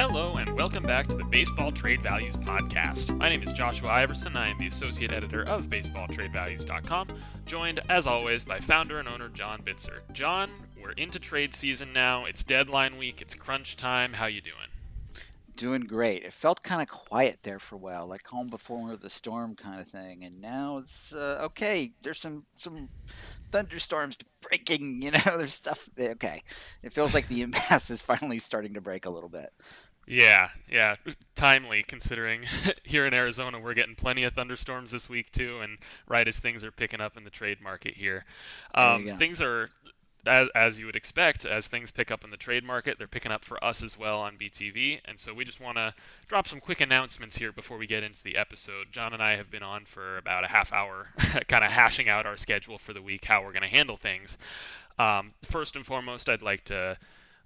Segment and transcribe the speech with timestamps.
[0.00, 3.14] Hello, and welcome back to the Baseball Trade Values Podcast.
[3.18, 4.34] My name is Joshua Iverson.
[4.34, 7.08] I am the associate editor of BaseballTradeValues.com,
[7.44, 9.98] joined, as always, by founder and owner John Bitzer.
[10.12, 10.50] John,
[10.82, 12.24] we're into trade season now.
[12.24, 13.20] It's deadline week.
[13.20, 14.14] It's crunch time.
[14.14, 14.54] How you doing?
[15.56, 16.22] Doing great.
[16.22, 19.82] It felt kind of quiet there for a while, like home before the storm kind
[19.82, 21.92] of thing, and now it's uh, okay.
[22.00, 22.88] There's some some
[23.52, 25.02] thunderstorms breaking.
[25.02, 25.86] You know, there's stuff.
[25.98, 26.42] Okay,
[26.82, 29.52] it feels like the impasse is finally starting to break a little bit.
[30.10, 30.96] Yeah, yeah,
[31.36, 32.42] timely considering
[32.84, 35.78] here in Arizona we're getting plenty of thunderstorms this week too, and
[36.08, 38.24] right as things are picking up in the trade market here,
[38.74, 39.70] um, things are
[40.26, 43.32] as, as you would expect, as things pick up in the trade market, they're picking
[43.32, 45.00] up for us as well on BTV.
[45.04, 45.94] And so we just want to
[46.28, 48.88] drop some quick announcements here before we get into the episode.
[48.92, 51.08] John and I have been on for about a half hour,
[51.48, 54.36] kind of hashing out our schedule for the week, how we're going to handle things.
[54.98, 56.98] Um, first and foremost, I'd like to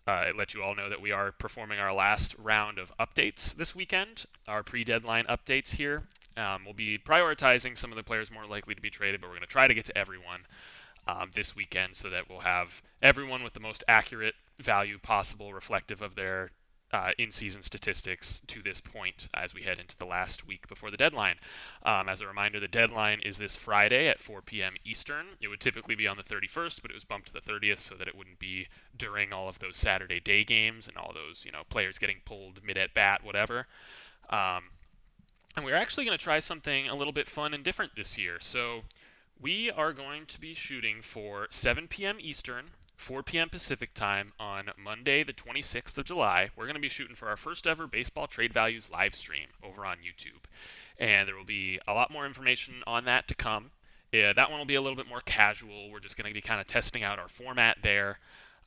[0.06, 3.74] uh, let you all know that we are performing our last round of updates this
[3.74, 6.02] weekend, our pre deadline updates here.
[6.36, 9.36] Um, we'll be prioritizing some of the players more likely to be traded, but we're
[9.36, 10.40] going to try to get to everyone
[11.06, 16.02] um, this weekend so that we'll have everyone with the most accurate value possible, reflective
[16.02, 16.50] of their
[16.94, 20.96] uh, in-season statistics to this point as we head into the last week before the
[20.96, 21.34] deadline.
[21.82, 24.74] Um, as a reminder, the deadline is this Friday at 4 p.m.
[24.84, 25.26] Eastern.
[25.40, 27.96] It would typically be on the 31st, but it was bumped to the 30th so
[27.96, 31.50] that it wouldn't be during all of those Saturday day games and all those you
[31.50, 33.66] know players getting pulled mid at bat, whatever.
[34.30, 34.62] Um,
[35.56, 38.38] and we're actually going to try something a little bit fun and different this year.
[38.40, 38.82] So
[39.40, 42.18] we are going to be shooting for 7 p.m.
[42.20, 43.48] Eastern, 4 p.m.
[43.48, 46.50] Pacific time on Monday, the 26th of July.
[46.56, 49.84] We're going to be shooting for our first ever baseball trade values live stream over
[49.84, 50.42] on YouTube.
[50.98, 53.70] And there will be a lot more information on that to come.
[54.12, 55.90] Yeah, that one will be a little bit more casual.
[55.90, 58.18] We're just going to be kind of testing out our format there.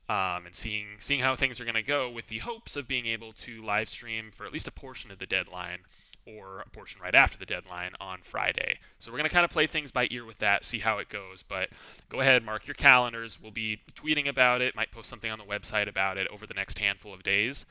[0.09, 3.07] Um, and seeing seeing how things are going to go with the hopes of being
[3.07, 5.79] able to live stream for at least a portion of the deadline
[6.27, 8.79] or a portion right after the deadline on Friday.
[8.99, 11.09] So we're going to kind of play things by ear with that, see how it
[11.09, 11.43] goes.
[11.47, 11.69] But
[12.09, 13.39] go ahead, mark your calendars.
[13.41, 16.53] We'll be tweeting about it, might post something on the website about it over the
[16.53, 17.65] next handful of days.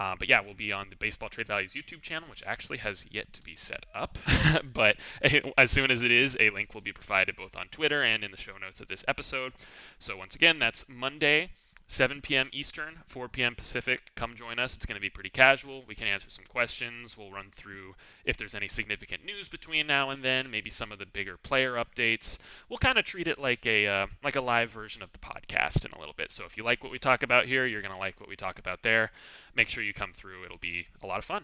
[0.00, 3.06] Um, but yeah, we'll be on the Baseball Trade Values YouTube channel, which actually has
[3.10, 4.18] yet to be set up.
[4.72, 4.96] but
[5.58, 8.30] as soon as it is, a link will be provided both on Twitter and in
[8.30, 9.52] the show notes of this episode.
[9.98, 11.50] So once again, that's Monday,
[11.90, 12.48] 7 p.m.
[12.52, 13.56] Eastern, 4 p.m.
[13.56, 14.12] Pacific.
[14.14, 14.76] Come join us.
[14.76, 15.82] It's going to be pretty casual.
[15.88, 17.18] We can answer some questions.
[17.18, 21.00] We'll run through if there's any significant news between now and then, maybe some of
[21.00, 22.38] the bigger player updates.
[22.68, 25.84] We'll kind of treat it like a uh, like a live version of the podcast
[25.84, 26.30] in a little bit.
[26.30, 28.36] So if you like what we talk about here, you're going to like what we
[28.36, 29.10] talk about there.
[29.56, 30.44] Make sure you come through.
[30.44, 31.42] It'll be a lot of fun.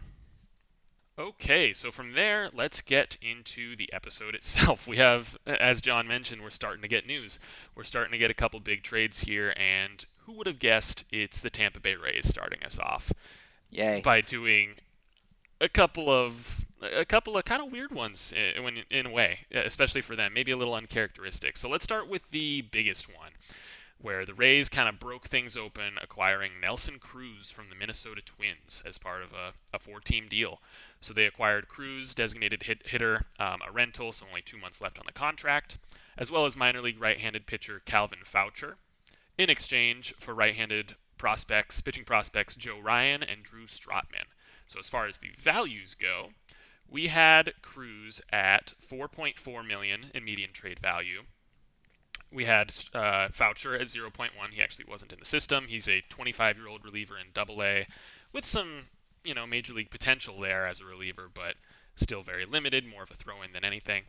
[1.19, 4.87] Okay, so from there, let's get into the episode itself.
[4.87, 7.41] We have, as John mentioned, we're starting to get news.
[7.75, 11.41] We're starting to get a couple big trades here, and who would have guessed it's
[11.41, 13.13] the Tampa Bay Rays starting us off?
[13.71, 14.01] Yay!
[14.01, 14.75] By doing
[15.61, 20.03] a couple of a couple of kind of weird ones in, in a way, especially
[20.03, 21.57] for them, maybe a little uncharacteristic.
[21.57, 23.31] So let's start with the biggest one
[23.99, 28.83] where the Rays kind of broke things open, acquiring Nelson Cruz from the Minnesota Twins
[28.85, 30.61] as part of a, a four team deal.
[31.01, 34.99] So they acquired Cruz, designated hit, hitter, um, a rental, so only two months left
[34.99, 35.79] on the contract,
[36.19, 38.77] as well as minor league right handed pitcher Calvin Faucher,
[39.39, 44.27] in exchange for right handed prospects, pitching prospects Joe Ryan and Drew Strotman.
[44.67, 46.31] So as far as the values go,
[46.89, 51.25] we had Cruz at 4.4 million in median trade value,
[52.33, 54.31] we had uh, Faucher at 0.1.
[54.51, 55.67] He actually wasn't in the system.
[55.69, 57.87] He's a 25-year-old reliever in Double A,
[58.33, 58.83] with some,
[59.25, 61.55] you know, major league potential there as a reliever, but
[61.95, 64.03] still very limited, more of a throw-in than anything.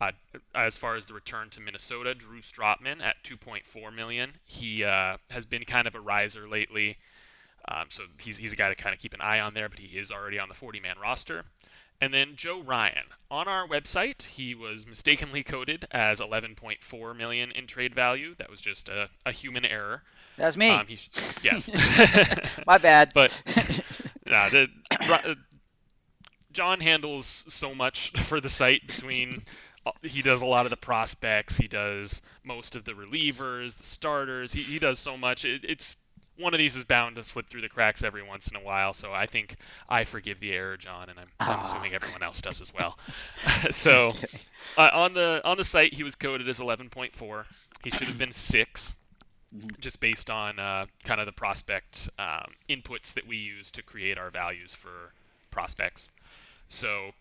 [0.00, 0.12] Uh,
[0.54, 4.30] as far as the return to Minnesota, Drew Strotman at 2.4 million.
[4.44, 6.98] He uh, has been kind of a riser lately,
[7.68, 9.68] um, so he's he's a guy to kind of keep an eye on there.
[9.68, 11.44] But he is already on the 40-man roster.
[12.00, 13.04] And then Joe Ryan.
[13.30, 18.34] On our website, he was mistakenly coded as 11.4 million in trade value.
[18.36, 20.02] That was just a, a human error.
[20.36, 20.70] That's me.
[20.70, 20.98] Um, he,
[21.42, 21.70] yes.
[22.66, 23.12] My bad.
[23.14, 23.32] But
[24.26, 24.68] nah, the,
[26.52, 29.42] John handles so much for the site between
[30.02, 34.52] he does a lot of the prospects, he does most of the relievers, the starters.
[34.52, 35.44] He, he does so much.
[35.44, 35.96] It, it's
[36.38, 38.92] one of these is bound to slip through the cracks every once in a while.
[38.92, 39.56] So I think
[39.88, 42.98] I forgive the error, John, and I'm, I'm assuming everyone else does as well.
[43.70, 44.12] so
[44.78, 47.44] uh, on the on the site, he was coded as 11.4.
[47.82, 48.96] He should have been six,
[49.54, 49.68] mm-hmm.
[49.78, 54.18] just based on uh, kind of the prospect um, inputs that we use to create
[54.18, 55.12] our values for
[55.50, 56.10] prospects.
[56.68, 57.12] So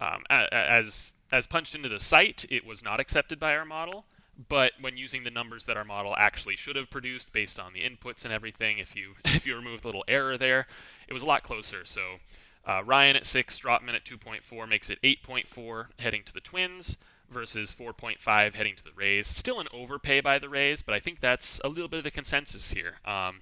[0.00, 4.04] um, as as punched into the site, it was not accepted by our model.
[4.48, 7.82] but when using the numbers that our model actually should have produced based on the
[7.82, 10.66] inputs and everything, if you if you remove the little error there,
[11.08, 11.84] it was a lot closer.
[11.84, 12.02] So
[12.66, 16.96] uh, Ryan at six, Strotman at 2.4 makes it 8.4 heading to the Twins
[17.30, 19.26] versus 4.5 heading to the Rays.
[19.26, 22.10] Still an overpay by the Rays, but I think that's a little bit of the
[22.10, 22.98] consensus here.
[23.04, 23.40] Um,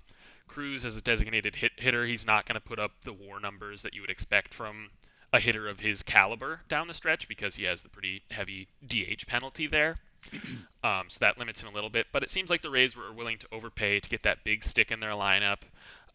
[0.49, 3.83] Cruz as a designated hit hitter, he's not going to put up the WAR numbers
[3.83, 4.91] that you would expect from
[5.33, 9.27] a hitter of his caliber down the stretch because he has the pretty heavy DH
[9.27, 9.97] penalty there.
[10.83, 12.07] Um, so that limits him a little bit.
[12.11, 14.91] But it seems like the Rays were willing to overpay to get that big stick
[14.91, 15.59] in their lineup,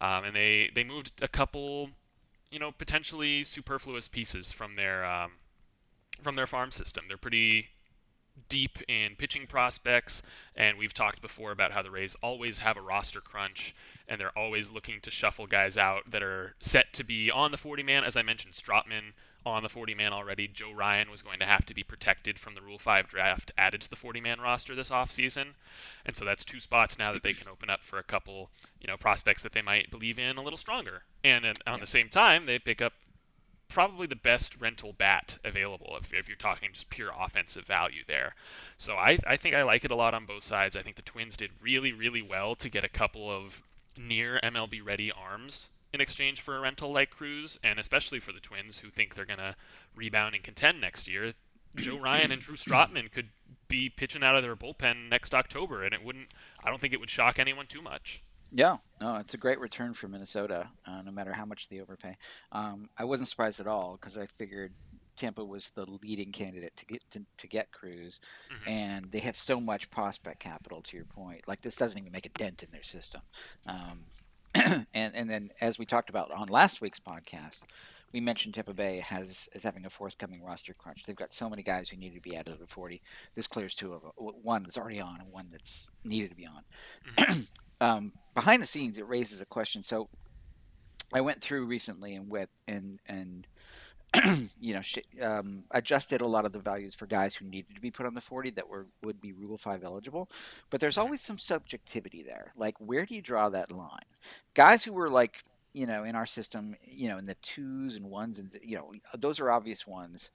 [0.00, 1.88] um, and they they moved a couple,
[2.50, 5.30] you know, potentially superfluous pieces from their um,
[6.20, 7.04] from their farm system.
[7.06, 7.68] They're pretty
[8.48, 10.22] deep in pitching prospects,
[10.54, 13.74] and we've talked before about how the Rays always have a roster crunch,
[14.08, 17.56] and they're always looking to shuffle guys out that are set to be on the
[17.56, 18.04] 40 man.
[18.04, 19.12] As I mentioned, Strotman
[19.46, 20.48] on the 40 man already.
[20.48, 23.80] Joe Ryan was going to have to be protected from the Rule 5 draft added
[23.82, 25.46] to the 40 man roster this offseason.
[26.04, 28.50] And so that's two spots now that they can open up for a couple,
[28.80, 31.02] you know, prospects that they might believe in a little stronger.
[31.22, 31.76] And on yeah.
[31.78, 32.92] the same time, they pick up
[33.68, 38.34] probably the best rental bat available if, if you're talking just pure offensive value there.
[38.78, 40.76] So I, I think I like it a lot on both sides.
[40.76, 43.60] I think the Twins did really, really well to get a couple of
[43.98, 48.40] near MLB ready arms in exchange for a rental like Cruz, and especially for the
[48.40, 49.54] Twins who think they're going to
[49.94, 51.32] rebound and contend next year.
[51.74, 53.28] Joe Ryan and Drew Strotman could
[53.68, 56.28] be pitching out of their bullpen next October, and it wouldn't.
[56.62, 58.22] I don't think it would shock anyone too much.
[58.52, 62.16] Yeah, no, it's a great return for Minnesota, uh, no matter how much they overpay.
[62.52, 64.72] Um, I wasn't surprised at all because I figured
[65.16, 68.20] Tampa was the leading candidate to get to, to get Cruz,
[68.52, 68.68] mm-hmm.
[68.68, 70.82] and they have so much prospect capital.
[70.82, 73.20] To your point, like this doesn't even make a dent in their system.
[73.66, 74.04] Um,
[74.54, 77.64] and and then as we talked about on last week's podcast,
[78.12, 81.04] we mentioned Tampa Bay has is having a forthcoming roster crunch.
[81.04, 83.02] They've got so many guys who need to be added to the 40.
[83.34, 84.12] This clears two of them.
[84.16, 86.62] One that's already on and one that's needed to be on.
[87.18, 87.40] Mm-hmm.
[87.80, 89.82] um, behind the scenes, it raises a question.
[89.82, 90.08] So
[91.14, 93.46] I went through recently and went and and
[94.60, 97.80] you know sh- um, adjusted a lot of the values for guys who needed to
[97.80, 100.28] be put on the 40 that were would be Rule Five eligible.
[100.70, 102.52] But there's always some subjectivity there.
[102.56, 103.88] Like where do you draw that line?
[104.54, 105.42] Guys who were like
[105.74, 108.92] you know in our system, you know in the twos and ones and you know
[109.18, 110.30] those are obvious ones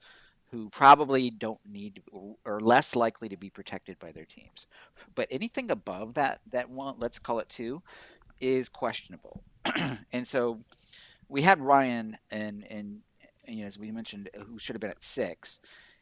[0.52, 2.02] who probably don't need
[2.44, 4.66] or less likely to be protected by their teams.
[5.14, 7.82] But anything above that, that one, let's call it two,
[8.40, 9.42] is questionable.
[10.12, 10.60] and so
[11.28, 13.00] we had Ryan and and
[13.48, 15.60] you know, as we mentioned, who should have been at six.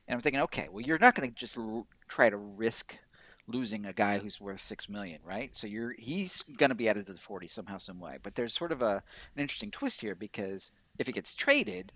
[0.08, 2.98] And I'm thinking, okay, well, you're not going to just l- try to risk
[3.46, 5.54] losing a guy who's worth six million, right?
[5.54, 8.18] So you're he's going to be added to the 40 somehow, some way.
[8.22, 8.96] But there's sort of a
[9.36, 11.92] an interesting twist here because if he gets traded,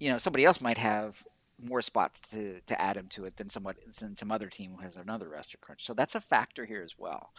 [0.00, 1.22] you know, somebody else might have
[1.60, 4.82] more spots to, to add him to it than somewhat than some other team who
[4.82, 5.84] has another roster crunch.
[5.84, 7.30] So that's a factor here as well.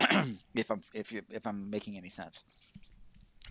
[0.54, 2.44] if I'm if you if I'm making any sense.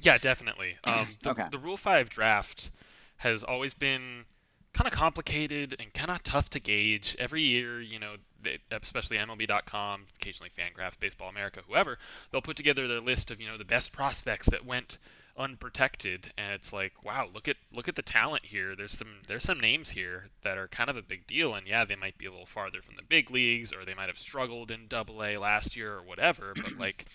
[0.02, 0.78] Yeah, definitely.
[0.84, 1.46] Um, the, okay.
[1.52, 2.72] the Rule Five draft
[3.18, 4.26] has always been
[4.74, 7.16] kind of complicated and kind of tough to gauge.
[7.20, 11.98] Every year, you know, they, especially MLB.com, occasionally Fangraphs, Baseball America, whoever,
[12.32, 14.98] they'll put together their list of you know the best prospects that went
[15.38, 18.76] unprotected and it's like wow look at look at the talent here.
[18.76, 21.86] There's some there's some names here that are kind of a big deal and yeah
[21.86, 24.72] they might be a little farther from the big leagues or they might have struggled
[24.72, 27.06] in double a last year or whatever but like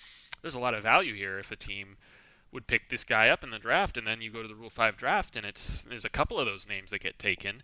[0.43, 1.97] there's a lot of value here if a team
[2.53, 4.71] would pick this guy up in the draft and then you go to the rule
[4.71, 7.63] 5 draft and it's there's a couple of those names that get taken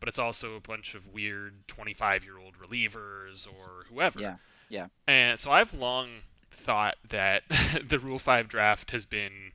[0.00, 4.20] but it's also a bunch of weird 25 year old relievers or whoever.
[4.20, 4.36] Yeah
[4.68, 4.88] yeah.
[5.06, 6.08] And so i've long
[6.50, 7.42] thought that
[7.88, 9.52] the rule 5 draft has been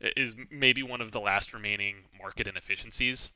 [0.00, 3.30] is maybe one of the last remaining market inefficiencies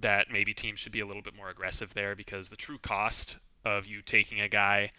[0.00, 3.38] that maybe teams should be a little bit more aggressive there because the true cost
[3.64, 4.90] of you taking a guy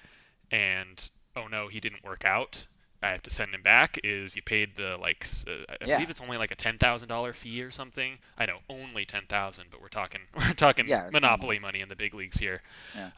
[0.52, 2.66] and oh no he didn't work out
[3.04, 5.96] I have to send him back is you paid the like uh, I yeah.
[5.96, 8.18] believe it's only like a ten thousand dollar fee or something.
[8.38, 11.96] I know only ten thousand, but we're talking we're talking yeah, monopoly money in the
[11.96, 12.62] big leagues here.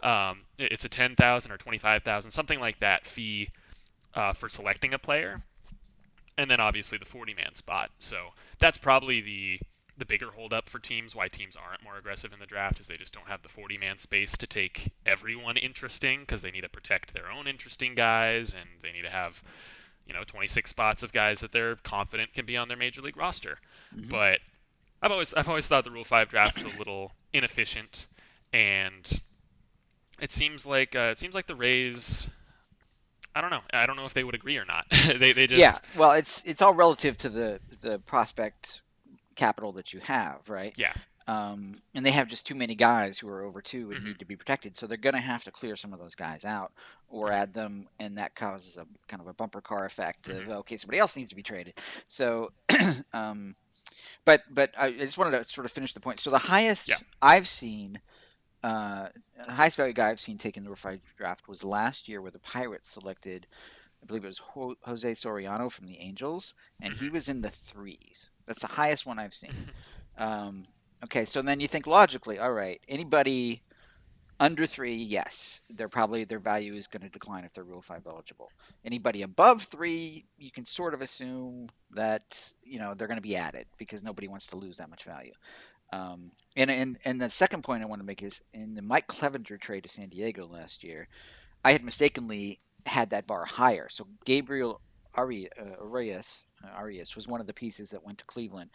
[0.02, 3.50] Um, it's a ten thousand or twenty five thousand something like that fee
[4.14, 5.42] uh, for selecting a player
[6.38, 7.92] and then obviously the 40 man spot.
[8.00, 9.60] So that's probably the
[9.98, 11.16] the bigger holdup for teams.
[11.16, 13.78] Why teams aren't more aggressive in the draft is they just don't have the 40
[13.78, 18.54] man space to take everyone interesting because they need to protect their own interesting guys
[18.54, 19.42] and they need to have
[20.08, 23.18] you know 26 spots of guys that they're confident can be on their major league
[23.18, 23.60] roster.
[23.96, 24.10] Mm-hmm.
[24.10, 24.40] But
[25.02, 28.08] I've always I've always thought the Rule 5 draft was a little inefficient
[28.52, 29.22] and
[30.20, 32.30] it seems like uh, it seems like the Rays
[33.36, 33.62] I don't know.
[33.74, 34.86] I don't know if they would agree or not.
[35.08, 35.80] they they just yeah.
[35.96, 38.82] Well, it's it's all relative to the the prospect
[39.36, 40.74] capital that you have, right?
[40.78, 40.94] Yeah.
[41.28, 44.04] Um, and they have just too many guys who are over two and Mhm.
[44.04, 46.44] need to be protected, so they're going to have to clear some of those guys
[46.44, 46.74] out
[47.08, 47.34] or Mhm.
[47.34, 50.52] add them, and that causes a kind of a bumper car effect of Mhm.
[50.60, 51.76] okay, somebody else needs to be traded.
[52.10, 52.52] So,
[53.14, 53.56] um,
[54.26, 56.20] but but I just wanted to sort of finish the point.
[56.20, 56.98] So the highest Yeah.
[57.22, 58.00] I've seen,
[58.64, 62.22] uh, the highest value guy I've seen taken the Rule Five draft was last year,
[62.22, 63.48] where the Pirates selected,
[64.04, 67.12] I believe it was Ho- Jose Soriano from the Angels, and he Mhm.
[67.12, 68.30] was in the threes.
[68.48, 69.54] That's the highest one I've seen.
[70.18, 70.66] Um,
[71.06, 73.64] okay, so then you think logically, all right, anybody
[74.40, 78.06] under three, yes, they're probably their value is going to decline if they're Rule Five
[78.08, 78.52] eligible.
[78.84, 83.36] Anybody above three, you can sort of assume that you know they're going to be
[83.38, 85.34] added because nobody wants to lose that much value.
[85.94, 89.08] Um, and, and and the second point I want to make is in the Mike
[89.08, 91.08] Clevinger trade to San Diego last year,
[91.64, 93.88] I had mistakenly had that bar higher.
[93.90, 94.82] So Gabriel
[95.16, 98.72] uh, Arias, uh, Arias was one of the pieces that went to Cleveland,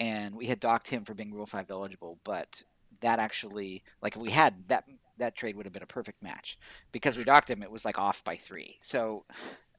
[0.00, 2.18] and we had docked him for being Rule Five eligible.
[2.24, 2.62] But
[3.00, 4.84] that actually, like, if we had that,
[5.18, 6.58] that trade would have been a perfect match
[6.92, 7.62] because we docked him.
[7.62, 8.76] It was like off by three.
[8.80, 9.24] So,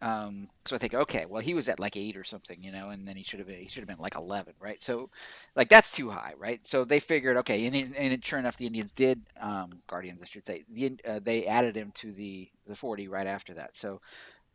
[0.02, 2.90] um, so I think, okay, well, he was at like eight or something, you know,
[2.90, 4.82] and then he should have been, he should have been like eleven, right?
[4.84, 5.10] So,
[5.56, 6.66] like, that's too high, right?
[6.66, 10.46] So they figured, okay, and, and sure enough, the Indians did, um, Guardians, I should
[10.46, 13.76] say, the uh, they added him to the the forty right after that.
[13.78, 14.02] So,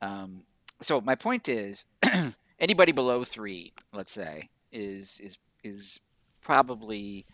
[0.02, 0.42] um,
[0.82, 1.86] so my point is,
[2.60, 6.00] anybody below three, let's say, is is is
[6.42, 7.26] probably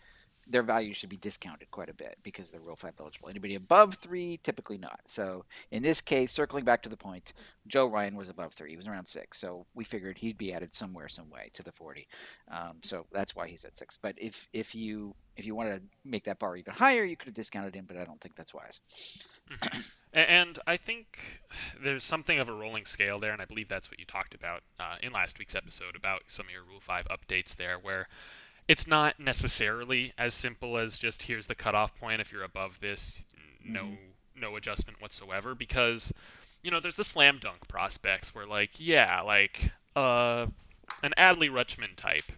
[0.47, 3.29] their value should be discounted quite a bit because they're Rule 5 eligible.
[3.29, 4.99] Anybody above three, typically not.
[5.07, 7.33] So in this case, circling back to the point,
[7.67, 8.69] Joe Ryan was above three.
[8.71, 9.39] He was around six.
[9.39, 12.07] So we figured he'd be added somewhere, some way to the 40.
[12.51, 13.97] Um, so that's why he's at six.
[13.97, 17.27] But if if you if you wanted to make that bar even higher, you could
[17.27, 18.81] have discounted him, but I don't think that's wise.
[19.49, 19.91] Mhm.
[20.13, 21.19] And I think
[21.81, 24.63] there's something of a rolling scale there, and I believe that's what you talked about
[24.79, 28.07] uh, in last week's episode about some of your Rule 5 updates there, where
[28.67, 32.21] it's not necessarily as simple as just here's the cutoff point.
[32.21, 33.23] If you're above this,
[33.63, 33.97] no Mhm.
[34.35, 36.11] no adjustment whatsoever, because
[36.63, 40.47] you know there's the slam dunk prospects where like yeah like uh
[41.03, 42.31] an Adley Rutschman type.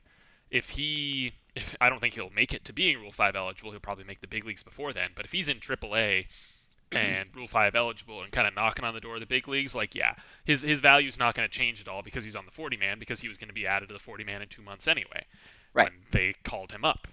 [0.51, 3.71] If he, if, I don't think he'll make it to being Rule 5 eligible.
[3.71, 5.11] He'll probably make the big leagues before then.
[5.15, 6.27] But if he's in AAA
[6.93, 9.75] and Rule 5 eligible and kind of knocking on the door of the big leagues,
[9.75, 10.15] like, yeah,
[10.45, 12.99] his his value's not going to change at all because he's on the 40 man
[12.99, 15.23] because he was going to be added to the 40 man in two months anyway
[15.73, 15.89] Right.
[15.89, 17.07] when they called him up.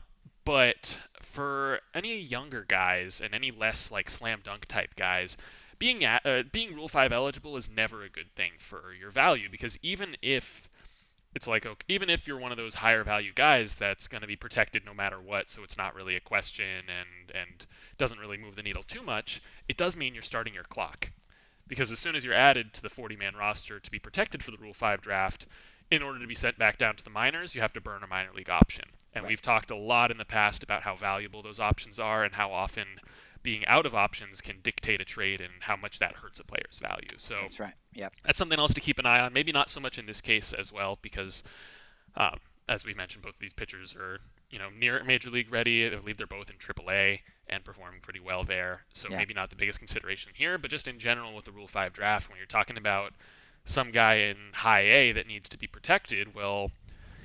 [0.45, 5.37] But for any younger guys and any less like slam dunk type guys,
[5.79, 9.49] being at, uh, being Rule 5 eligible is never a good thing for your value
[9.51, 10.69] because even if
[11.35, 14.27] it's like okay, even if you're one of those higher value guys that's going to
[14.27, 17.67] be protected no matter what, so it's not really a question and and
[17.99, 21.11] doesn't really move the needle too much, it does mean you're starting your clock.
[21.67, 24.51] Because as soon as you're added to the 40 man roster to be protected for
[24.51, 25.47] the Rule 5 draft,
[25.91, 28.07] in order to be sent back down to the minors, you have to burn a
[28.07, 28.85] minor league option.
[29.15, 29.31] And Right.
[29.31, 32.53] we've talked a lot in the past about how valuable those options are and how
[32.53, 32.87] often
[33.43, 36.79] being out of options can dictate a trade and how much that hurts a player's
[36.81, 37.17] value.
[37.19, 37.75] So That's right.
[37.93, 38.15] Yep.
[38.25, 39.33] that's something else to keep an eye on.
[39.33, 41.43] Maybe not so much in this case as well, because
[42.17, 42.39] um,
[42.69, 44.19] as we mentioned, both of these pitchers are
[44.51, 45.87] you know near major league ready.
[45.87, 48.85] I believe they're both in AAA and performing pretty well there.
[48.95, 49.19] So Yeah.
[49.19, 52.29] maybe not the biggest consideration here, but just in general with the Rule Five draft,
[52.31, 53.13] when you're talking about
[53.65, 56.71] some guy in High A that needs to be protected, well.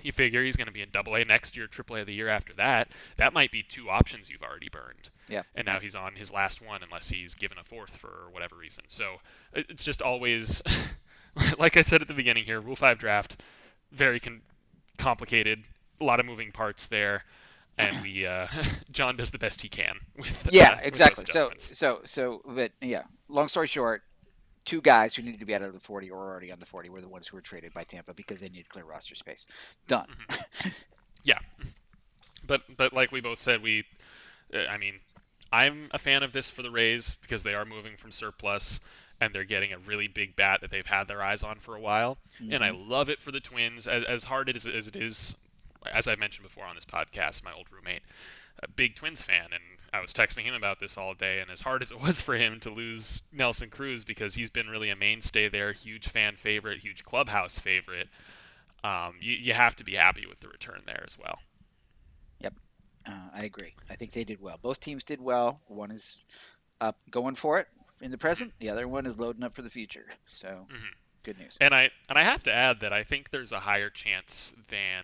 [0.02, 2.30] You figure he's going to be in Double A next year, Triple A the year
[2.30, 2.88] after that.
[3.18, 5.44] That might be two options you've already burned Yeah.
[5.56, 8.86] and now he's on his last one unless he's given a fourth for whatever reason.
[8.88, 9.18] So
[9.54, 10.62] it's just always,
[11.58, 13.42] like I said at the beginning here, Rule 5 draft,
[13.92, 14.42] very con-
[14.98, 15.64] complicated,
[16.00, 17.26] a lot of moving parts there,
[17.78, 18.48] and we uh,
[18.92, 21.26] John does the best he can with Yeah, uh, exactly.
[21.28, 23.04] So, so, so, but yeah.
[23.28, 24.02] Long story short,
[24.66, 26.90] two guys who needed to be out of the 40 or already on the 40
[26.90, 29.48] were the ones who were traded by Tampa because they needed clear roster space.
[29.88, 30.08] Done.
[31.24, 31.40] yeah,
[32.46, 33.84] but but like we both said, we,
[34.54, 34.96] uh, I mean,
[35.52, 38.80] I'm a fan of this for the Rays because they are moving from surplus
[39.22, 41.82] and they're getting a really big bat that they've had their eyes on for a
[41.82, 42.18] while.
[42.50, 42.76] and I Mhm.
[42.76, 43.88] love it for the Twins.
[43.88, 45.36] As, as hard as, as it is,
[45.92, 48.04] as I mentioned before on this podcast, my old roommate,
[48.64, 49.64] a big Twins fan, and
[49.94, 51.40] I was texting him about this all day.
[51.40, 54.70] And as hard as it was for him to lose Nelson Cruz because he's been
[54.70, 58.10] really a mainstay there, huge fan favorite, huge clubhouse favorite,
[58.84, 61.40] um, you, you have to be happy with the return there as well.
[62.40, 62.54] Yep,
[63.06, 63.76] uh, I agree.
[63.90, 64.58] I think they did well.
[64.58, 65.62] Both teams did well.
[65.68, 66.24] One is
[66.82, 67.68] up going for it
[68.02, 68.54] in the present.
[68.60, 70.08] The other one is loading up for the future.
[70.26, 70.94] So Mhm.
[71.24, 71.60] good news.
[71.62, 75.04] And I and I have to add that I think there's a higher chance than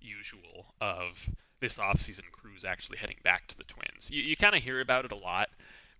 [0.00, 1.28] usual of
[1.64, 4.10] this offseason Cruz actually heading back to the Twins.
[4.10, 5.48] You, you kind of hear about it a lot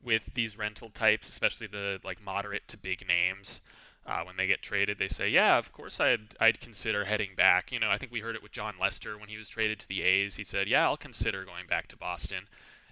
[0.03, 3.63] with these rental types, especially the like moderate to big names.
[4.07, 7.73] uh, when they get traded, they say, "Yeah, of course I'd I'd consider heading back."
[7.73, 9.89] You know, I think we heard it with Jon Lester when he was traded to
[9.89, 10.37] the A's.
[10.37, 12.45] He said, "Yeah, I'll consider going back to Boston."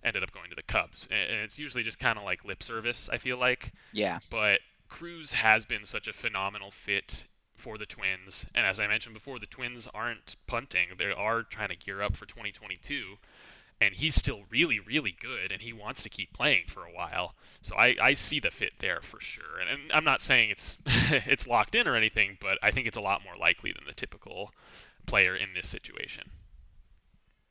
[0.05, 3.09] Ended up going to the Cubs, and it's usually just kind of like lip service.
[3.13, 3.73] I feel like.
[3.93, 4.19] Yeah.
[4.31, 7.27] But Cruz has been such a phenomenal fit
[7.63, 11.69] for the Twins, and as I mentioned before, the Twins aren't punting; they are trying
[11.69, 13.17] to gear up for 2022
[13.83, 17.35] and he's still really, really good, and he wants to keep playing for a while.
[17.63, 19.59] So I, I see the fit there for sure.
[19.61, 22.97] And, and I'm not saying it's it's locked in or anything, but I think it's
[22.97, 24.53] a lot more likely than the typical
[25.07, 26.31] player in this situation.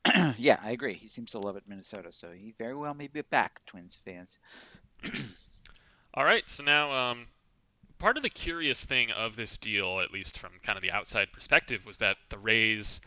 [0.38, 0.94] yeah, I agree.
[0.94, 4.38] He seems to love it Minnesota, so he very well may be back, Twins fans.
[6.14, 7.26] All right, so now um,
[8.02, 11.32] part of the curious thing of this deal, at least from kind of the outside
[11.32, 13.00] perspective, was that the Rays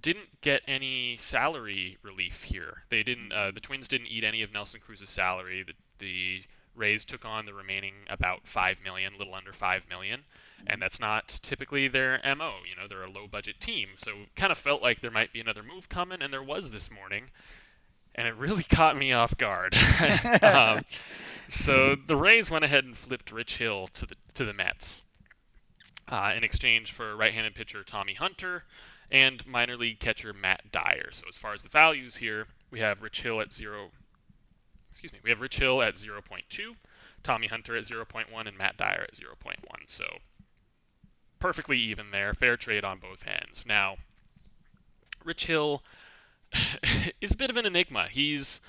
[0.00, 2.82] didn't get any salary relief here.
[2.88, 3.32] They didn't.
[3.32, 5.62] Uh, the Twins didn't eat any of Nelson Cruz's salary.
[5.66, 6.42] The, the
[6.74, 10.22] Rays took on the remaining about five million, little under five million,
[10.66, 12.54] and that's not typically their mo.
[12.66, 15.62] You know, they're a low-budget team, so kind of felt like there might be another
[15.62, 17.24] move coming, and there was this morning,
[18.14, 19.74] and it really caught me off guard.
[20.42, 20.84] um,
[21.48, 25.02] so the Rays went ahead and flipped Rich Hill to the to the Mets
[26.08, 28.64] uh, in exchange for right-handed pitcher Tommy Hunter
[29.10, 31.08] and minor league catcher Matt Dyer.
[31.12, 33.90] So as far as the values here, we have Rich Hill at zero.
[34.90, 36.74] Excuse me, we have Rich Hill at 0.2,
[37.22, 39.54] Tommy Hunter at 0.1, and Matt Dyer at 0.1.
[39.86, 40.04] So
[41.38, 43.64] perfectly even there, fair trade on both ends.
[43.66, 43.96] Now,
[45.24, 45.82] Rich Hill
[47.20, 48.08] is a bit of an enigma.
[48.10, 48.60] He's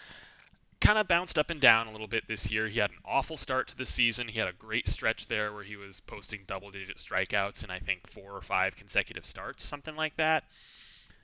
[0.80, 2.68] kind of bounced up and down a little bit this year.
[2.68, 4.28] He had an awful start to the season.
[4.28, 7.80] He had a great stretch there where he was posting double digit strikeouts in I
[7.80, 10.44] think four or five consecutive starts, something like that.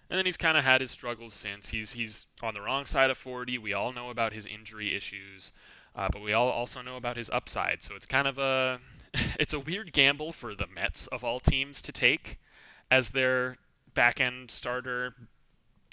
[0.09, 1.67] And then he's kind of had his struggles since.
[1.67, 3.57] He's he's on the wrong side of 40.
[3.57, 5.51] We all know about his injury issues,
[5.95, 7.83] uh, but we all also know about his upside.
[7.83, 8.79] So it's kind of a
[9.39, 12.39] it's a weird gamble for the Mets of all teams to take
[12.89, 13.57] as their
[13.95, 15.13] back end starter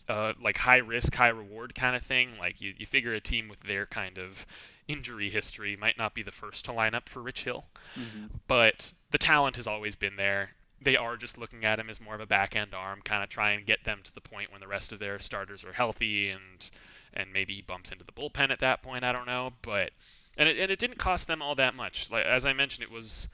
[0.08, 2.30] uh, like high risk, high reward kind of thing.
[2.38, 4.46] Like you, you figure a team with their kind of
[4.87, 7.64] injury history might not be the first to line up for Rich Hill,
[7.99, 8.26] mm-hmm.
[8.47, 10.50] but the talent has always been there.
[10.82, 13.30] They are just looking at him as more of a back end arm, kind of
[13.30, 16.30] try and get them to the point when the rest of their starters are healthy
[16.30, 16.71] and
[17.14, 19.04] and maybe he bumps into the bullpen at that point.
[19.04, 19.93] I don't know, but
[20.36, 22.10] and it, and it didn't cost them all that much.
[22.10, 23.28] Like as I mentioned, it was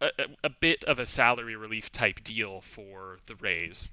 [0.00, 0.10] a,
[0.42, 3.88] a, bit of a salary relief type deal for the Rays.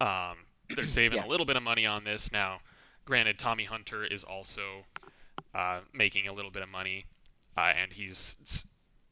[0.00, 0.36] Um,
[0.74, 1.26] they're saving yeah.
[1.26, 2.60] a little bit of money on this now.
[3.04, 4.84] Granted, Tommy Hunter is also
[5.54, 7.06] uh, making a little bit of money,
[7.56, 8.64] uh, and he's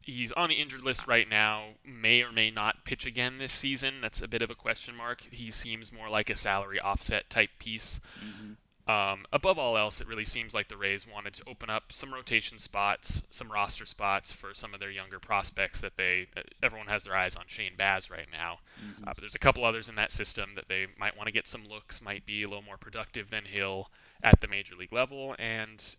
[0.03, 1.69] he's on the injured list right now.
[1.85, 4.01] May or may not pitch again this season.
[4.01, 5.21] That's a bit of a question mark.
[5.21, 8.01] He seems more like a salary offset type piece.
[8.25, 8.53] Mm-hmm.
[8.89, 12.15] Um, above all else, it really seems like the Rays wanted to open up some
[12.15, 16.87] rotation spots, some roster spots for some of their younger prospects that they uh, everyone
[16.87, 18.59] has their eyes on Shane Baz right now.
[18.81, 19.09] Mm-hmm.
[19.09, 21.49] Uh, but there's a couple others in that system that they might want to get
[21.49, 23.91] some looks, might be a little more productive than Hill
[24.23, 25.97] at the major league level, and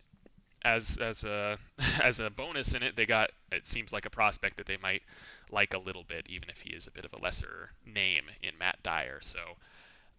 [0.64, 1.58] as as a
[2.02, 5.04] as a bonus in it, they got it seems like a prospect that they might
[5.52, 8.58] like a little bit, even if he is a bit of a lesser name in
[8.58, 9.20] Matt Dyer.
[9.22, 9.40] So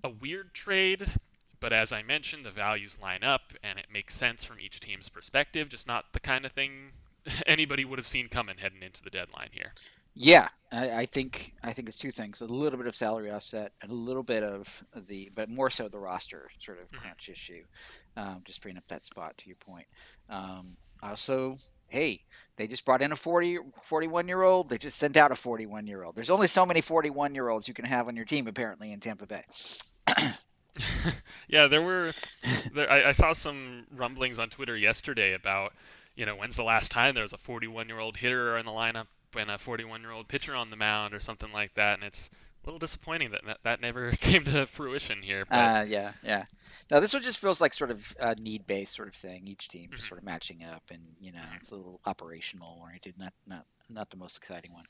[0.04, 1.10] a weird trade
[1.60, 5.08] but as I mentioned, the values line up and it makes sense from each team's
[5.08, 6.92] perspective, just not the kind of thing
[7.46, 9.72] anybody would have seen coming heading into the deadline here.
[10.14, 13.72] Yeah, I, I, think I think it's two things: a little bit of salary offset,
[13.80, 16.98] and a little bit of the, but more so the roster sort of mm-hmm.
[16.98, 17.62] crunch issue,
[18.16, 19.38] um, just freeing up that spot.
[19.38, 19.86] To your point.
[20.28, 22.24] Um, also, hey,
[22.56, 24.68] they just brought in a 40, 41 year old.
[24.68, 26.16] They just sent out a 41 year old.
[26.16, 28.98] There's only so many 41 year olds you can have on your team, apparently, in
[29.00, 29.44] Tampa Bay.
[31.48, 32.10] yeah, there were.
[32.74, 35.72] There, I, I, saw some rumblings on Twitter yesterday about,
[36.16, 39.48] you know, when's the last time there was a 41-year-old hitter in the lineup and
[39.48, 42.30] a 41-year-old pitcher on the mound or something like that, and it's
[42.62, 45.44] a little disappointing that that, that never came to fruition here.
[45.48, 45.56] But...
[45.56, 46.44] Uh, yeah, yeah.
[46.90, 49.46] Now this one just feels like sort of a need-based sort of thing.
[49.46, 50.00] Each team mm-hmm.
[50.00, 54.10] sort of matching up, and you know, it's a little operational oriented, not not not
[54.10, 54.84] the most exciting one.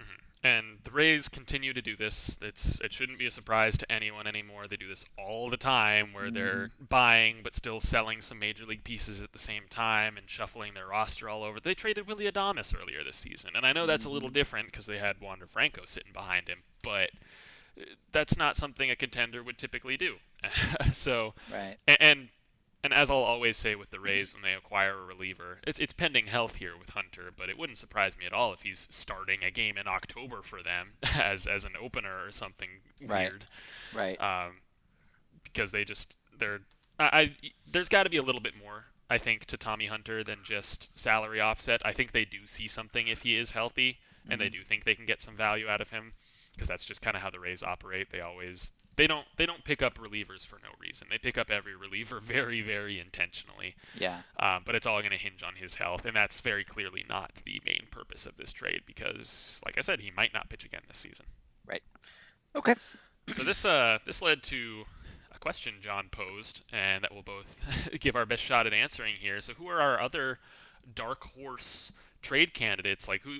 [0.00, 0.20] Mm-hmm.
[0.42, 2.38] And the Rays continue to do this.
[2.40, 4.66] It's it shouldn't be a surprise to anyone anymore.
[4.66, 6.34] They do this all the time, where mm-hmm.
[6.34, 10.72] they're buying but still selling some major league pieces at the same time and shuffling
[10.72, 11.60] their roster all over.
[11.60, 14.10] They traded Willy Adames earlier this season, and I know that's mm-hmm.
[14.10, 14.34] a little mm-hmm.
[14.34, 17.10] different because they had Wander Franco sitting behind him, but
[17.78, 20.16] uh, that's not something a contender would typically do.
[20.92, 21.76] so, right.
[21.86, 22.28] and, and
[22.82, 25.92] and as I'll always say with the Rays when they acquire a reliever, it's, it's
[25.92, 29.44] pending health here with Hunter, but it wouldn't surprise me at all if he's starting
[29.44, 32.68] a game in October for them as as an opener or something
[33.00, 33.44] weird.
[33.92, 34.18] Right.
[34.18, 34.46] Right.
[34.46, 34.56] Um,
[35.44, 36.60] because they just they're
[36.98, 37.36] I, I
[37.70, 40.96] there's got to be a little bit more I think to Tommy Hunter than just
[40.98, 41.84] salary offset.
[41.84, 44.40] I think they do see something if he is healthy and mm-hmm.
[44.40, 46.12] they do think they can get some value out of him
[46.52, 48.10] because that's just kind of how the Rays operate.
[48.10, 51.06] They always they don't they don't pick up relievers for no reason.
[51.10, 53.74] They pick up every reliever very very intentionally.
[53.98, 54.18] Yeah.
[54.38, 57.32] Um, but it's all going to hinge on his health, and that's very clearly not
[57.46, 60.82] the main purpose of this trade because, like I said, he might not pitch again
[60.86, 61.24] this season.
[61.66, 61.82] Right.
[62.54, 62.74] Okay.
[63.28, 64.84] so this uh this led to
[65.34, 67.46] a question John posed, and that we'll both
[68.00, 69.40] give our best shot at answering here.
[69.40, 70.38] So who are our other
[70.94, 73.08] dark horse trade candidates?
[73.08, 73.38] Like who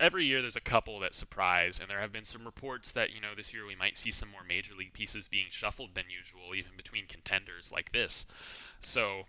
[0.00, 3.20] every year there's a couple that surprise, and there have been some reports that you
[3.20, 6.54] know this year we might see some more major league pieces being shuffled than usual,
[6.54, 8.26] even between contenders like this.
[8.82, 9.24] So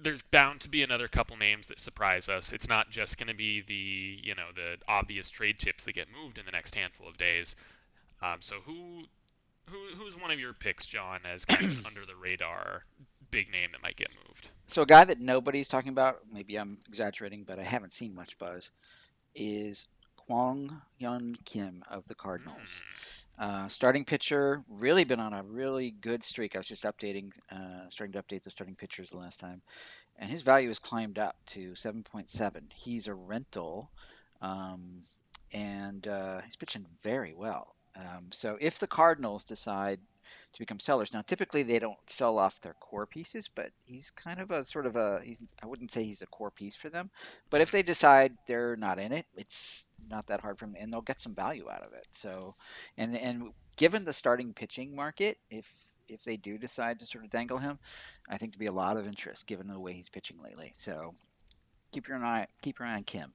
[0.00, 2.52] there's bound to be another couple names that surprise us.
[2.52, 6.08] It's not just going to be the you know the obvious trade chips that get
[6.10, 7.56] moved in the next handful of days.
[8.22, 9.04] Um, so who
[9.66, 12.84] who who's one of your picks, John, as kind of under the radar
[13.30, 14.50] big name that might get moved?
[14.70, 18.36] So a guy that nobody's talking about, maybe I'm exaggerating, but I haven't seen much
[18.38, 18.70] buzz,
[19.34, 19.86] is
[20.16, 22.82] Kwang Hyun Kim of the Cardinals.
[23.36, 23.44] Hmm.
[23.44, 26.56] Uh, starting pitcher, really been on a really good streak.
[26.56, 29.62] I was just updating, uh, starting to update the starting pitchers the last time,
[30.18, 32.62] and his value has climbed up to 7.7.
[32.74, 33.90] He's a rental,
[34.42, 35.02] um,
[35.52, 37.76] and uh, he's pitching very well.
[37.94, 40.00] Um, so if the Cardinals decide
[40.52, 41.12] to become sellers.
[41.12, 44.86] Now, typically they don't sell off their core pieces, but he's kind of a sort
[44.86, 47.10] of a he's I wouldn't say he's a core piece for them,
[47.50, 50.92] but if they decide they're not in it, it's not that hard for them, and
[50.92, 52.06] they'll get some value out of it.
[52.10, 52.54] So,
[52.96, 55.66] and and given the starting pitching market, if
[56.08, 57.78] if they do decide to sort of dangle him,
[58.28, 60.72] I think to be a lot of interest given the way he's pitching lately.
[60.74, 61.14] So,
[61.92, 63.32] keep your eye keep your eye on Kim.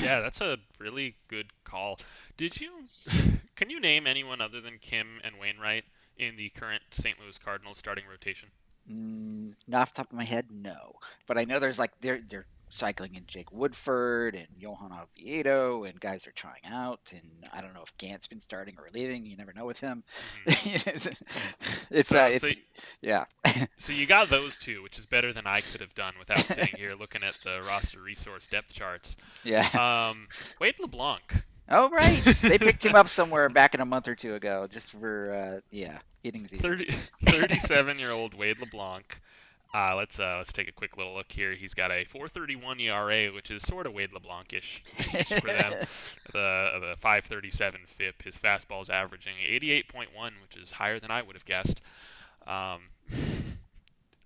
[0.00, 1.98] yeah, that's a really good call.
[2.36, 2.70] Did you
[3.56, 5.84] can you name anyone other than Kim and Wainwright
[6.18, 7.18] in the current St.
[7.20, 8.48] Louis Cardinals starting rotation?
[8.90, 10.94] Mm, not off the top of my head, no.
[11.26, 16.00] But I know there's like they're they're cycling in Jake Woodford and Johan Oviedo and
[16.00, 17.22] guys are trying out and
[17.52, 19.26] I don't know if Gant's been starting or leaving.
[19.26, 20.02] You never know with him.
[20.46, 21.08] Mm-hmm.
[21.90, 22.48] it's so, uh, it's so,
[23.02, 23.26] yeah.
[23.76, 26.74] so you got those two, which is better than I could have done without sitting
[26.74, 29.16] here looking at the roster resource depth charts.
[29.44, 29.66] Yeah.
[29.74, 30.28] Um,
[30.60, 31.34] Wade LeBlanc
[31.72, 34.90] Oh right, they picked him up somewhere back in a month or two ago, just
[34.90, 36.58] for uh, yeah, hitting Z.
[36.58, 36.94] 30,
[37.28, 39.16] 37 year old Wade LeBlanc.
[39.74, 41.52] Uh, let's uh, let's take a quick little look here.
[41.54, 44.84] He's got a 4.31 ERA, which is sort of Wade LeBlanc-ish
[45.40, 45.72] for them.
[46.34, 48.22] the the 5.37 FIP.
[48.22, 50.06] His fastball is averaging 88.1,
[50.42, 51.80] which is higher than I would have guessed.
[52.46, 52.80] Um,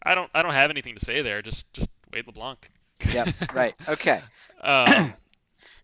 [0.03, 1.43] I don't I don't have anything to say there.
[1.43, 2.69] Just just Wade LeBlanc.
[3.13, 3.29] yep.
[3.55, 3.75] Right.
[3.89, 4.21] Okay.
[4.63, 5.13] Um,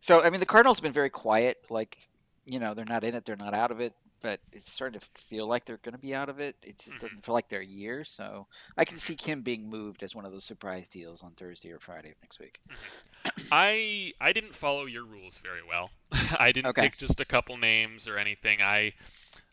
[0.01, 1.59] so I mean, the Cardinals have been very quiet.
[1.71, 1.97] Like,
[2.45, 5.07] you know, they're not in it, they're not out of it, but it's starting to
[5.15, 6.57] feel like they're going to be out of it.
[6.63, 6.99] It just mm-hmm.
[7.01, 8.05] doesn't feel like they're a year.
[8.05, 11.73] So I can see Kim being moved as one of those surprise deals on Thursday
[11.73, 12.61] or Friday of next week.
[12.69, 13.49] Mm-hmm.
[13.53, 15.91] I I didn't follow your rules very well.
[16.39, 16.83] I didn't okay.
[16.83, 18.63] pick just a couple names or anything.
[18.63, 18.93] I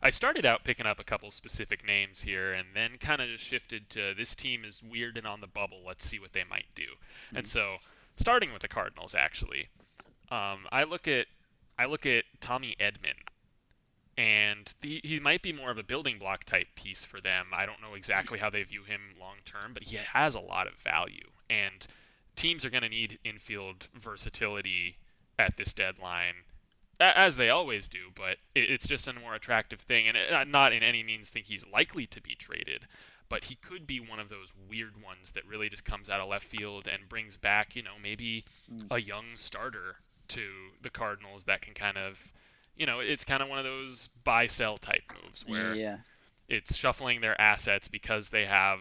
[0.02, 3.44] I started out picking up a couple specific names here and then kind of just
[3.44, 5.82] shifted to this team is weird and on the bubble.
[5.86, 6.82] Let's see what they might do.
[6.82, 7.36] Mm-hmm.
[7.38, 7.76] And so
[8.16, 9.68] starting with the Cardinals actually.
[10.30, 11.26] Um, I look at
[11.78, 13.16] I look at Tommy Edman,
[14.16, 17.46] and he, he might be more of a building block type piece for them.
[17.52, 20.66] I don't know exactly how they view him long term, but he has a lot
[20.66, 21.86] of value, and
[22.36, 24.98] teams are going to need infield versatility
[25.38, 26.34] at this deadline,
[27.00, 28.10] as they always do.
[28.14, 31.66] But it's just a more attractive thing, and uh, not in any means think he's
[31.66, 32.86] likely to be traded
[33.30, 36.28] but he could be one of those weird ones that really just comes out of
[36.28, 38.84] left field and brings back, you know, maybe mm.
[38.90, 39.94] a young starter
[40.30, 40.48] to
[40.82, 42.20] the Cardinals that can kind of,
[42.76, 45.96] you know, it's kind of one of those buy sell type moves where yeah.
[46.48, 48.80] it's shuffling their assets because they have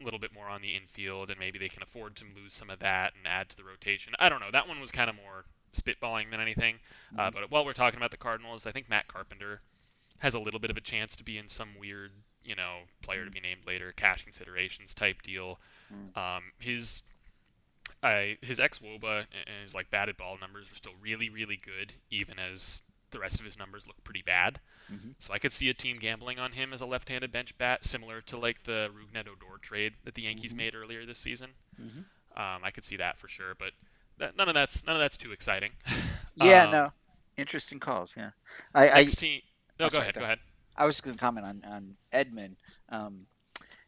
[0.00, 2.70] a little bit more on the infield and maybe they can afford to lose some
[2.70, 4.12] of that and add to the rotation.
[4.18, 4.50] I don't know.
[4.50, 6.76] That one was kind of more spitballing than anything.
[7.16, 7.20] Uh, mm-hmm.
[7.20, 9.60] Uh, but while we're talking about the Cardinals, I think Matt Carpenter
[10.18, 12.10] has a little bit of a chance to be in some weird,
[12.44, 15.58] you know, player to be named later, cash considerations type deal.
[15.92, 16.18] Mm-hmm.
[16.18, 17.02] Um, his
[18.02, 21.94] I, his ex woba and his like batted ball numbers are still really really good,
[22.10, 24.58] even as the rest of his numbers look pretty bad.
[24.92, 25.10] Mm-hmm.
[25.20, 28.22] So I could see a team gambling on him as a left-handed bench bat, similar
[28.22, 30.58] to like the Rougned Odor trade that the Yankees mm-hmm.
[30.58, 31.50] made earlier this season.
[31.80, 31.98] Mm-hmm.
[32.40, 33.72] Um, I could see that for sure, but
[34.18, 35.72] that, none of that's none of that's too exciting.
[36.34, 36.92] Yeah, um, no,
[37.36, 38.14] interesting calls.
[38.16, 38.30] Yeah,
[38.74, 39.42] I, I, team.
[39.78, 40.14] No, oh, go sorry, ahead.
[40.14, 40.38] Go ahead.
[40.74, 42.54] I was going to comment on on Edman.
[42.88, 43.26] Um,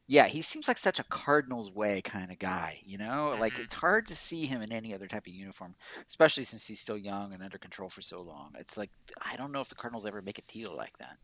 [0.06, 3.30] yeah, he seems like such a Cardinals way kind of guy, you know?
[3.32, 3.40] Mm-hmm.
[3.40, 5.74] Like it's hard to see him in any other type of uniform,
[6.08, 8.52] especially since he's still young and under control for so long.
[8.58, 8.90] It's like
[9.20, 11.16] I don't know if the Cardinals ever make a deal like that.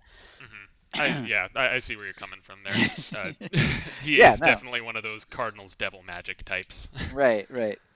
[0.42, 0.66] Mm-hmm.
[0.92, 2.90] I, yeah, I, I, see where you're coming from there.
[3.14, 3.32] Uh,
[4.02, 4.46] he yeah, is no.
[4.46, 6.88] definitely one of those Cardinals devil magic types.
[7.12, 7.78] right, right.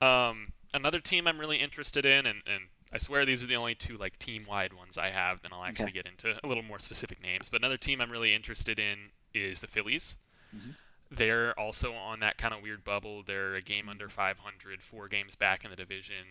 [0.00, 3.74] Um, another team I'm really interested in, and, and I swear these are the only
[3.74, 5.42] two like team-wide ones I have.
[5.42, 5.92] Then I'll actually okay.
[5.92, 7.48] get into a little more specific names.
[7.48, 8.98] But another team I'm really interested in
[9.34, 10.16] is the Phillies.
[10.54, 10.70] Mm-hmm.
[11.10, 13.22] They're also on that kind of weird bubble.
[13.26, 16.24] They're a game under 500, four games back in the division,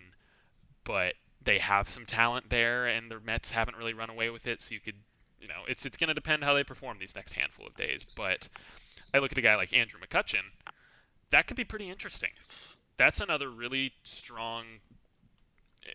[0.84, 4.62] but they have some talent there, and the Mets haven't really run away with it.
[4.62, 4.96] So you could,
[5.40, 8.06] you know, it's it's going to depend how they perform these next handful of days.
[8.16, 8.48] But
[9.14, 10.44] I look at a guy like Andrew McCutchen,
[11.32, 12.30] that could be pretty interesting.
[12.98, 14.66] That's another really strong,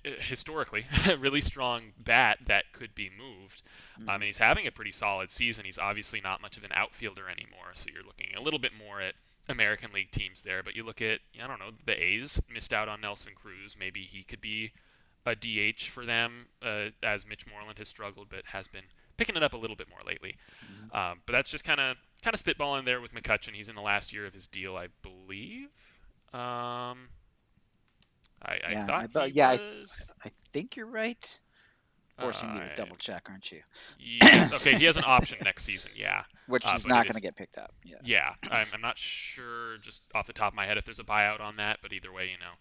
[0.04, 3.62] historically, a really strong bat that could be moved.
[3.98, 4.08] Mm-hmm.
[4.08, 5.64] Um, and he's having a pretty solid season.
[5.64, 9.00] He's obviously not much of an outfielder anymore, so you're looking a little bit more
[9.00, 9.14] at
[9.48, 10.62] American League teams there.
[10.62, 13.76] But you look at, I don't know, the A's missed out on Nelson Cruz.
[13.78, 14.72] Maybe he could be
[15.24, 18.84] a DH for them, uh, as Mitch Moreland has struggled, but has been
[19.16, 20.36] picking it up a little bit more lately.
[20.64, 20.96] Mm-hmm.
[20.96, 23.52] Um, but that's just kind of kind of spitballing there with McCutchen.
[23.52, 25.68] He's in the last year of his deal, I believe.
[26.32, 27.08] Um,
[28.46, 30.08] I, I yeah, thought, I thought yeah, was...
[30.24, 31.38] I, I, think you're right.
[32.18, 33.60] Forcing uh, you to double check, aren't you?
[33.98, 34.54] Yes.
[34.54, 35.90] Okay, he has an option next season.
[35.94, 36.22] Yeah.
[36.46, 37.74] Which uh, is not going to get picked up.
[37.84, 37.96] Yeah.
[38.02, 41.04] Yeah, I'm, I'm not sure just off the top of my head if there's a
[41.04, 42.52] buyout on that, but either way, you know,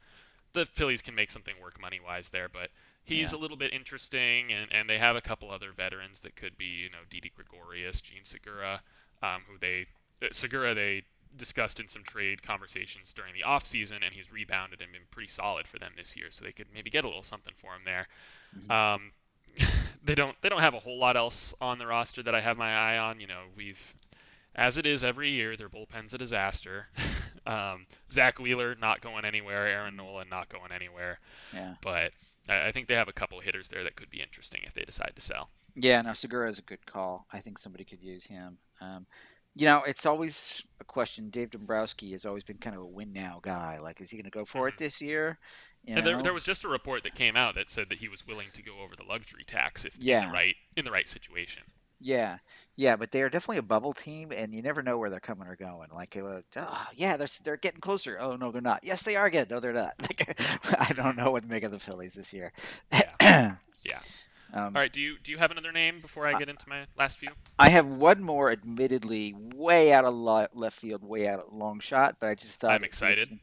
[0.53, 2.49] the Phillies can make something work money wise there.
[2.49, 2.69] But
[3.05, 3.37] he's yeah.
[3.37, 6.65] a little bit interesting, and, and they have a couple other veterans that could be,
[6.65, 8.81] you know, Didi Gregorius, Jean Segura,
[9.21, 9.85] um, who they
[10.21, 11.03] uh, Segura they
[11.37, 15.29] discussed in some trade conversations during the off season, and he's rebounded and been pretty
[15.29, 16.27] solid for them this year.
[16.29, 18.07] So they could maybe get a little something for him there.
[18.57, 18.71] Mm-hmm.
[18.71, 19.11] Um,
[20.03, 22.57] they don't they don't have a whole lot else on the roster that I have
[22.57, 23.19] my eye on.
[23.19, 23.95] You know, we've
[24.55, 26.87] as it is every year, their bullpen's a disaster.
[27.45, 31.19] um, Zack Wheeler not going anywhere, Aaron Nola not going anywhere.
[31.53, 31.75] Yeah.
[31.81, 32.11] But
[32.47, 34.83] I, I think they have a couple hitters there that could be interesting if they
[34.83, 35.49] decide to sell.
[35.75, 37.25] Yeah, no, Segura is a good call.
[37.33, 38.57] I think somebody could use him.
[38.79, 39.05] Um,
[39.55, 41.29] you know, it's always a question.
[41.29, 43.79] Dave Dombrowski has always been kind of a win now guy.
[43.79, 44.83] Like, is he going to go for it mm-hmm.
[44.83, 45.37] this year?
[45.85, 46.01] You know?
[46.01, 48.47] there, there was just a report that came out that said that he was willing
[48.53, 50.23] to go over the luxury tax if yeah.
[50.23, 51.63] in the right in the right situation.
[52.01, 52.39] Yeah,
[52.75, 55.47] yeah, but they are definitely a bubble team, and you never know where they're coming
[55.47, 55.89] or going.
[55.93, 56.41] Like, oh,
[56.93, 58.19] yeah, they're they're getting closer.
[58.19, 58.83] Oh no, they're not.
[58.83, 59.55] Yes, they are getting.
[59.55, 59.93] No, they're not.
[60.01, 60.39] Like,
[60.89, 62.51] I don't know what to make of the Phillies this year.
[62.91, 63.55] yeah.
[63.85, 63.99] yeah.
[64.55, 64.91] Um, All right.
[64.91, 67.29] Do you do you have another name before I get into my last few?
[67.59, 70.15] I have one more, admittedly, way out of
[70.53, 73.37] left field, way out of long shot, but I just thought I'm excited.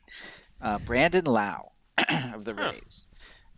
[0.60, 2.72] Uh, Brandon Lowe of the huh.
[2.72, 3.10] Rays,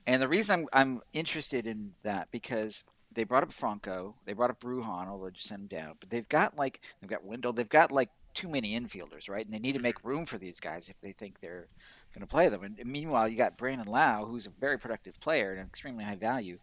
[0.04, 4.50] and the reason I'm I'm interested in that because they brought up Franco, they brought
[4.50, 7.68] up Bruján, although just sent him down, but they've got like they've got Wendle, they've
[7.68, 9.44] got like too many infielders, right?
[9.44, 11.68] And they need to make room for these guys if they think they're
[12.12, 12.64] going to play them.
[12.64, 16.16] And, and meanwhile, you got Brandon Lowe, who's a very productive player and extremely high
[16.16, 16.58] value,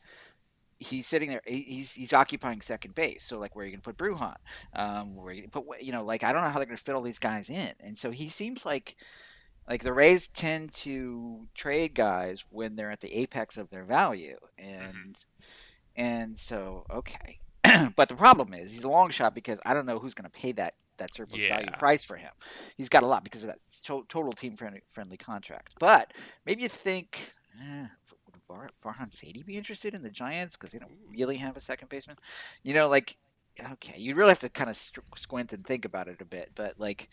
[0.82, 1.41] he's sitting there.
[1.46, 3.24] He's he's occupying second base.
[3.24, 4.36] So like, where are you gonna put Bruján?
[4.74, 7.02] Um, where you put you know like I don't know how they're gonna fit all
[7.02, 7.74] these guys in.
[7.80, 8.96] And so he seems like
[9.70, 14.38] like the Rays tend to trade guys when they're at the apex of their value,
[14.58, 15.44] and mm-hmm.
[15.96, 17.39] and so okay.
[17.96, 20.32] but the problem is he's a long shot because I don't know who's going to
[20.32, 21.58] pay that that surplus yeah.
[21.58, 22.32] value price for him.
[22.76, 25.74] He's got a lot because of that to- total team friendly, friendly contract.
[25.80, 26.13] But
[26.46, 27.20] maybe you think
[27.60, 27.86] eh,
[28.51, 31.89] would Farhan Zaidi be interested in the Giants because they don't really have a second
[31.89, 32.17] baseman?
[32.63, 33.15] You know, like
[33.59, 34.77] okay, you really have to kind of
[35.15, 36.51] squint and think about it a bit.
[36.55, 37.09] But like,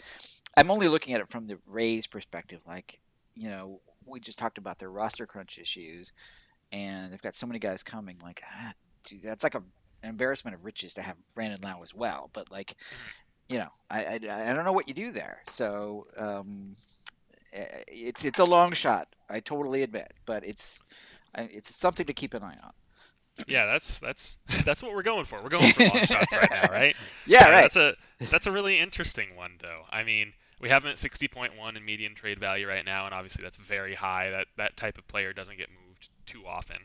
[0.57, 2.61] I'm only looking at it from the Rays perspective.
[2.67, 3.01] Like,
[3.35, 6.13] you know, we just talked about their roster crunch issues,
[6.73, 8.19] and they've got so many guys coming.
[8.23, 8.73] Like, ah,
[9.05, 9.63] geez, that's like a,
[10.03, 12.31] an embarrassment of riches to have Brandon Lowe as well.
[12.33, 12.77] But like,
[13.49, 15.43] you know, I, I, I don't know what you do there.
[15.49, 16.75] So um,
[17.53, 19.09] eh, it's it's a long shot.
[19.29, 20.85] I totally admit, but it's
[21.35, 22.73] it's something to keep an eye on.
[23.47, 25.43] Yeah, that's that's that's what we're going for.
[25.43, 26.97] We're going for long shots right now, right?
[27.27, 27.61] Yeah, uh, right.
[27.63, 27.95] That's a
[28.31, 29.83] that's a really interesting one, though.
[29.91, 33.43] I mean, we have him at 60.1 in median trade value right now, and obviously
[33.43, 34.31] that's very high.
[34.31, 36.79] That that type of player doesn't get moved too often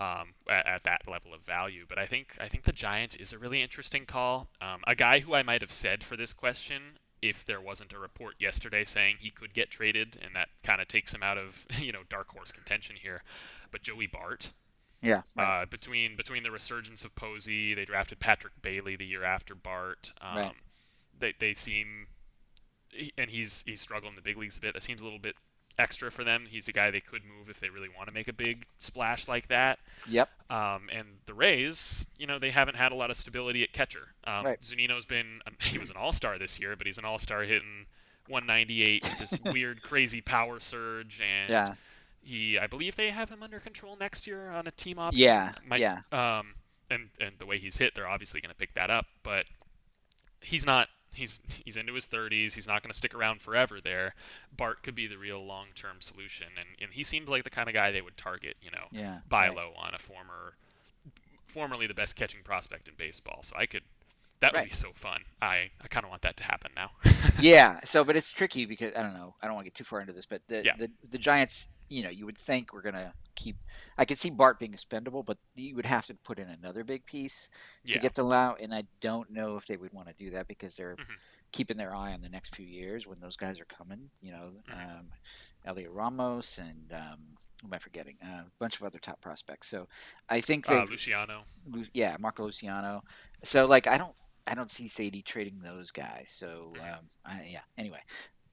[0.00, 1.84] um, at, at, that level of value.
[1.88, 4.48] But I think I think the Giants is a really interesting call.
[4.60, 6.82] Um, a guy who I might have said for this question
[7.22, 10.88] if there wasn't a report yesterday saying he could get traded, and that kind of
[10.88, 13.22] takes him out of you know dark horse contention here
[13.70, 14.52] but Joey Bart.
[15.02, 15.22] Yeah.
[15.36, 15.62] Right.
[15.62, 20.12] Uh, between between the resurgence of Posey, they drafted Patrick Bailey the year after Bart.
[20.20, 20.52] Um, right.
[21.18, 22.06] They they seem,
[23.16, 24.74] and he's he's struggled in the big leagues a bit.
[24.74, 25.36] That seems a little bit
[25.78, 26.44] extra for them.
[26.48, 29.28] He's a guy they could move if they really want to make a big splash
[29.28, 29.78] like that.
[30.08, 30.28] Yep.
[30.50, 34.08] Um, and the Rays, you know, they haven't had a lot of stability at catcher.
[34.24, 34.60] Um, right.
[34.60, 37.86] Zunino's been he was an All Star this year, but he's an All Star hitting
[38.28, 41.50] 198 with this weird crazy power surge and.
[41.50, 41.74] Yeah
[42.22, 45.20] he, I believe they have him under control next year on a team option.
[45.20, 46.00] Yeah, yeah.
[46.12, 46.54] Um,
[46.90, 49.06] and and the way he's hit, they're obviously going to pick that up.
[49.22, 49.46] But
[50.40, 52.52] he's not he's he's into his 30s.
[52.52, 54.14] He's not going to stick around forever there.
[54.56, 57.74] Bart could be the real long-term solution, and, and he seems like the kind of
[57.74, 58.56] guy they would target.
[58.62, 59.56] You know, yeah, buy right.
[59.56, 60.54] low on a former,
[61.48, 63.40] formerly the best catching prospect in baseball.
[63.42, 63.82] So I could.
[64.40, 65.20] That would be so fun.
[65.42, 66.92] I, I kind of want that to happen now.
[67.42, 67.80] yeah.
[67.84, 69.34] So, but it's tricky because I don't know.
[69.42, 70.76] I don't want to get too far into this, but the yeah.
[70.78, 73.56] the, the Giants, you know, you would think we're gonna keep.
[73.98, 77.04] I could see Bart being expendable, but you would have to put in another big
[77.04, 77.50] piece
[77.84, 77.94] yeah.
[77.94, 80.48] to get the out, and I don't know if they would want to do that
[80.48, 81.12] because they're mm-hmm.
[81.52, 84.08] keeping their eye on the next few years when those guys are coming.
[84.22, 84.98] You know, mm-hmm.
[84.98, 85.06] um,
[85.66, 87.18] Heliot Ramos and um,
[87.60, 88.16] who am I forgetting?
[88.24, 89.68] Uh, a bunch of other top prospects.
[89.68, 89.88] So
[90.28, 91.42] I think they uh, Luciano.
[91.92, 93.02] Yeah, Marco Luciano.
[93.44, 94.14] So like I don't
[94.46, 96.30] I don't see Zaidi trading those guys.
[96.30, 96.92] So mm-hmm.
[96.92, 97.60] um, I, yeah.
[97.76, 98.00] Anyway,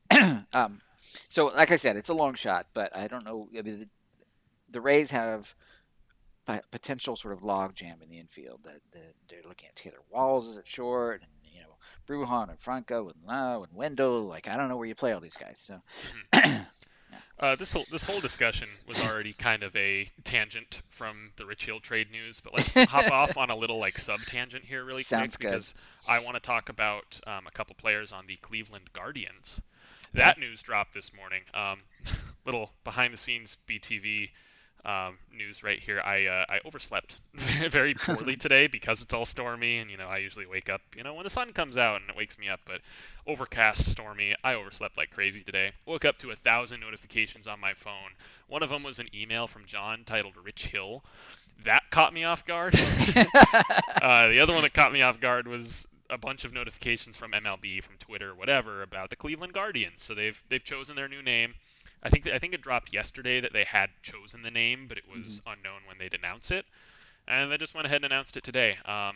[0.54, 0.82] um,
[1.30, 3.48] so like I said, it's a long shot, but I don't know.
[3.58, 3.88] I mean, the,
[4.72, 5.54] the Rays have
[6.72, 8.62] potential sort of logjam in the infield.
[8.64, 11.76] That, that they're looking at Taylor Walls is at short, and you know
[12.08, 14.24] Bruján and Franco and Lowe and Wendle.
[14.24, 15.60] Like I don't know where you play all these guys.
[15.60, 15.82] So.
[16.34, 16.62] Mm-hmm.
[17.40, 21.68] Uh, this whole this whole discussion was already kind of a tangent from the Rich
[21.68, 25.04] Hill trade news, but let's hop off on a little like sub tangent here really
[25.04, 25.56] Sounds quick good.
[25.56, 25.76] because
[26.10, 29.62] I want to talk about um, a couple players on the Cleveland Guardians.
[30.18, 31.42] That news dropped this morning.
[31.54, 31.80] Um,
[32.46, 34.30] little behind the scenes BTV
[34.84, 36.02] um, news right here.
[36.04, 37.20] I uh, I overslept
[37.70, 41.04] very poorly today because it's all stormy, and you know I usually wake up you
[41.04, 42.82] know when the sun comes out and it wakes me up, but
[43.28, 44.34] overcast, stormy.
[44.44, 45.72] I overslept like crazy today.
[45.86, 48.12] Woke up to a thousand notifications on my phone.
[48.48, 51.04] One of them was an email from John titled Rich Hill.
[51.64, 52.74] That caught me off guard.
[52.76, 57.32] uh, the other one that caught me off guard was a bunch of notifications from
[57.32, 60.04] MLB, from Twitter, whatever, about the Cleveland Guardians.
[60.04, 61.54] So they've they've chosen their new name.
[62.04, 65.06] I think I think it dropped yesterday that they had chosen the name, but it
[65.10, 65.54] was mm-hmm.
[65.54, 66.66] unknown when they'd announce it,
[67.28, 68.78] and they just went ahead and announced it today.
[68.86, 69.16] Um,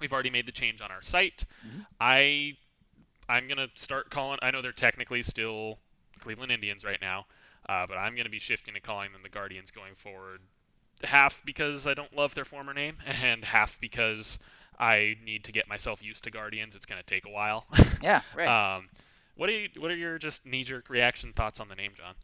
[0.00, 1.44] we've already made the change on our site.
[1.66, 1.80] Mm-hmm.
[2.00, 2.56] I
[3.28, 4.38] I'm gonna start calling.
[4.42, 5.78] I know they're technically still
[6.20, 7.26] Cleveland Indians right now,
[7.68, 10.40] uh, but I'm gonna be shifting to calling them the Guardians going forward.
[11.04, 14.38] Half because I don't love their former name, and half because
[14.80, 16.74] I need to get myself used to Guardians.
[16.74, 17.66] It's gonna take a while.
[18.02, 18.76] Yeah, right.
[18.76, 18.88] um,
[19.36, 22.14] what are you, what are your just knee jerk reaction thoughts on the name, John?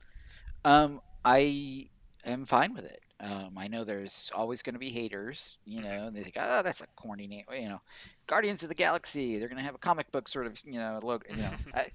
[0.64, 1.88] Um, I
[2.24, 3.02] am fine with it.
[3.20, 6.62] Um, I know there's always going to be haters, you know, and they think, oh,
[6.62, 7.44] that's a corny name.
[7.52, 7.80] You know,
[8.26, 9.38] Guardians of the Galaxy.
[9.38, 11.24] They're going to have a comic book sort of, you know, logo.
[11.30, 11.86] You know, I,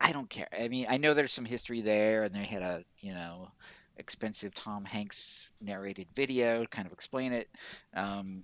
[0.00, 0.48] I don't care.
[0.56, 3.50] I mean, I know there's some history there, and they had a, you know,
[3.96, 7.48] expensive Tom Hanks narrated video to kind of explain it.
[7.94, 8.42] Um,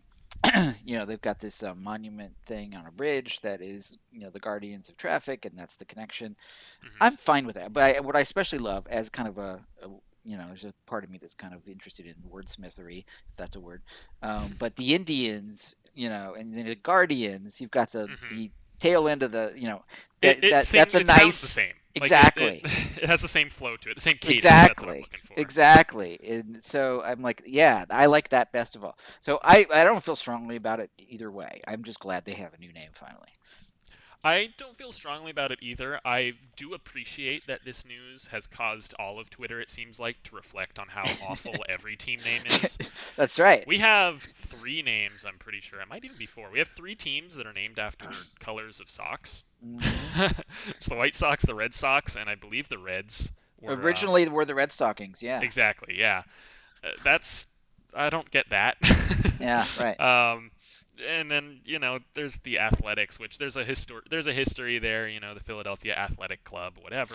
[0.85, 4.31] you know, they've got this uh, monument thing on a bridge that is, you know,
[4.31, 6.37] the guardians of traffic, and that's the connection.
[6.85, 6.97] Mm-hmm.
[7.03, 7.73] I'm fine with that.
[7.73, 9.89] But I, what I especially love, as kind of a, a,
[10.25, 13.57] you know, there's a part of me that's kind of interested in wordsmithery, if that's
[13.57, 13.83] a word.
[14.23, 18.35] Um, but the Indians, you know, and the Guardians, you've got the, mm-hmm.
[18.35, 19.83] the tail end of the, you know,
[20.23, 21.41] that, it, it that, seemed, that's a it nice.
[21.41, 21.73] the same.
[21.95, 22.61] Exactly.
[22.63, 24.45] Like it, it, has the same flow to it, the same cadence.
[24.45, 25.07] Exactly.
[25.13, 25.37] Exactly.
[25.43, 26.21] Exactly.
[26.29, 28.99] And so I'm like, yeah, I like that best of all.
[29.21, 31.63] So I, I don't feel strongly about it either way.
[31.67, 33.29] I'm just glad they have a new name finally.
[34.25, 36.01] I don't feel strongly about it either.
[36.05, 40.35] I do appreciate that this news has caused all of Twitter, it seems like, to
[40.35, 42.79] reflect on how awful every team name is.
[43.17, 43.67] That's right.
[43.67, 45.81] We have three names, I'm pretty sure.
[45.81, 46.51] It might even be four.
[46.51, 49.45] We have three teams that are named after colors of socks.
[49.65, 50.41] Mm-hmm.
[50.69, 53.31] it's the White Sox, the Red Sox, and I believe the Reds.
[53.61, 55.41] Were, Originally uh, were the Red Stockings, yeah.
[55.41, 56.23] Exactly, yeah.
[56.85, 57.47] Uh, that's
[57.97, 58.77] I don't get that.
[59.41, 59.99] yeah, right.
[59.99, 60.51] Um,
[61.07, 65.09] and then you know there's the athletics which there's a histor- there's a history there
[65.09, 67.15] you know the Philadelphia Athletic Club whatever.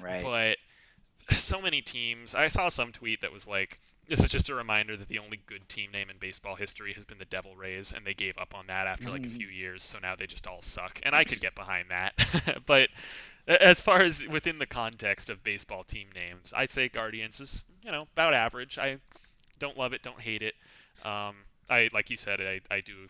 [0.00, 0.22] Right.
[0.22, 4.54] But so many teams I saw some tweet that was like this is just a
[4.54, 7.92] reminder that the only good team name in baseball history has been the Devil Rays
[7.94, 10.46] and they gave up on that after like a few years so now they just
[10.46, 11.00] all suck.
[11.02, 12.14] And I could get behind that.
[12.66, 12.88] But
[13.46, 17.90] as far as within the context of baseball team names I'd say Guardians is you
[17.90, 18.78] know about average.
[18.78, 18.98] I
[19.58, 20.54] don't love it don't hate it.
[21.04, 21.34] Um,
[21.70, 23.08] I like you said, I, I do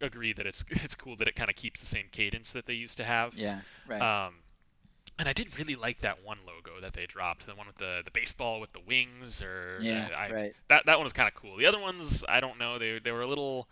[0.00, 2.74] agree that it's it's cool that it kind of keeps the same cadence that they
[2.74, 3.34] used to have.
[3.34, 4.26] Yeah, right.
[4.26, 4.34] Um,
[5.18, 8.02] and I did really like that one logo that they dropped, the one with the,
[8.04, 10.54] the baseball with the wings, or yeah, I, right.
[10.68, 11.56] That that one was kind of cool.
[11.56, 13.68] The other ones, I don't know, they they were a little.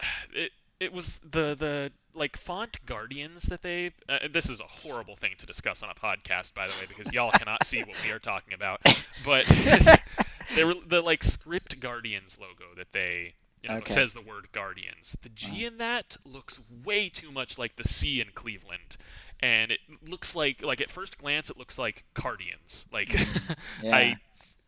[0.34, 0.50] It
[0.80, 3.92] it was the the like font guardians that they.
[4.08, 7.12] Uh, this is a horrible thing to discuss on a podcast, by the way, because
[7.12, 8.80] y'all cannot see what we are talking about.
[9.24, 9.46] But
[10.54, 13.86] they were the like script guardians logo that they you know, Okay.
[13.86, 15.16] says the word Guardians.
[15.22, 18.96] The G in that looks way too much like the C in Cleveland,
[19.40, 22.86] and it looks like like at first glance it looks like Cardians.
[22.92, 23.14] Like
[23.80, 23.92] Yeah.
[23.92, 24.16] I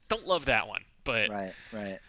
[0.09, 2.01] don't love that one, but Right, right.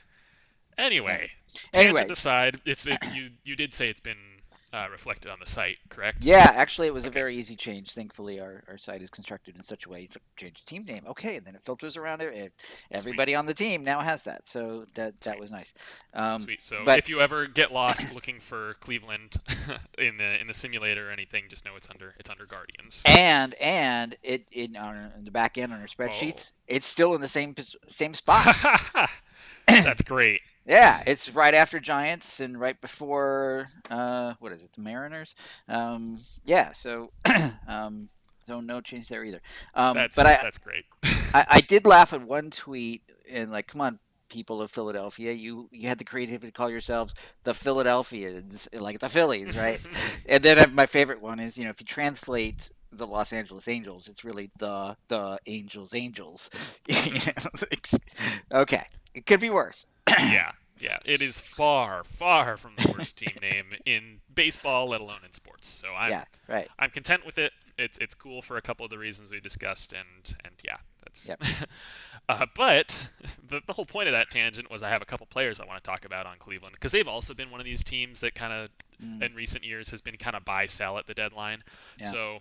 [0.77, 1.31] anyway.
[1.73, 2.05] Anyway.
[2.05, 4.34] Tangent aside, it's it, you you did say it's been
[4.76, 6.26] uh, reflected on the site, correct?
[6.26, 7.09] Yeah, actually, it was okay.
[7.09, 7.91] a very easy change.
[7.91, 11.03] Thankfully, our, our site is constructed in such a way to change the team name.
[11.07, 12.51] Okay, and then it filters around it.
[12.91, 13.36] Everybody Sweet.
[13.38, 15.73] on the team now has that, so that that was nice.
[16.13, 16.61] Um, Sweet.
[16.61, 19.38] So but, if you ever get lost looking for Cleveland
[19.97, 23.01] in the in the simulator or anything, just know it's under it's under Guardians.
[23.05, 27.30] And and it in on the back end on our spreadsheets, it's still in the
[27.30, 27.55] same
[27.88, 28.55] same spot.
[29.67, 30.41] That's great.
[30.66, 35.36] Yeah, it's right after Giants and right before uh, what is it, the Mariners?
[35.68, 37.11] Um, yeah, so
[37.68, 38.09] um,
[38.47, 39.41] so no change there either.
[39.76, 40.86] Um, that's, but I, that's great.
[41.34, 43.99] I, I did laugh at one tweet and like, come on,
[44.30, 47.13] people of Philadelphia, you you had the creativity to call yourselves
[47.43, 49.80] the Philadelphians, like the Phillies, right?
[50.26, 54.07] and then my favorite one is, you know, if you translate the Los Angeles Angels,
[54.07, 56.49] it's really the the Angels Angels.
[58.53, 58.84] okay,
[59.16, 59.86] it could be worse.
[60.20, 65.22] yeah, yeah, it is far, far from the worst team name in baseball, let alone
[65.26, 65.68] in sports.
[65.68, 66.68] So I'm, yeah, right.
[66.78, 67.53] I'm content with it.
[67.78, 71.30] It's it's cool for a couple of the reasons we discussed, and and yeah, that's.
[71.30, 71.43] Yep.
[72.30, 73.07] uh, but
[73.47, 75.82] the, the whole point of that tangent was I have a couple players I want
[75.82, 78.51] to talk about on Cleveland because they've also been one of these teams that kind
[78.51, 78.70] of
[79.03, 79.22] mm.
[79.22, 81.63] in recent years has been kind of buy sell at the deadline.
[81.97, 82.11] Yeah.
[82.11, 82.39] So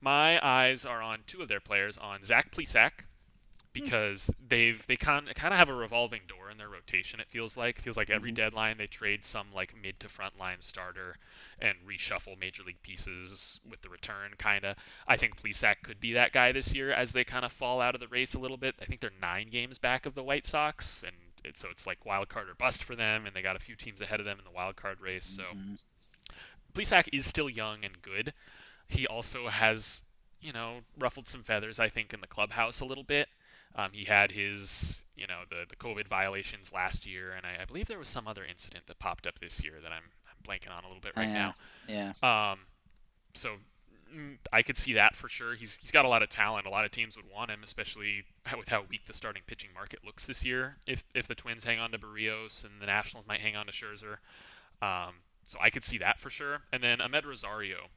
[0.00, 2.90] my eyes are on two of their players, on Zach Plesac,
[3.72, 7.20] because they've they kind of kind of have a revolving door in their rotation.
[7.20, 10.38] It feels like it feels like every deadline they trade some like mid to front
[10.38, 11.16] line starter
[11.60, 14.32] and reshuffle major league pieces with the return.
[14.36, 14.76] Kind of.
[15.06, 17.94] I think Plesac could be that guy this year as they kind of fall out
[17.94, 18.74] of the race a little bit.
[18.80, 22.04] I think they're nine games back of the White Sox, and it, so it's like
[22.04, 24.38] wild card or bust for them, and they got a few teams ahead of them
[24.38, 25.24] in the wild card race.
[25.24, 25.74] So mm-hmm.
[26.74, 28.32] Plesac is still young and good.
[28.88, 30.02] He also has
[30.42, 33.28] you know ruffled some feathers I think in the clubhouse a little bit
[33.74, 37.64] um, he had his, you know, the, the COVID violations last year, and I, I,
[37.64, 40.76] believe there was some other incident that popped up this year that I'm, I'm blanking
[40.76, 41.52] on a little bit right yeah.
[41.88, 42.12] now.
[42.22, 42.52] Yeah.
[42.52, 42.58] Um,
[43.34, 43.50] so
[44.14, 45.54] mm, I could see that for sure.
[45.54, 46.66] He's he's got a lot of talent.
[46.66, 48.24] A lot of teams would want him, especially
[48.56, 50.76] with how weak the starting pitching market looks this year.
[50.86, 53.72] If if the Twins hang on to Berrios and the Nationals might hang on to
[53.72, 54.16] Scherzer,
[54.82, 55.14] um,
[55.46, 56.60] so I could see that for sure.
[56.72, 57.88] And then Amed Rosario,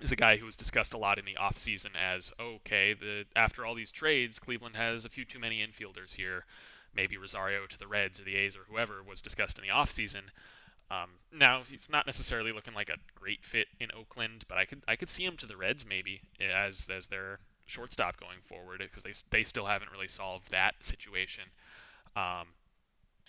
[0.00, 3.64] is a guy who was discussed a lot in the offseason as okay, the after
[3.64, 6.44] all these trades, Cleveland has a few too many infielders here.
[6.94, 10.22] Maybe Rosario to the Reds or the A's or whoever was discussed in the offseason.
[10.90, 14.82] Um, now he's not necessarily looking like a great fit in Oakland, but I could
[14.88, 19.04] I could see him to the Reds maybe as as their shortstop going forward because
[19.04, 21.44] they they still haven't really solved that situation.
[22.16, 22.48] Um,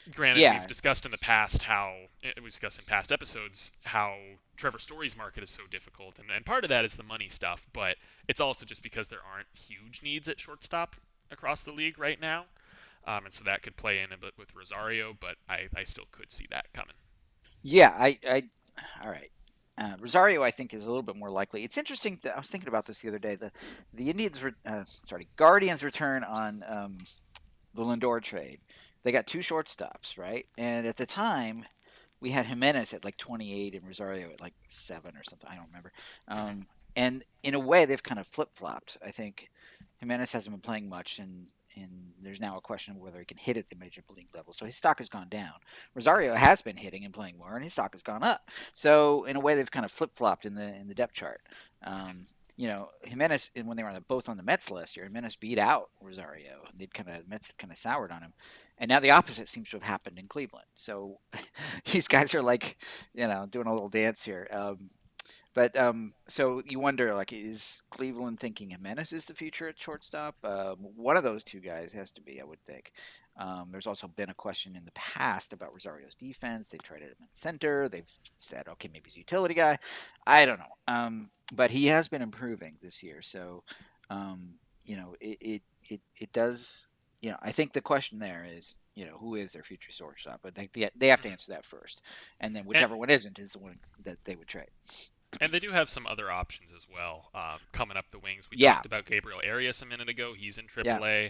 [0.09, 0.59] Granted, yeah.
[0.59, 4.15] we've discussed in the past how eh, we've discussed in past episodes how
[4.57, 7.65] Trevor Story's market is so difficult, and, and part of that is the money stuff,
[7.71, 7.97] but
[8.27, 10.95] it's also just because there aren't huge needs at shortstop
[11.29, 12.45] across the league right now,
[13.05, 16.05] um, and so that could play in a bit with Rosario, but I, I still
[16.11, 16.95] could see that coming.
[17.61, 18.43] Yeah, I, I
[19.03, 19.31] all right.
[19.77, 21.63] Uh, Rosario, I think, is a little bit more likely.
[21.63, 22.19] It's interesting.
[22.23, 23.35] That, I was thinking about this the other day.
[23.35, 23.51] The
[23.93, 26.97] the Indians, re, uh, sorry, Guardians return on um,
[27.73, 28.59] the Lindor trade
[29.03, 30.45] they got two shortstops, right?
[30.57, 31.65] And at the time,
[32.19, 35.49] we had Gimenez at like 28 and Rosario at like seven or something.
[35.49, 35.91] I don't remember.
[36.27, 38.97] Um, and in a way, they've kind of flip flopped.
[39.05, 39.49] I think
[39.99, 43.37] Gimenez hasn't been playing much, and and there's now a question of whether he can
[43.37, 44.51] hit at the major league level.
[44.51, 45.53] So his stock has gone down.
[45.95, 48.49] Rosario has been hitting and playing more, and his stock has gone up.
[48.73, 51.41] So in a way, they've kind of flip flopped in the in the depth chart.
[51.83, 52.27] Um,
[52.57, 55.35] you know, Gimenez, when they were on the, both on the Mets last year, Gimenez
[55.35, 56.63] beat out Rosario.
[56.77, 58.33] They'd kind of Mets kind of soured on him,
[58.77, 60.67] and now the opposite seems to have happened in Cleveland.
[60.75, 61.19] So
[61.91, 62.77] these guys are like,
[63.13, 64.47] you know, doing a little dance here.
[64.51, 64.89] Um,
[65.53, 70.35] but um, so you wonder, like, is Cleveland thinking Gimenez is the future at shortstop?
[70.43, 72.93] Um, one of those two guys has to be, I would think.
[73.37, 76.69] Um, there's also been a question in the past about Rosario's defense.
[76.69, 77.89] They've tried him at center.
[77.89, 79.77] They've said, okay, maybe he's a utility guy.
[80.25, 80.65] I don't know.
[81.51, 83.21] But he has been improving this year.
[83.21, 83.63] So,
[84.09, 86.87] um, you know, it, it, it, it does
[87.21, 90.39] you know, I think the question there is, you know, who is their future shortstop?
[90.41, 91.33] But they they have to mm-hmm.
[91.33, 92.01] answer that first,
[92.39, 94.69] and then whichever and, one isn't is the one that they would trade.
[95.39, 98.49] And they do have some other options as well um, coming up the wings.
[98.51, 98.73] We yeah.
[98.73, 100.33] talked about Gabriel Arias a minute ago.
[100.35, 101.23] He's in AAA.
[101.25, 101.29] Yeah.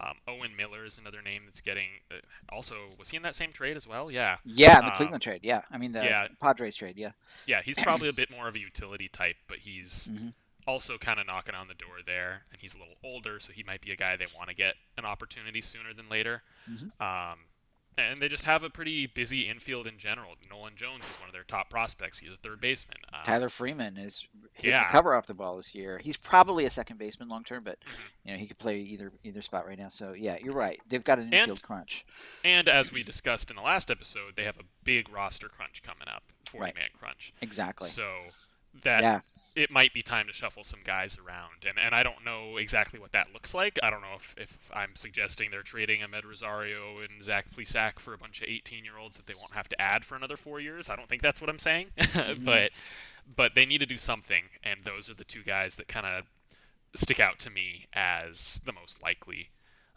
[0.00, 1.88] Um, Owen Miller is another name that's getting.
[2.10, 2.16] Uh,
[2.50, 4.10] also, was he in that same trade as well?
[4.10, 4.36] Yeah.
[4.44, 5.40] Yeah, the um, Cleveland trade.
[5.42, 6.28] Yeah, I mean the yeah.
[6.40, 6.96] Padres trade.
[6.96, 7.10] Yeah.
[7.46, 10.28] Yeah, he's probably a bit more of a utility type, but he's mm-hmm
[10.68, 13.62] also kind of knocking on the door there, and he's a little older, so he
[13.62, 16.42] might be a guy they want to get an opportunity sooner than later.
[16.70, 17.02] Mm-hmm.
[17.02, 17.38] Um,
[17.98, 20.34] and they just have a pretty busy infield in general.
[20.48, 22.18] Nolan Jones is one of their top prospects.
[22.18, 22.98] He's a third baseman.
[23.12, 24.88] Um, Tyler Freeman is hitting yeah.
[24.88, 25.98] the cover off the ball this year.
[25.98, 28.28] He's probably a second baseman long term, but mm-hmm.
[28.28, 29.88] you know he could play either either spot right now.
[29.88, 30.80] So yeah, you're right.
[30.88, 32.06] They've got an infield and, crunch.
[32.44, 36.08] And as we discussed in the last episode, they have a big roster crunch coming
[36.08, 36.22] up.
[36.50, 36.74] 40 right.
[36.74, 37.34] man crunch.
[37.42, 37.90] Exactly.
[37.90, 38.08] So
[38.82, 39.20] that yeah.
[39.56, 41.66] it might be time to shuffle some guys around.
[41.68, 43.78] And and I don't know exactly what that looks like.
[43.82, 48.14] I don't know if, if I'm suggesting they're trading Amed Rosario and Zach Plesac for
[48.14, 50.60] a bunch of 18 year olds that they won't have to add for another four
[50.60, 50.90] years.
[50.90, 51.88] I don't think that's what I'm saying.
[51.98, 52.44] mm-hmm.
[52.44, 52.70] But
[53.36, 56.24] but they need to do something, and those are the two guys that kind of
[56.94, 59.50] stick out to me as the most likely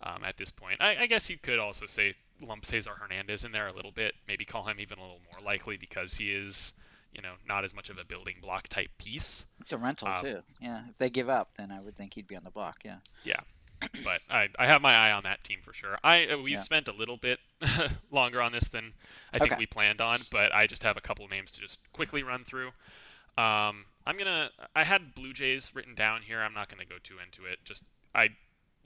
[0.03, 0.81] um, at this point.
[0.81, 2.13] I, I, guess you could also say
[2.45, 5.41] lump Cesar Hernandez in there a little bit, maybe call him even a little more
[5.45, 6.73] likely because he is
[7.13, 9.45] you know, not as much of a building block type piece.
[9.69, 10.39] The rental um, too.
[10.59, 12.77] Yeah, if they give up, then I would think he'd be on the block.
[12.83, 12.97] Yeah.
[13.23, 13.39] Yeah,
[14.03, 15.97] but I, I have my eye on that team for sure.
[16.03, 16.61] I uh, we've yeah.
[16.61, 17.39] spent a little bit
[18.11, 18.93] longer on this than
[19.33, 19.59] I think okay.
[19.59, 22.67] we planned on, but I just have a couple names to just quickly run through.
[23.37, 24.49] Um, I'm gonna.
[24.75, 26.41] I had Blue Jays written down here.
[26.41, 27.59] I'm not gonna go too into it.
[27.63, 27.83] Just
[28.13, 28.29] I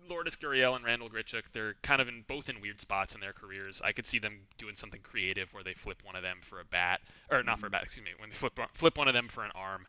[0.09, 3.33] Lourdes Gurriel and Randall Grichuk, they're kind of in both in weird spots in their
[3.33, 3.81] careers.
[3.83, 6.65] I could see them doing something creative where they flip one of them for a
[6.65, 9.27] bat, or not for a bat, excuse me, when they flip flip one of them
[9.27, 9.87] for an arm.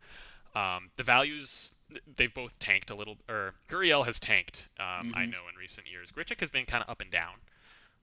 [0.54, 1.70] Um, the values
[2.16, 4.66] they've both tanked a little, or Gurriel has tanked.
[4.80, 5.18] Um, mm-hmm.
[5.18, 7.34] I know in recent years, Grichuk has been kind of up and down.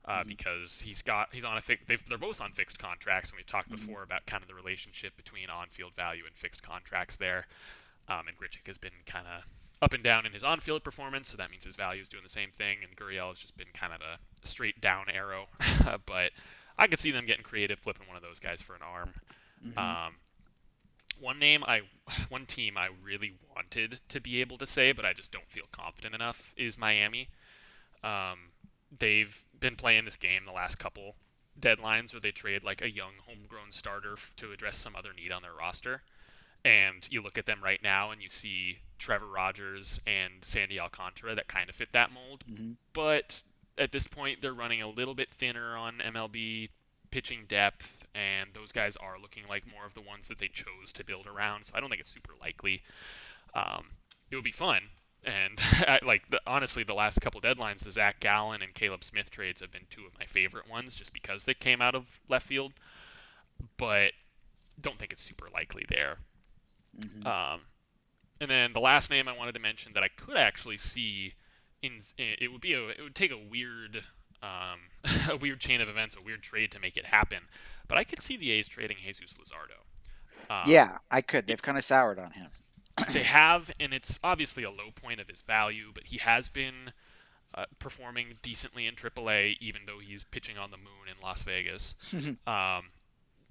[0.05, 0.27] Uh, mm-hmm.
[0.27, 3.71] Because he's got he's on a fi- they're both on fixed contracts, and we talked
[3.71, 3.85] mm-hmm.
[3.85, 7.47] before about kind of the relationship between on-field value and fixed contracts there.
[8.09, 9.43] Um, and Grichuk has been kind of
[9.83, 12.29] up and down in his on-field performance, so that means his value is doing the
[12.29, 12.77] same thing.
[12.81, 15.47] And Gurriel has just been kind of a straight down arrow,
[16.05, 16.31] but
[16.77, 19.13] I could see them getting creative, flipping one of those guys for an arm.
[19.65, 19.77] Mm-hmm.
[19.77, 20.15] Um,
[21.19, 21.81] one name I,
[22.29, 25.65] one team I really wanted to be able to say, but I just don't feel
[25.71, 27.29] confident enough is Miami.
[28.03, 28.39] Um,
[28.99, 31.15] they've been playing this game the last couple
[31.59, 35.41] deadlines where they trade like a young homegrown starter to address some other need on
[35.41, 36.01] their roster.
[36.65, 41.35] And you look at them right now and you see Trevor Rogers and Sandy Alcantara
[41.35, 42.43] that kind of fit that mold.
[42.49, 42.71] Mm-hmm.
[42.93, 43.41] But
[43.77, 46.69] at this point, they're running a little bit thinner on MLB
[47.11, 50.93] pitching depth, and those guys are looking like more of the ones that they chose
[50.93, 51.65] to build around.
[51.65, 52.81] So I don't think it's super likely.
[53.53, 53.85] Um,
[54.31, 54.81] it would be fun,
[55.23, 59.29] and I, like the, honestly, the last couple deadlines, the Zach Gallen and Caleb Smith
[59.29, 62.47] trades have been two of my favorite ones, just because they came out of left
[62.47, 62.73] field.
[63.77, 64.13] But
[64.81, 66.17] don't think it's super likely there.
[66.99, 67.27] Mm-hmm.
[67.27, 67.61] Um,
[68.41, 71.33] and then the last name I wanted to mention that I could actually see
[71.81, 74.03] in, it would be a it would take a weird
[74.41, 74.79] um,
[75.29, 77.39] a weird chain of events, a weird trade to make it happen.
[77.87, 79.79] But I could see the A's trading Jesus Luzardo.
[80.49, 81.47] Um, yeah, I could.
[81.47, 82.47] They've kind of soured on him.
[83.11, 86.91] they have, and it's obviously a low point of his value, but he has been
[87.55, 91.95] uh, performing decently in AAA, even though he's pitching on the moon in Las Vegas.
[92.47, 92.83] um,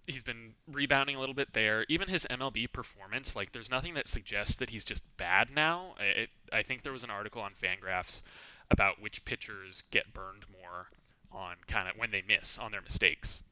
[0.06, 1.84] he's been rebounding a little bit there.
[1.88, 5.94] Even his MLB performance, like there's nothing that suggests that he's just bad now.
[6.00, 8.22] It, I think there was an article on Fangraphs
[8.70, 10.88] about which pitchers get burned more
[11.30, 13.42] on kind of when they miss on their mistakes.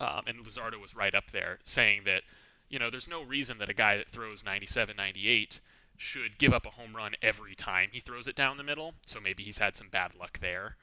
[0.00, 2.22] Um, and Luzardo was right up there saying that,
[2.68, 5.60] you know, there's no reason that a guy that throws 97, 98
[5.96, 8.94] should give up a home run every time he throws it down the middle.
[9.06, 10.76] So maybe he's had some bad luck there.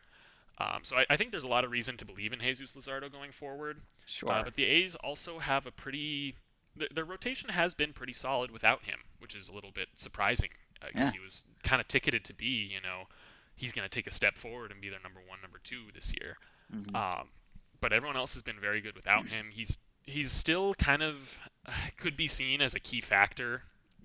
[0.57, 3.11] Um, so I, I, think there's a lot of reason to believe in Jesus Luzardo
[3.11, 3.81] going forward.
[4.05, 4.31] Sure.
[4.31, 6.35] Uh, but the A's also have a pretty
[6.79, 10.49] th- their rotation has been pretty solid without him, which is a little bit surprising
[10.79, 11.11] because uh, yeah.
[11.11, 13.03] he was kind of ticketed to be, you know,
[13.55, 16.13] he's going to take a step forward and be their number one, number two this
[16.21, 16.37] year.
[16.73, 16.95] Mm-hmm.
[16.95, 17.27] Um,
[17.81, 19.45] but everyone else has been very good without him.
[19.51, 21.15] He's he's still kind of
[21.97, 23.61] could be seen as a key factor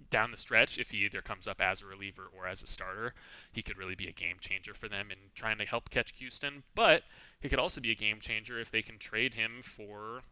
[0.08, 3.14] down the stretch, if he either comes up as a reliever or as a starter,
[3.52, 6.62] he could really be a game changer for them in trying to help catch Houston.
[6.74, 7.02] But
[7.40, 10.22] he could also be a game changer if they can trade him for,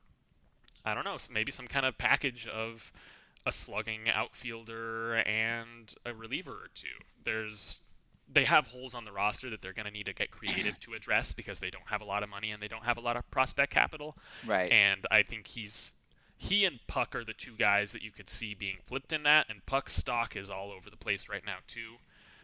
[0.84, 2.90] I don't know, maybe some kind of package of
[3.46, 6.88] a slugging outfielder and a reliever or two.
[7.24, 7.80] There's
[8.30, 10.92] they have holes on the roster that they're going to need to get creative to
[10.92, 13.16] address because they don't have a lot of money and they don't have a lot
[13.16, 14.16] of prospect capital.
[14.46, 14.70] Right.
[14.70, 15.94] And I think he's
[16.38, 19.46] he and Puck are the two guys that you could see being flipped in that,
[19.48, 21.94] and Puck's stock is all over the place right now too.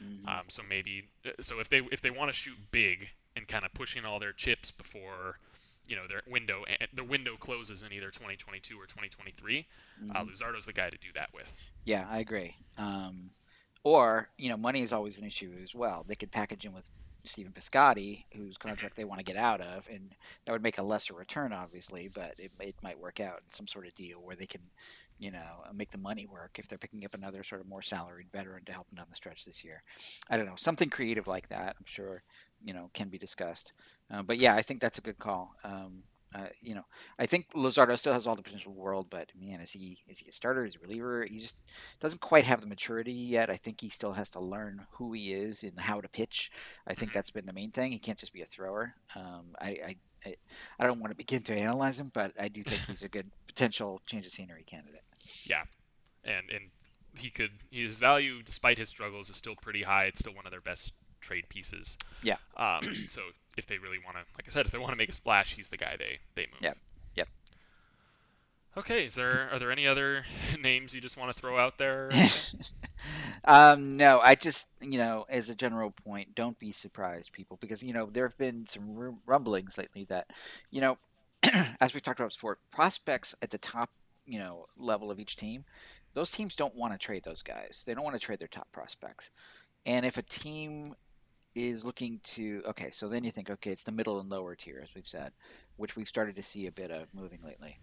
[0.03, 0.28] Mm-hmm.
[0.28, 1.05] Um, so maybe
[1.40, 4.32] so if they if they want to shoot big and kind of pushing all their
[4.32, 5.38] chips before
[5.86, 6.64] you know their window
[6.95, 10.16] the window closes in either 2022 or 2023, uh, mm-hmm.
[10.16, 11.53] uh, Luzardo's the guy to do that with.
[11.84, 12.57] Yeah, I agree.
[12.76, 13.30] Um,
[13.84, 16.05] or you know, money is always an issue as well.
[16.09, 16.90] They could package him with
[17.27, 20.14] Stephen Piscotty, whose contract they want to get out of, and
[20.45, 23.66] that would make a lesser return, obviously, but it, it might work out in some
[23.66, 24.61] sort of deal where they can,
[25.18, 28.31] you know, make the money work if they're picking up another sort of more salaried
[28.33, 29.83] veteran to help them down the stretch this year.
[30.29, 31.77] I don't know, something creative like that.
[31.79, 32.22] I'm sure,
[32.64, 33.72] you know, can be discussed.
[34.11, 35.55] Uh, but yeah, I think that's a good call.
[35.64, 36.03] Um,
[36.35, 36.85] Uh, you know,
[37.18, 39.99] I think Luzardo still has all the potential in the world, but man, is he
[40.09, 40.64] is he a starter?
[40.64, 41.24] Is he a reliever?
[41.24, 41.62] He just
[42.01, 43.51] doesn't quite have the maturity yet.
[43.51, 46.51] I think he still has to learn who he is and how to pitch.
[46.87, 47.18] I think mm-hmm.
[47.18, 47.93] that's been the main thing.
[47.93, 48.95] He can't just be a thrower.
[49.14, 50.37] Um, I, I I,
[50.78, 53.30] I don't want to begin to analyze him, but I do think he's a good
[53.47, 55.03] potential change of scenery candidate.
[55.45, 55.62] Yeah,
[56.24, 56.70] and and
[57.16, 60.07] he could his value, despite his struggles, is still pretty high.
[60.07, 61.97] It's still one of their best trade pieces.
[62.22, 62.37] Yeah.
[62.57, 63.22] Um, so
[63.57, 65.55] if they really want to, like I said, if they want to make a splash,
[65.55, 66.61] he's the guy they they move.
[66.61, 66.79] Yep.
[67.17, 67.29] Yep.
[68.77, 69.05] Okay.
[69.05, 70.25] Is there are there any other
[70.61, 72.11] names you just want to throw out there?
[73.45, 77.83] um, no, I just you know as a general point, don't be surprised, people, because
[77.83, 80.27] you know there have been some rumblings lately that
[80.71, 80.99] you know
[81.81, 83.91] as we talked about before, prospects at the top
[84.27, 85.65] you know level of each team,
[86.15, 87.83] those teams don't want to trade those guys.
[87.87, 89.31] They don't want to trade their top prospects.
[89.87, 90.95] And if a team
[91.55, 94.81] is looking to okay, so then you think okay, it's the middle and lower tier
[94.83, 95.33] as we've said,
[95.77, 97.79] which we've started to see a bit of moving lately.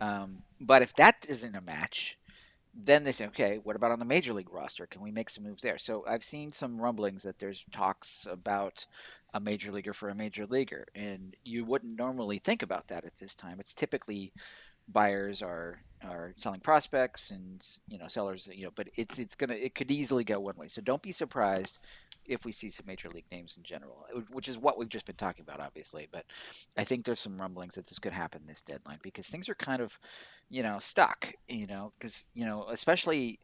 [0.00, 2.18] Um, but if that isn't a match,
[2.74, 4.86] then they say, okay, what about on the major league roster?
[4.86, 5.78] Can we make some moves there?
[5.78, 8.86] So I've seen some rumblings that there's talks about
[9.34, 13.16] a major leaguer for a major leaguer, and you wouldn't normally think about that at
[13.18, 13.60] this time.
[13.60, 14.32] It's typically
[14.88, 19.54] buyers are are selling prospects and you know sellers you know but it's it's gonna
[19.54, 20.68] it could easily go one way.
[20.68, 21.78] So don't be surprised
[22.24, 25.16] if we see some major league names in general which is what we've just been
[25.16, 26.24] talking about obviously but
[26.76, 29.82] i think there's some rumblings that this could happen this deadline because things are kind
[29.82, 29.98] of
[30.48, 33.40] you know stuck you know because you know especially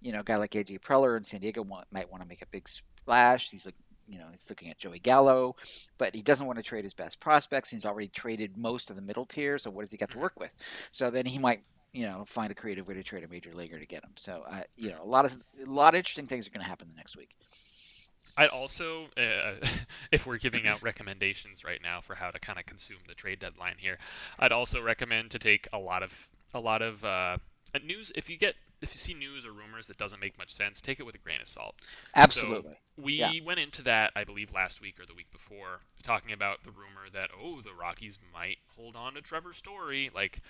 [0.00, 2.46] you know a guy like aj preller in san diego might want to make a
[2.52, 3.50] big splash.
[3.50, 3.74] He's like
[4.10, 5.54] you know, he's looking at Joey Gallo,
[5.96, 7.70] but he doesn't want to trade his best prospects.
[7.70, 10.22] He's already traded most of the middle tier, so what does he got to mm-hmm.
[10.22, 10.50] work with?
[10.90, 13.78] So then he might, you know, find a creative way to trade a major leaguer
[13.78, 14.10] to get him.
[14.16, 16.68] So, uh, you know, a lot of a lot of interesting things are going to
[16.68, 17.30] happen the next week.
[18.36, 19.66] I'd also, uh,
[20.12, 23.38] if we're giving out recommendations right now for how to kind of consume the trade
[23.38, 23.98] deadline here,
[24.38, 27.36] I'd also recommend to take a lot of a lot of uh,
[27.78, 28.12] news.
[28.14, 31.00] If you get if you see news or rumors that doesn't make much sense, take
[31.00, 31.74] it with a grain of salt.
[32.14, 32.72] Absolutely.
[32.72, 33.32] So we yeah.
[33.44, 37.10] went into that, I believe, last week or the week before, talking about the rumor
[37.12, 40.10] that oh, the Rockies might hold on to Trevor Story.
[40.14, 40.40] Like,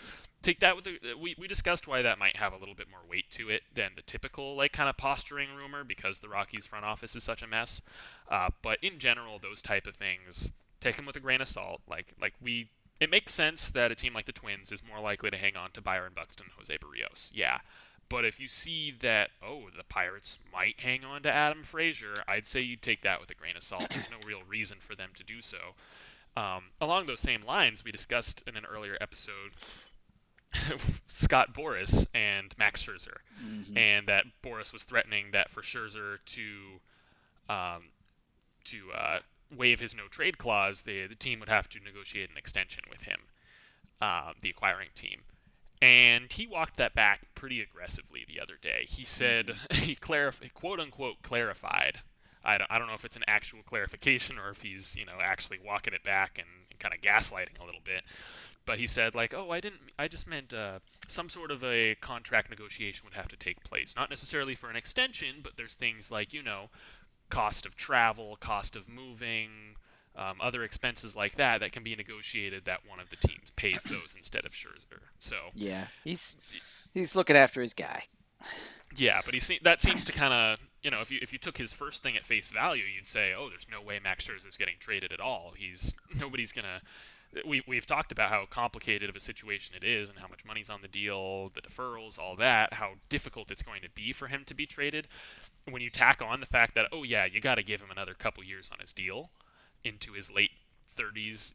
[0.43, 0.99] take that with the.
[1.21, 3.93] We we discussed why that might have a little bit more weight to it than
[3.97, 7.47] the typical like kind of posturing rumor because the Rockies front office is such a
[7.47, 7.83] mess.
[8.31, 11.81] Uh, but in general, those type of things, take them with a grain of salt.
[11.89, 12.69] Like like we
[13.01, 15.71] it makes sense that a team like the Twins is more likely to hang on
[15.73, 17.31] to Byron Buxton, and Jose Berrios.
[17.35, 17.59] Yeah.
[18.09, 22.47] But if you see that, oh, the Pirates might hang on to Adam Frazier, I'd
[22.47, 23.87] say you'd take that with a grain of salt.
[23.89, 25.59] There's no real reason for them to do so.
[26.37, 29.53] Um, along those same lines, we discussed in an earlier episode
[31.07, 33.77] Scott Boras and Max Scherzer, mm-hmm.
[33.77, 37.83] and that Boras was threatening that for Scherzer to um,
[38.65, 39.19] to uh,
[39.57, 43.03] waive his no trade clause, the the team would have to negotiate an extension with
[43.03, 43.21] him,
[44.01, 45.23] uh, the acquiring team.
[45.83, 48.85] And he walked that back pretty aggressively the other day.
[48.87, 49.75] He said mm-hmm.
[49.83, 51.99] he clarified, quote unquote, clarified.
[52.45, 55.19] I don't, I don't know if it's an actual clarification or if he's, you know,
[55.23, 58.03] actually walking it back and, and kind of gaslighting a little bit.
[58.67, 61.95] But he said like, oh, I didn't, I just meant uh, some sort of a
[61.97, 66.11] contract negotiation would have to take place, not necessarily for an extension, but there's things
[66.11, 66.69] like, you know,
[67.31, 69.49] cost of travel, cost of moving,
[70.17, 73.83] um, other expenses like that that can be negotiated that one of the teams pays
[73.89, 75.01] those instead of Scherzer.
[75.19, 76.37] So yeah, he's
[76.93, 78.03] he's looking after his guy.
[78.97, 81.39] Yeah, but he se- that seems to kind of you know if you if you
[81.39, 84.57] took his first thing at face value, you'd say, oh, there's no way Max Scherzer's
[84.57, 85.53] getting traded at all.
[85.57, 86.81] He's nobody's gonna.
[87.47, 90.71] We we've talked about how complicated of a situation it is and how much money's
[90.71, 94.45] on the deal, the deferrals, all that, how difficult it's going to be for him
[94.47, 95.07] to be traded.
[95.71, 98.15] When you tack on the fact that oh yeah, you got to give him another
[98.15, 99.31] couple years on his deal
[99.85, 100.51] into his late
[100.97, 101.55] 30s,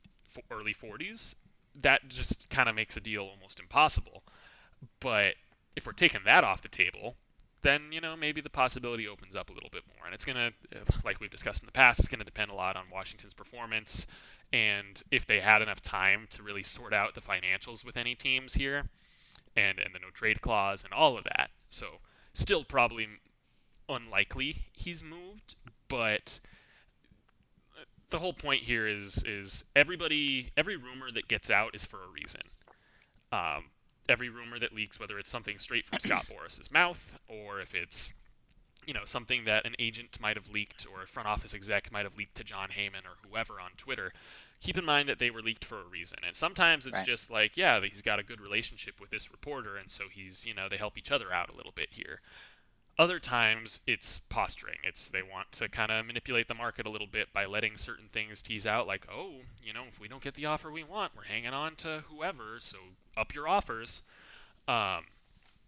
[0.52, 1.36] early 40s,
[1.82, 4.24] that just kind of makes a deal almost impossible.
[5.00, 5.36] But
[5.76, 7.16] if we're taking that off the table,
[7.66, 10.06] then you know maybe the possibility opens up a little bit more.
[10.06, 10.52] And it's gonna,
[11.04, 14.08] like we've discussed in the past, it's gonna depend a lot on Washington's performance
[14.54, 18.54] and if they had enough time to really sort out the financials with any teams
[18.54, 18.84] here,
[19.56, 21.50] and and the no trade clause and all of that.
[21.70, 21.88] So
[22.34, 23.08] still probably
[23.90, 25.56] unlikely he's moved,
[25.88, 26.40] but
[28.10, 32.08] the whole point here is is everybody every rumor that gets out is for a
[32.14, 32.42] reason.
[33.32, 33.66] Um,
[34.08, 38.14] every rumor that leaks, whether it's something straight from Scott Boras's mouth or if it's
[38.86, 42.04] you know something that an agent might have leaked or a front office exec might
[42.04, 44.12] have leaked to Jon Heyman or whoever on Twitter,
[44.62, 46.20] keep in mind that they were leaked for a reason.
[46.26, 47.06] And sometimes it's right.
[47.06, 50.54] just like, yeah, he's got a good relationship with this reporter, and so he's you
[50.54, 52.22] know they help each other out a little bit here.
[52.98, 54.78] Other times it's posturing.
[54.84, 58.08] It's they want to kind of manipulate the market a little bit by letting certain
[58.12, 59.34] things tease out, like, oh,
[59.64, 62.58] you know, if we don't get the offer we want, we're hanging on to whoever,
[62.60, 62.78] so
[63.18, 64.02] up your offers.
[64.68, 65.04] Um,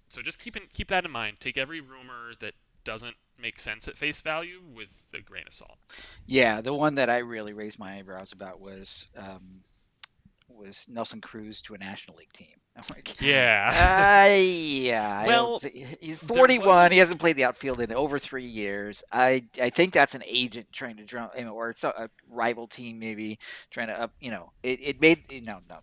[0.07, 1.37] so just keep in, keep that in mind.
[1.39, 2.53] Take every rumor that
[2.83, 5.77] doesn't make sense at face value with a grain of salt.
[6.25, 9.61] Yeah, the one that I really raised my eyebrows about was um,
[10.49, 12.55] was Nelson Cruz to a National League team.
[12.91, 15.25] Like, yeah, uh, yeah.
[15.25, 15.59] Well,
[15.99, 16.91] he's 41.
[16.91, 19.03] He hasn't played the outfield in over three years.
[19.11, 23.39] I I think that's an agent trying to drum, or a rival team maybe
[23.71, 24.13] trying to up.
[24.19, 25.79] You know, it, it made you know no.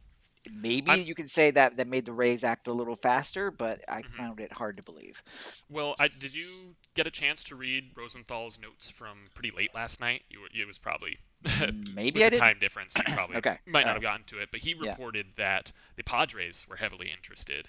[0.52, 3.80] Maybe I'm, you can say that that made the Rays act a little faster, but
[3.88, 4.14] I mm-hmm.
[4.14, 5.20] found it hard to believe.
[5.68, 6.48] Well, I, did you
[6.94, 10.22] get a chance to read Rosenthal's notes from pretty late last night?
[10.28, 11.18] You it was probably
[11.94, 12.38] maybe I did.
[12.38, 12.94] time difference.
[12.96, 13.58] You probably okay.
[13.66, 15.44] might not uh, have gotten to it, but he reported yeah.
[15.44, 17.68] that the Padres were heavily interested,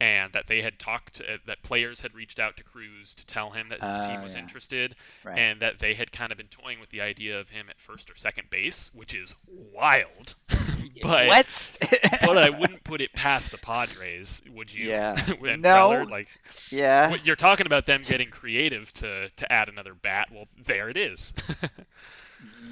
[0.00, 3.50] and that they had talked, uh, that players had reached out to Cruz to tell
[3.50, 4.40] him that uh, the team was yeah.
[4.40, 4.94] interested,
[5.24, 5.38] right.
[5.38, 8.10] and that they had kind of been toying with the idea of him at first
[8.10, 9.34] or second base, which is
[9.72, 10.34] wild.
[11.02, 11.76] but what?
[12.20, 14.90] but I wouldn't put it past the Padres, would you?
[14.90, 15.18] Yeah.
[15.44, 15.90] and no.
[15.90, 16.28] Preller, like,
[16.70, 17.16] yeah.
[17.24, 20.28] You're talking about them getting creative to to add another bat.
[20.30, 21.32] Well, there it is.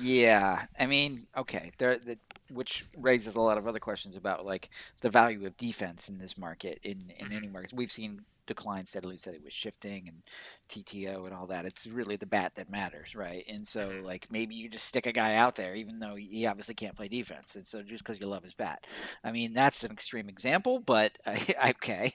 [0.01, 2.16] Yeah, I mean, okay, there, the,
[2.51, 4.70] which raises a lot of other questions about like
[5.01, 7.37] the value of defense in this market in in mm-hmm.
[7.37, 10.22] any market, We've seen decline steadily, steadily with shifting and
[10.68, 11.64] TTO and all that.
[11.64, 13.45] It's really the bat that matters, right?
[13.49, 14.05] And so mm-hmm.
[14.05, 17.09] like maybe you just stick a guy out there, even though he obviously can't play
[17.09, 18.87] defense, and so just because you love his bat.
[19.22, 22.12] I mean, that's an extreme example, but I, okay.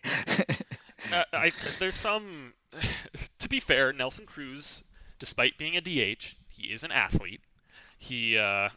[1.14, 2.53] uh, I, there's some.
[3.39, 4.84] To be fair, Nelson Cruz,
[5.18, 7.39] despite being a DH, he is an athlete.
[7.99, 8.37] He.
[8.47, 8.69] Uh,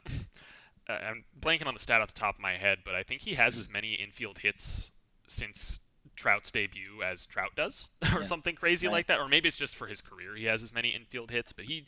[0.89, 3.35] I'm blanking on the stat off the top of my head, but I think he
[3.35, 4.91] has as many infield hits
[5.29, 5.79] since
[6.17, 8.23] Trout's debut as Trout does, or yeah.
[8.23, 8.93] something crazy right.
[8.93, 9.21] like that.
[9.21, 11.87] Or maybe it's just for his career he has as many infield hits, but he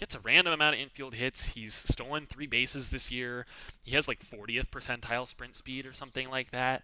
[0.00, 1.44] gets a random amount of infield hits.
[1.44, 3.44] He's stolen three bases this year.
[3.82, 6.82] He has like 40th percentile sprint speed or something like that.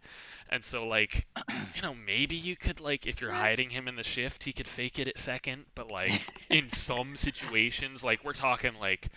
[0.50, 1.26] And so like,
[1.74, 4.68] you know, maybe you could like if you're hiding him in the shift, he could
[4.68, 6.20] fake it at second, but like
[6.50, 9.08] in some situations, like we're talking like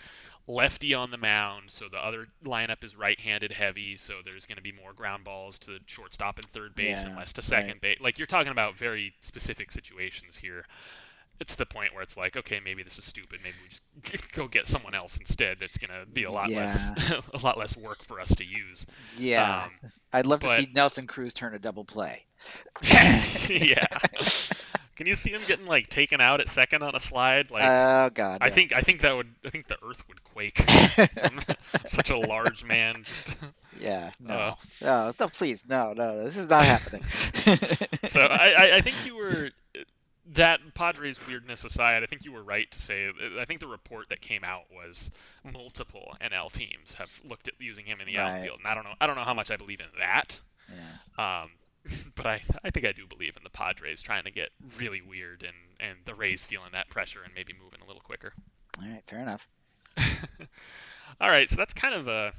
[0.50, 4.64] lefty on the mound, so the other lineup is right-handed heavy, so there's going to
[4.64, 7.82] be more ground balls to shortstop and third base yeah, and less to second right.
[7.82, 7.98] base.
[8.02, 10.66] Like you're talking about very specific situations here.
[11.40, 13.40] It's the point where it's like, okay, maybe this is stupid.
[13.42, 13.70] Maybe we
[14.10, 15.58] just go get someone else instead.
[15.62, 16.62] That's going to be a lot yeah.
[16.62, 16.92] less
[17.34, 18.86] a lot less work for us to use.
[19.18, 20.58] Yeah, um, I'd love but...
[20.58, 22.26] to see Nelson Cruz turn a double play.
[23.50, 23.88] yeah.
[25.00, 27.52] Can you see him getting like taken out at second on a slide?
[27.52, 28.40] Like, oh god.
[28.42, 28.54] I yeah.
[28.54, 30.58] think I think that would I think the earth would quake.
[31.86, 33.06] Such a large man.
[33.06, 33.34] Just,
[33.80, 34.12] yeah.
[34.20, 34.34] No.
[34.34, 35.14] Uh, no.
[35.18, 35.30] No.
[35.30, 35.64] Please.
[35.66, 35.94] No.
[35.94, 36.22] No.
[36.22, 37.06] This is not happening.
[38.04, 39.52] so I I think you were
[40.34, 43.10] that Padres weirdness aside, I think you were right to say.
[43.40, 45.12] I think the report that came out was
[45.50, 48.40] multiple NL teams have looked at using him in the right.
[48.40, 48.96] outfield, and I don't know.
[49.00, 50.42] I don't know how much I believe in that.
[50.68, 51.44] Yeah.
[51.44, 51.52] Um,
[52.16, 55.44] but I, I think I do believe in the Padres trying to get really weird
[55.44, 58.34] and, and the Rays feeling that pressure and maybe moving a little quicker.
[58.82, 59.48] All right, fair enough.
[61.22, 62.34] All right, so that's kind of a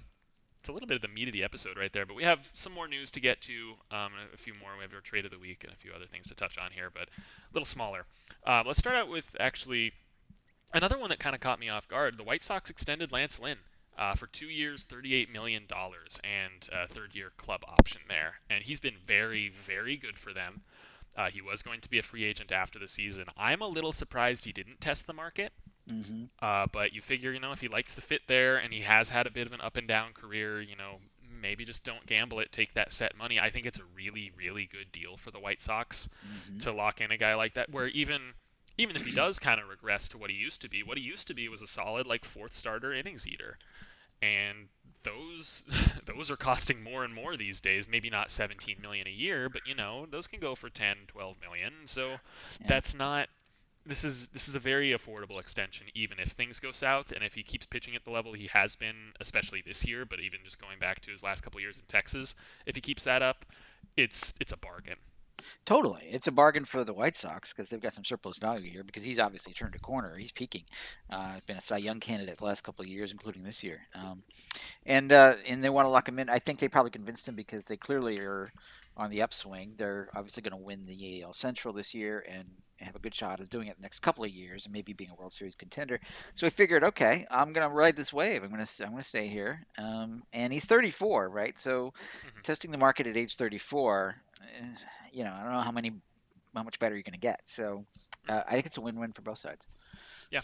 [0.60, 2.04] it's a little bit of the meat of the episode right there.
[2.04, 4.70] But we have some more news to get to, um, a few more.
[4.76, 6.70] We have our trade of the week and a few other things to touch on
[6.70, 8.04] here, but a little smaller.
[8.46, 9.92] Uh, let's start out with actually
[10.74, 12.18] another one that kind of caught me off guard.
[12.18, 13.56] The White Sox extended Lance Lynn
[14.00, 18.32] uh, for two years, $38 million, and a third year club option there.
[18.48, 20.62] And he's been very, very good for them.
[21.16, 23.26] Uh, he was going to be a free agent after the season.
[23.36, 25.52] I'm a little surprised he didn't test the market.
[25.90, 26.24] Mm-hmm.
[26.40, 29.08] Uh, but you figure, you know, if he likes the fit there and he has
[29.08, 30.96] had a bit of an up and down career, you know,
[31.42, 33.38] maybe just don't gamble it, take that set money.
[33.38, 36.58] I think it's a really, really good deal for the White Sox mm-hmm.
[36.58, 38.20] to lock in a guy like that, where even
[38.78, 41.04] even if he does kind of regress to what he used to be, what he
[41.04, 43.58] used to be was a solid like fourth starter innings eater
[44.22, 44.68] and
[45.02, 45.62] those
[46.06, 49.62] those are costing more and more these days maybe not 17 million a year but
[49.66, 52.16] you know those can go for 10 12 million so yeah.
[52.66, 53.28] that's not
[53.86, 57.34] this is this is a very affordable extension even if things go south and if
[57.34, 60.60] he keeps pitching at the level he has been especially this year but even just
[60.60, 62.34] going back to his last couple years in Texas
[62.66, 63.46] if he keeps that up
[63.96, 64.96] it's it's a bargain
[65.64, 68.84] Totally, it's a bargain for the White Sox because they've got some surplus value here.
[68.84, 70.16] Because he's obviously turned a corner.
[70.16, 70.64] He's peaking.
[71.10, 73.80] Uh, been a Cy Young candidate the last couple of years, including this year.
[73.94, 74.22] Um,
[74.86, 76.28] and uh, and they want to lock him in.
[76.28, 78.52] I think they probably convinced him because they clearly are
[78.96, 79.74] on the upswing.
[79.76, 82.44] They're obviously going to win the AL Central this year and
[82.78, 85.10] have a good shot of doing it the next couple of years and maybe being
[85.10, 86.00] a World Series contender.
[86.34, 88.42] So we figured, okay, I'm going to ride this wave.
[88.42, 89.64] I'm going to I'm going to stay here.
[89.78, 91.58] Um, and he's 34, right?
[91.60, 92.38] So mm-hmm.
[92.42, 94.16] testing the market at age 34
[95.12, 95.92] you know, I don't know how many,
[96.54, 97.42] how much better you're going to get.
[97.44, 97.84] So
[98.28, 99.68] uh, I think it's a win-win for both sides.
[100.30, 100.40] Yeah,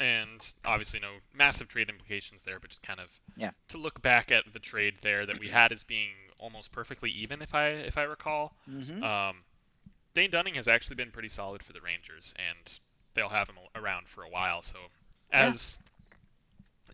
[0.00, 3.50] and obviously no massive trade implications there, but just kind of yeah.
[3.68, 7.40] to look back at the trade there that we had as being almost perfectly even,
[7.40, 8.52] if I if I recall.
[8.68, 9.02] Mm-hmm.
[9.02, 9.36] Um,
[10.14, 12.78] Dane Dunning has actually been pretty solid for the Rangers, and
[13.14, 14.62] they'll have him around for a while.
[14.62, 14.76] So
[15.30, 15.78] as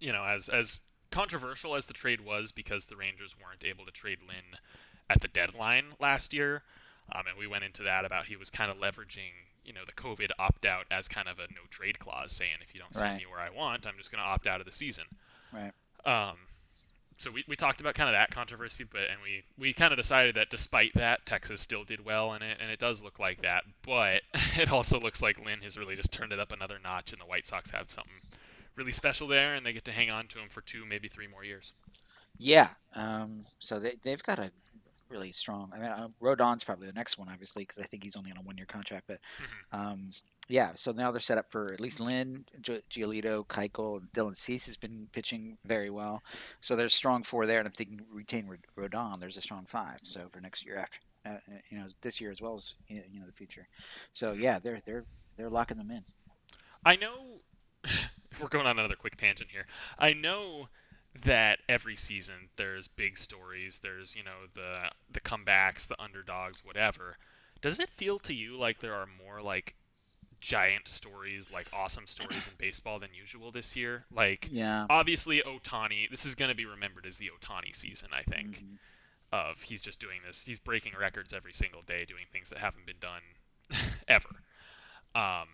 [0.00, 0.06] yeah.
[0.06, 0.80] you know, as as
[1.10, 4.58] controversial as the trade was because the Rangers weren't able to trade Lynn
[5.10, 6.62] at the deadline last year,
[7.12, 9.32] um, and we went into that about he was kind of leveraging
[9.64, 12.74] you know the COVID opt out as kind of a no trade clause, saying if
[12.74, 13.18] you don't sign right.
[13.18, 15.04] me where I want, I'm just going to opt out of the season.
[15.52, 15.72] Right.
[16.04, 16.36] Um,
[17.18, 19.98] so we, we talked about kind of that controversy, but and we, we kind of
[19.98, 23.42] decided that despite that, Texas still did well in it, and it does look like
[23.42, 23.64] that.
[23.84, 24.22] But
[24.56, 27.26] it also looks like Lynn has really just turned it up another notch, and the
[27.26, 28.12] White Sox have something
[28.76, 31.26] really special there, and they get to hang on to him for two, maybe three
[31.26, 31.72] more years.
[32.38, 32.68] Yeah.
[32.94, 34.52] Um, so they they've got a
[35.10, 35.70] really strong.
[35.74, 38.36] I mean, uh, Rodon's probably the next one, obviously, because I think he's only on
[38.36, 39.06] a one-year contract.
[39.06, 39.80] But mm-hmm.
[39.80, 40.10] um,
[40.48, 44.66] yeah, so now they're set up for at least Lynn, G- Giolito, Keuchel, Dylan Cease
[44.66, 46.22] has been pitching very well.
[46.60, 49.98] So there's strong four there, and if they can retain Rodon, there's a strong five.
[50.02, 53.20] So for next year after, uh, uh you know, this year as well as you
[53.20, 53.68] know the future.
[54.12, 55.04] So yeah, they're they're
[55.36, 56.02] they're locking them in.
[56.84, 57.40] I know.
[58.40, 59.66] we're going on another quick tangent here.
[59.98, 60.68] I know
[61.24, 67.16] that every season there's big stories, there's you know the the comebacks, the underdogs, whatever.
[67.60, 69.74] Does it feel to you like there are more like
[70.40, 74.04] giant stories, like awesome stories in baseball than usual this year?
[74.14, 74.86] Like, yeah.
[74.88, 78.58] obviously Ohtani, This is going to be remembered as the Ohtani season, I think.
[78.58, 78.74] Mm-hmm.
[79.30, 82.86] Of he's just doing this, he's breaking records every single day, doing things that haven't
[82.86, 83.20] been done
[84.08, 84.28] ever.
[85.14, 85.48] Um,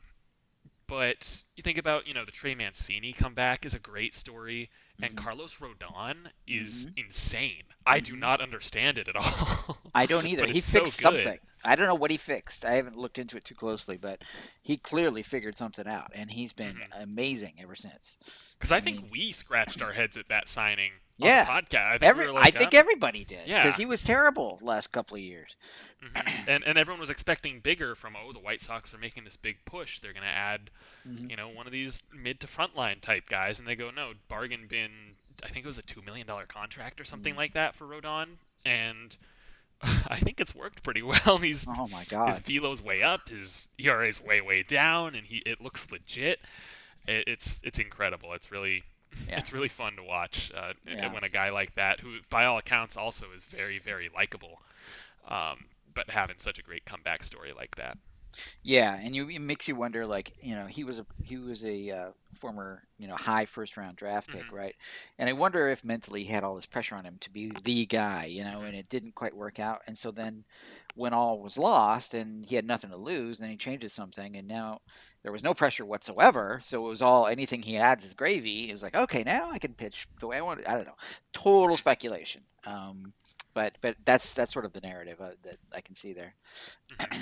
[0.94, 4.70] but you think about, you know, the Trey Mancini comeback is a great story,
[5.02, 5.24] and mm-hmm.
[5.24, 6.14] Carlos Rodon
[6.46, 7.06] is mm-hmm.
[7.06, 7.64] insane.
[7.84, 8.20] I do mm-hmm.
[8.20, 9.76] not understand it at all.
[9.92, 10.46] I don't either.
[10.46, 11.38] he fixed so something.
[11.64, 12.64] I don't know what he fixed.
[12.64, 14.22] I haven't looked into it too closely, but
[14.62, 17.02] he clearly figured something out, and he's been mm-hmm.
[17.02, 18.18] amazing ever since.
[18.58, 20.92] Because I, I, think mean, we scratched our heads at that signing.
[21.16, 21.86] Yeah, podcast.
[21.86, 23.46] I think, Every, we like, I think everybody did.
[23.46, 25.54] Yeah, because he was terrible last couple of years.
[26.02, 26.50] Mm-hmm.
[26.50, 29.56] and and everyone was expecting bigger from oh the White Sox are making this big
[29.64, 30.00] push.
[30.00, 30.70] They're going to add,
[31.06, 31.30] mm-hmm.
[31.30, 34.66] you know, one of these mid to frontline type guys, and they go no bargain
[34.68, 34.90] bin.
[35.42, 37.38] I think it was a two million dollar contract or something mm-hmm.
[37.38, 38.26] like that for Rodon,
[38.64, 39.16] and
[40.08, 41.38] I think it's worked pretty well.
[41.42, 45.38] He's oh my god, his velo's way up, his ERA's way way down, and he
[45.44, 46.40] it looks legit.
[47.06, 48.32] It, it's it's incredible.
[48.32, 48.82] It's really
[49.28, 49.38] yeah.
[49.38, 51.12] it's really fun to watch uh, yeah.
[51.12, 54.60] when a guy like that, who by all accounts also is very very likable,
[55.28, 55.64] um,
[55.94, 57.98] but having such a great comeback story like that.
[58.62, 61.64] Yeah, and you, it makes you wonder, like you know, he was a he was
[61.64, 64.54] a uh, former you know high first round draft pick, mm-hmm.
[64.54, 64.74] right?
[65.18, 67.86] And I wonder if mentally he had all this pressure on him to be the
[67.86, 69.82] guy, you know, and it didn't quite work out.
[69.86, 70.44] And so then,
[70.94, 74.48] when all was lost and he had nothing to lose, then he changes something, and
[74.48, 74.80] now
[75.22, 76.60] there was no pressure whatsoever.
[76.62, 78.68] So it was all anything he adds is gravy.
[78.68, 80.68] It was like, okay, now I can pitch the way I want.
[80.68, 80.96] I don't know,
[81.32, 82.42] total speculation.
[82.66, 83.12] Um,
[83.54, 86.34] but but that's that's sort of the narrative uh, that I can see there.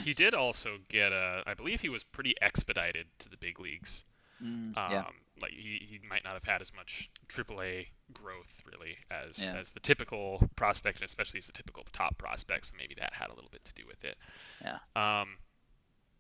[0.02, 4.04] he did also get a, I believe he was pretty expedited to the big leagues.
[4.42, 5.00] Mm, yeah.
[5.00, 9.60] Um, like he, he might not have had as much AAA growth really as yeah.
[9.60, 12.68] as the typical prospect, and especially as the typical top prospects.
[12.68, 14.16] So maybe that had a little bit to do with it.
[14.62, 14.78] Yeah.
[14.96, 15.36] Um,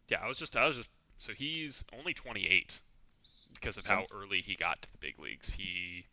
[0.08, 2.80] yeah, I was just I was just so he's only 28
[3.54, 5.52] because of how early he got to the big leagues.
[5.54, 6.06] He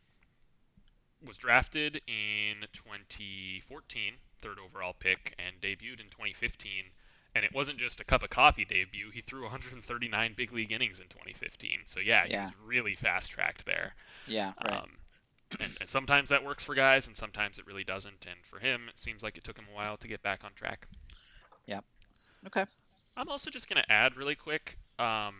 [1.25, 6.85] was drafted in 2014, third overall pick, and debuted in 2015.
[7.35, 9.11] And it wasn't just a cup of coffee debut.
[9.11, 11.79] He threw 139 big league innings in 2015.
[11.85, 12.45] So yeah, he yeah.
[12.45, 13.93] was really fast tracked there.
[14.27, 14.53] Yeah.
[14.63, 14.81] Right.
[14.81, 14.89] Um,
[15.59, 18.25] and, and, sometimes that works for guys, and sometimes it really doesn't.
[18.29, 20.51] And for him, it seems like it took him a while to get back on
[20.55, 20.87] track.
[21.65, 21.81] Yeah.
[22.47, 22.65] Okay.
[23.17, 25.35] I'm also just gonna add really quick, um,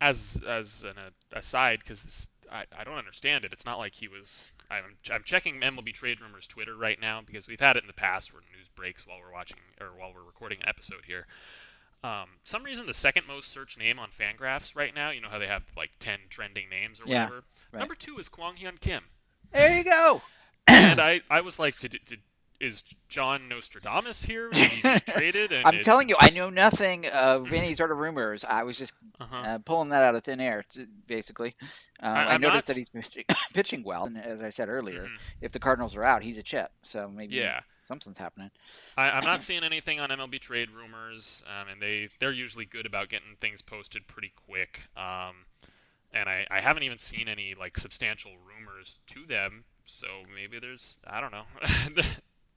[0.00, 0.96] as as an
[1.32, 3.52] aside, because I, I don't understand it.
[3.52, 4.52] It's not like he was.
[4.70, 7.94] I'm, I'm checking MLB Trade Rumors Twitter right now because we've had it in the
[7.94, 11.26] past where news breaks while we're watching or while we're recording an episode here.
[12.04, 15.38] Um, some reason the second most searched name on Fangraphs right now, you know how
[15.38, 17.42] they have like 10 trending names or whatever.
[17.72, 17.80] Right.
[17.80, 19.02] Number two is Kwang Hyun Kim.
[19.52, 20.22] There you go.
[20.68, 22.20] and I, I was like, did, did,
[22.60, 24.50] is John Nostradamus here?
[25.08, 25.52] traded?
[25.64, 25.84] I'm it...
[25.84, 28.44] telling you, I know nothing of any sort of rumors.
[28.44, 29.36] I was just uh-huh.
[29.36, 30.64] uh, pulling that out of thin air,
[31.06, 31.54] basically.
[32.00, 32.74] Um, I, I, noticed not...
[32.74, 35.16] that he's pitching, pitching, well, and as I said earlier, mm-hmm.
[35.40, 36.70] if the Cardinals are out, he's a chip.
[36.82, 37.60] So maybe yeah.
[37.84, 38.50] something's happening.
[38.96, 42.86] I, am not seeing anything on MLB trade rumors, um, and they they're usually good
[42.86, 44.80] about getting things posted pretty quick.
[44.96, 45.36] Um,
[46.12, 50.98] and I, I haven't even seen any like substantial rumors to them so maybe there's
[51.06, 51.44] I don't know.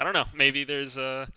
[0.01, 0.25] I don't know.
[0.33, 1.27] Maybe there's uh,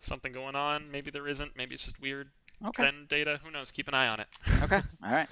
[0.00, 0.90] something going on.
[0.90, 1.54] Maybe there isn't.
[1.58, 2.26] Maybe it's just weird.
[2.64, 2.84] Okay.
[2.84, 3.70] Trend data, who knows?
[3.70, 4.28] Keep an eye on it.
[4.62, 4.80] okay.
[5.04, 5.28] All right.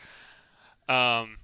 [1.22, 1.38] Um,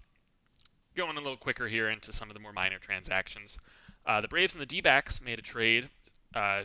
[0.94, 3.56] going a little quicker here into some of the more minor transactions.
[4.04, 5.88] Uh, the Braves and the D-backs made a trade.
[6.34, 6.64] Uh,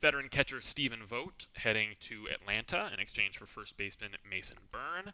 [0.00, 5.12] veteran catcher Stephen Vogt heading to Atlanta in exchange for first baseman Mason Berne.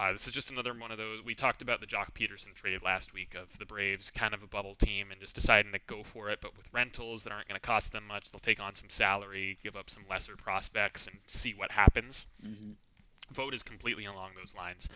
[0.00, 1.24] Uh, this is just another one of those.
[1.24, 4.46] We talked about the Joc Pederson trade last week of the Braves, kind of a
[4.46, 7.60] bubble team, and just deciding to go for it, but with rentals that aren't going
[7.60, 8.30] to cost them much.
[8.30, 12.28] They'll take on some salary, give up some lesser prospects, and see what happens.
[12.46, 12.72] Mm-hmm.
[13.32, 14.88] Vogt is completely along those lines.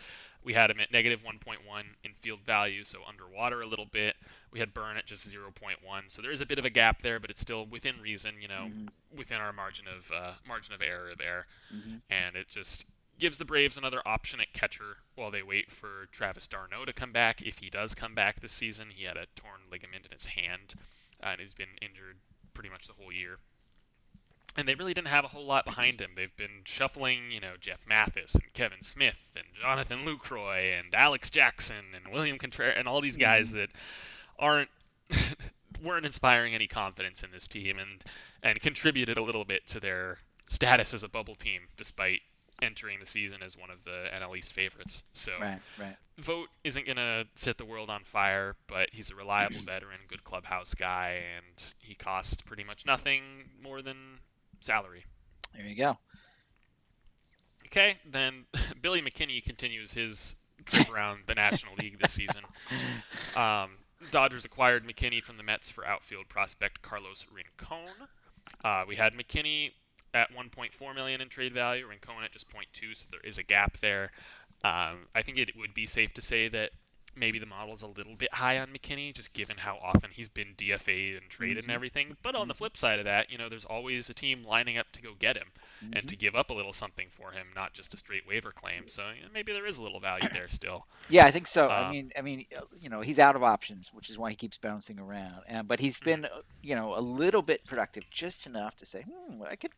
[0.43, 1.57] We had him at negative 1.1
[2.03, 4.15] in field value, so underwater a little bit.
[4.51, 5.77] We had Berne at just 0.1,
[6.07, 8.47] so there is a bit of a gap there, but it's still within reason, you
[8.47, 9.17] know, mm-hmm.
[9.17, 11.45] within our margin of uh, margin of error there.
[11.73, 11.95] Mm-hmm.
[12.09, 12.85] And it just
[13.19, 17.11] gives the Braves another option at catcher while they wait for Travis d'Arnaud to come
[17.11, 17.41] back.
[17.41, 20.73] If he does come back this season, he had a torn ligament in his hand,
[21.23, 22.17] uh, and he's been injured
[22.53, 23.37] pretty much the whole year.
[24.55, 26.11] And they really didn't have a whole lot behind him.
[26.15, 31.31] They've been shuffling, you know, Jeff Mathis and Kevin Smith and Jonathan Lucroy and Alex
[31.31, 33.57] Jackson and William Contreras and all these guys mm-hmm.
[33.57, 33.69] that
[34.37, 34.69] aren't
[35.83, 38.03] weren't inspiring any confidence in this team and
[38.43, 42.21] and contributed a little bit to their status as a bubble team despite
[42.61, 45.03] entering the season as one of the NL East favorites.
[45.13, 45.95] So right, right.
[46.19, 50.73] Vogt isn't gonna set the world on fire, but he's a reliable veteran, good clubhouse
[50.73, 53.23] guy, and he costs pretty much nothing
[53.61, 53.97] more than
[54.61, 55.05] salary.
[55.55, 55.97] There you go.
[57.67, 58.45] Okay, then
[58.81, 60.35] Billy McKinney continues his
[60.65, 62.43] trip around the National League this season.
[63.35, 63.71] Um,
[64.11, 67.89] Dodgers acquired McKinney from the Mets for outfield prospect Carlos Rincon.
[68.63, 69.71] Uh, we had McKinney
[70.13, 73.77] at 1.4 million in trade value, Rincon at just 0.2, so there is a gap
[73.77, 74.11] there.
[74.63, 76.71] Um, I think it would be safe to say that
[77.15, 80.29] maybe the model is a little bit high on McKinney, just given how often he's
[80.29, 81.69] been DFA'd and traded mm-hmm.
[81.69, 82.17] and everything.
[82.23, 82.59] But on the mm-hmm.
[82.59, 85.37] flip side of that, you know, there's always a team lining up to go get
[85.37, 85.47] him
[85.83, 85.93] mm-hmm.
[85.93, 88.87] and to give up a little something for him, not just a straight waiver claim.
[88.87, 90.85] So you know, maybe there is a little value there still.
[91.09, 91.67] Yeah, I think so.
[91.67, 92.45] I um, mean, I mean,
[92.79, 95.41] you know, he's out of options, which is why he keeps bouncing around.
[95.47, 96.21] And but he's mm-hmm.
[96.21, 96.27] been,
[96.61, 99.71] you know, a little bit productive, just enough to say, hmm, I could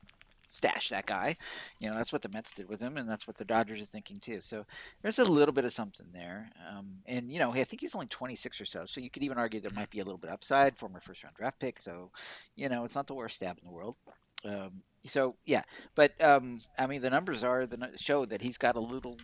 [0.56, 1.38] stash that guy.
[1.80, 3.86] You know, that's what the Mets did with him, and that's what the Dodgers are
[3.86, 4.42] thinking too.
[4.42, 4.66] So
[5.02, 6.50] there's a little bit of something there.
[6.70, 9.38] Um, and you know, I think he's only 26 or so, so you could even
[9.38, 11.82] argue there might be a little bit upside, former first round draft pick.
[11.82, 12.12] So,
[12.56, 13.96] you know, it's not the worst stab in the world.
[14.44, 15.64] Um, so yeah,
[15.96, 19.20] but um, I mean, the numbers are the show that he's got a little,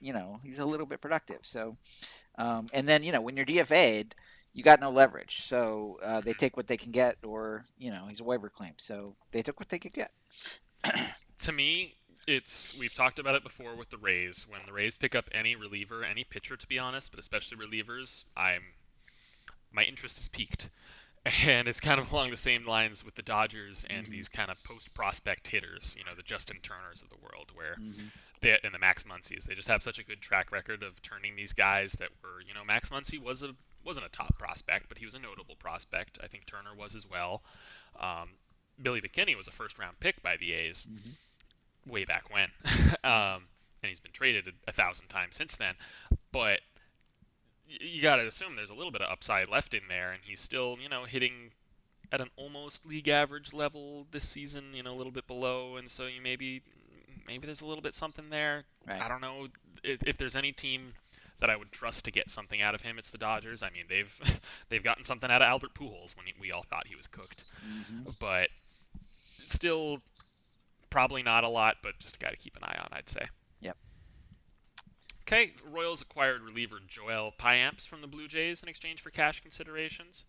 [0.00, 1.40] you know, he's a little bit productive.
[1.42, 1.76] So,
[2.38, 4.14] um, and then you know, when you're DFA'd
[4.54, 5.46] you got no leverage.
[5.46, 8.74] So uh, they take what they can get, or you know, he's a waiver claim.
[8.78, 10.12] So they took what they could get.
[11.42, 11.94] to me,
[12.26, 14.46] it's we've talked about it before with the Rays.
[14.48, 18.24] When the Rays pick up any reliever, any pitcher, to be honest, but especially relievers,
[18.36, 18.62] I'm
[19.72, 20.70] my interest is piqued.
[21.46, 24.12] And it's kind of along the same lines with the Dodgers and mm-hmm.
[24.12, 27.76] these kind of post prospect hitters, you know, the Justin Turners of the world, where
[27.80, 28.08] mm-hmm.
[28.42, 31.34] they and the Max Muncies, they just have such a good track record of turning
[31.34, 33.54] these guys that were, you know, Max Muncy was a
[33.84, 36.18] wasn't a top prospect, but he was a notable prospect.
[36.22, 37.42] I think Turner was as well.
[37.98, 38.30] Um,
[38.82, 41.90] Billy McKinney was a first round pick by the A's mm-hmm.
[41.90, 42.48] way back when,
[43.04, 43.46] um,
[43.82, 45.74] and he's been traded a, a, thousand times since then.
[46.32, 46.60] But
[47.68, 50.40] you got to assume there's a little bit of upside left in there, and he's
[50.40, 51.50] still, you know, hitting
[52.12, 55.90] at an almost league average level this season, you know, a little bit below, and
[55.90, 56.62] so you maybe
[57.26, 58.64] maybe there's a little bit something there.
[58.86, 59.00] Right.
[59.00, 59.48] I don't know
[59.82, 60.92] if, if there's any team
[61.40, 63.62] that I would trust to get something out of him, it's the Dodgers.
[63.62, 66.86] I mean, they've they've gotten something out of Albert Pujols when he, we all thought
[66.86, 68.02] he was cooked, mm-hmm.
[68.20, 68.48] but
[69.46, 69.98] still
[70.90, 73.26] probably not a lot, but just a guy to keep an eye on, I'd say.
[73.60, 73.76] Yep.
[75.22, 80.24] Okay, Royals acquired reliever Joel Payamps from the Blue Jays in exchange for cash considerations.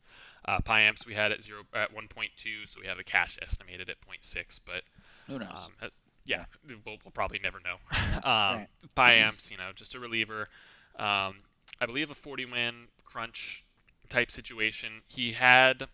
[0.46, 2.30] Uh, Payamps we had at zero at 1.2,
[2.66, 4.84] so we have the cash estimated at 0.6, but
[5.28, 5.70] who knows?
[5.82, 5.90] Um,
[6.26, 7.76] yeah, we'll, we'll, probably never know.
[8.24, 8.66] um,
[8.98, 9.52] right.
[9.52, 10.50] you know, just a reliever.
[10.98, 11.36] Um,
[11.80, 13.66] I believe a 40 man crunch
[14.10, 15.02] type situation.
[15.08, 15.88] He had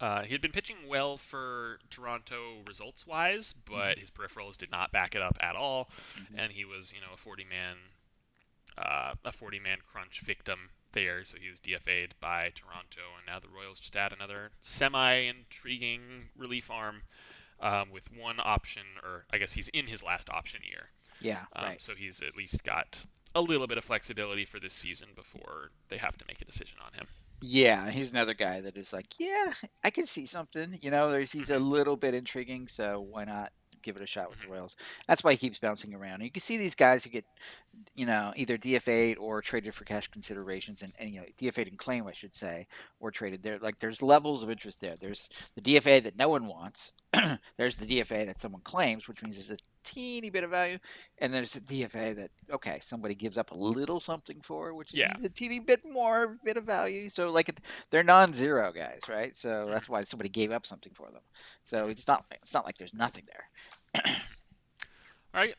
[0.00, 4.00] uh, he had been pitching well for Toronto results wise, but mm-hmm.
[4.00, 6.38] his peripherals did not back it up at all, mm-hmm.
[6.38, 7.76] and he was you know a 40 man
[8.76, 13.40] uh, a 40 man crunch victim there, so he was DFA'd by Toronto, and now
[13.40, 16.00] the Royals just add another semi intriguing
[16.36, 17.02] relief arm
[17.60, 20.88] um, with one option, or I guess he's in his last option year.
[21.20, 21.82] Yeah, um, right.
[21.82, 23.04] So he's at least got
[23.38, 26.78] a little bit of flexibility for this season before they have to make a decision
[26.84, 27.06] on him.
[27.40, 29.52] Yeah, he's another guy that is like, yeah,
[29.84, 30.78] I can see something.
[30.80, 31.70] You know, there's he's a mm-hmm.
[31.70, 34.54] little bit intriguing, so why not give it a shot with the mm-hmm.
[34.54, 34.74] Royals?
[35.06, 36.22] That's why he keeps bouncing around.
[36.22, 37.24] you can see these guys who get,
[37.94, 41.78] you know, either DFA'd or traded for cash considerations, and, and you know, DFA'd and
[41.78, 42.66] claim, I should say,
[42.98, 43.44] or traded.
[43.44, 44.96] There, like, there's levels of interest there.
[44.98, 46.92] There's the DFA that no one wants.
[47.56, 49.58] there's the DFA that someone claims, which means there's a
[49.88, 50.78] teeny bit of value,
[51.18, 54.98] and there's a DFA that okay, somebody gives up a little something for, which is
[54.98, 55.14] yeah.
[55.22, 57.08] a teeny bit more bit of value.
[57.08, 57.50] So like
[57.90, 59.34] they're non-zero guys, right?
[59.34, 59.70] So mm-hmm.
[59.70, 61.22] that's why somebody gave up something for them.
[61.64, 64.04] So it's not it's not like there's nothing there.
[65.34, 65.54] All right.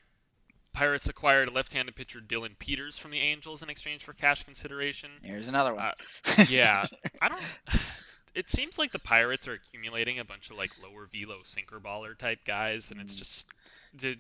[0.72, 5.10] Pirates acquired left-handed pitcher Dillon Peters from the Angels in exchange for cash consideration.
[5.24, 5.84] Here's another one.
[5.84, 6.86] Uh, yeah,
[7.22, 7.42] I don't
[8.36, 12.18] it seems like the Pirates are accumulating a bunch of like lower velo sinker baller
[12.18, 13.20] type guys, and it's mm.
[13.20, 13.48] just
[13.96, 14.20] did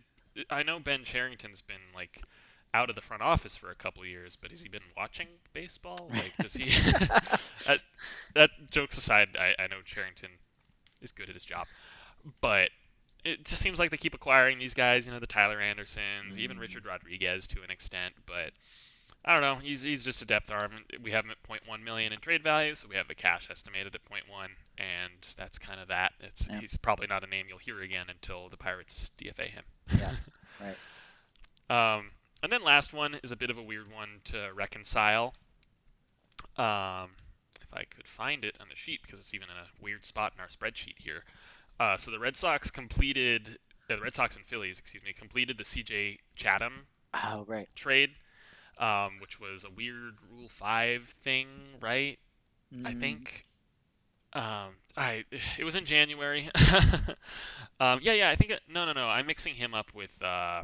[0.49, 2.21] I know Ben Cherington's been like
[2.73, 6.09] out of the front office for a couple years, but has he been watching baseball?
[6.11, 6.65] Like, does he?
[7.67, 7.81] that,
[8.35, 10.29] that jokes aside, I, I know Cherington
[11.01, 11.67] is good at his job,
[12.41, 12.69] but
[13.25, 15.05] it just seems like they keep acquiring these guys.
[15.07, 16.39] You know, the Tyler Andersons, mm.
[16.39, 18.51] even Richard Rodriguez to an extent, but
[19.25, 19.55] I don't know.
[19.55, 20.71] He's he's just a depth arm.
[21.03, 23.93] We have him at 0.1 million in trade value, so we have the cash estimated
[23.93, 24.21] at 0.1,
[24.77, 26.13] and that's kind of that.
[26.21, 26.59] It's yeah.
[26.59, 29.63] he's probably not a name you'll hear again until the Pirates DFA him.
[29.97, 30.15] yeah.
[30.59, 30.77] Right.
[31.97, 32.11] um,
[32.41, 35.33] and then last one is a bit of a weird one to reconcile.
[36.57, 37.11] Um,
[37.61, 40.33] if I could find it on the sheet because it's even in a weird spot
[40.35, 41.23] in our spreadsheet here.
[41.79, 43.59] Uh, so the Red Sox completed,
[43.89, 46.19] uh, the Red Sox and Phillies, excuse me, completed the C.J.
[46.35, 47.67] Chatham oh, right.
[47.75, 48.11] trade
[48.79, 51.47] um, which was a weird Rule Five thing,
[51.81, 52.17] right?
[52.73, 52.87] Mm.
[52.87, 53.45] I think.
[54.33, 55.25] Um, I
[55.57, 56.49] it was in January.
[57.79, 58.29] um, yeah, yeah.
[58.29, 59.07] I think it, no, no, no.
[59.07, 60.63] I'm mixing him up with uh,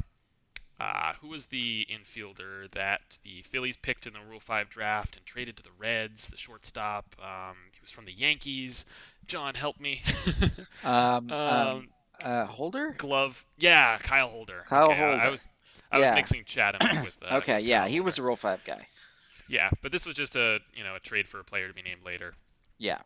[0.78, 5.26] uh, who was the infielder that the Phillies picked in the Rule Five draft and
[5.26, 7.04] traded to the Reds, the shortstop.
[7.20, 8.84] Um, he was from the Yankees.
[9.26, 10.02] John, help me.
[10.84, 11.88] um, um, um,
[12.22, 12.94] uh, Holder.
[12.96, 13.44] Glove.
[13.58, 14.64] Yeah, Kyle Holder.
[14.68, 15.20] Kyle okay, Holder.
[15.20, 15.46] I, I was
[15.90, 16.10] I yeah.
[16.10, 17.18] was mixing Chatham with.
[17.26, 18.86] Uh, okay, yeah, he was a Rule Five guy.
[19.48, 21.82] Yeah, but this was just a you know a trade for a player to be
[21.82, 22.34] named later.
[22.78, 22.98] Yeah.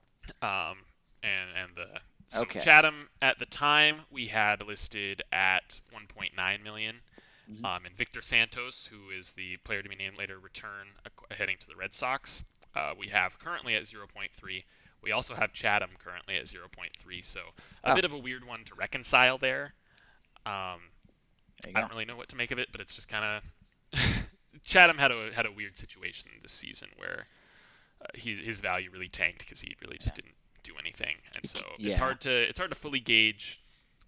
[0.43, 0.79] Um,
[1.23, 2.01] and and the
[2.31, 2.61] so okay.
[2.61, 6.97] Chatham at the time we had listed at 1.9 million.
[7.51, 7.65] Mm-hmm.
[7.65, 11.57] Um, and Victor Santos, who is the player to be named later, return uh, heading
[11.59, 12.45] to the Red Sox.
[12.77, 14.29] Uh, we have currently at 0.3.
[15.03, 17.25] We also have Chatham currently at 0.3.
[17.25, 17.41] So
[17.83, 17.95] a oh.
[17.97, 19.75] bit of a weird one to reconcile there.
[20.47, 20.81] Um,
[21.69, 21.81] I go.
[21.81, 23.43] don't really know what to make of it, but it's just kind
[23.95, 24.01] of
[24.65, 27.27] Chatham had a had a weird situation this season where
[28.03, 30.23] uh, he, his value really tanked because he really just yeah.
[30.23, 31.91] didn't do anything, and so yeah.
[31.91, 33.61] it's hard to it's hard to fully gauge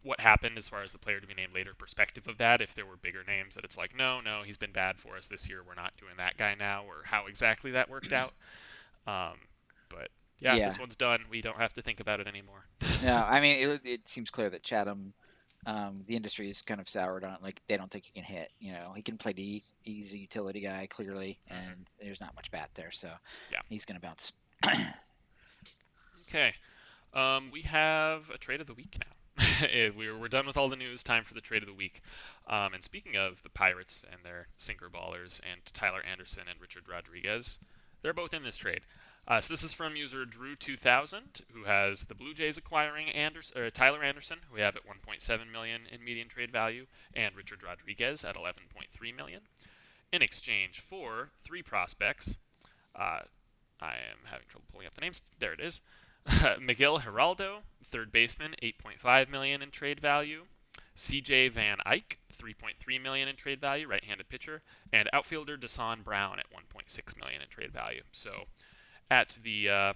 [0.02, 2.60] what happened as far as the player to be named later perspective of that.
[2.60, 5.28] If there were bigger names that it's like, no, no, he's been bad for us
[5.28, 5.62] this year.
[5.66, 8.32] We're not doing that guy now, or how exactly that worked out.
[9.04, 9.34] Um,
[9.88, 11.24] but yeah, yeah, this one's done.
[11.28, 12.64] We don't have to think about it anymore.
[13.02, 15.12] no, I mean, it, it seems clear that Chatham
[15.66, 17.42] um, the industry is kind of soured on it.
[17.42, 18.50] Like they don't think he can hit.
[18.58, 19.62] You know, he can play D.
[19.82, 21.70] He's a utility guy clearly, mm-hmm.
[21.70, 23.08] and there's not much bat there, so
[23.50, 23.60] yeah.
[23.68, 24.32] he's going to bounce.
[26.28, 26.54] okay,
[27.14, 29.12] um, we have a trade of the week now.
[29.96, 31.02] we're, we're done with all the news.
[31.02, 32.00] Time for the trade of the week.
[32.46, 36.84] Um, and speaking of the Pirates and their sinker ballers and Tyler Anderson and Richard
[36.88, 37.58] Rodriguez,
[38.02, 38.80] they're both in this trade.
[39.28, 44.02] Uh, so this is from user Drew2000, who has the Blue Jays acquiring Anderson, Tyler
[44.02, 48.34] Anderson, who we have at 1.7 million in median trade value, and Richard Rodriguez at
[48.34, 49.40] 11.3 million,
[50.12, 52.36] in exchange for three prospects.
[52.96, 53.20] Uh,
[53.80, 55.22] I am having trouble pulling up the names.
[55.38, 55.80] There it is.
[56.60, 60.44] Miguel Hiraldo, third baseman, 8.5 million in trade value.
[60.94, 61.48] C.J.
[61.48, 64.62] Van Eyck, 3.3 million in trade value, right-handed pitcher,
[64.92, 68.02] and outfielder Dasan Brown at 1.6 million in trade value.
[68.12, 68.46] So
[69.12, 69.92] at the uh,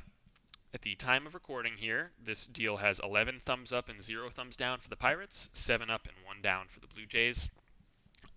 [0.74, 4.58] at the time of recording here, this deal has 11 thumbs up and zero thumbs
[4.58, 7.48] down for the Pirates, seven up and one down for the Blue Jays.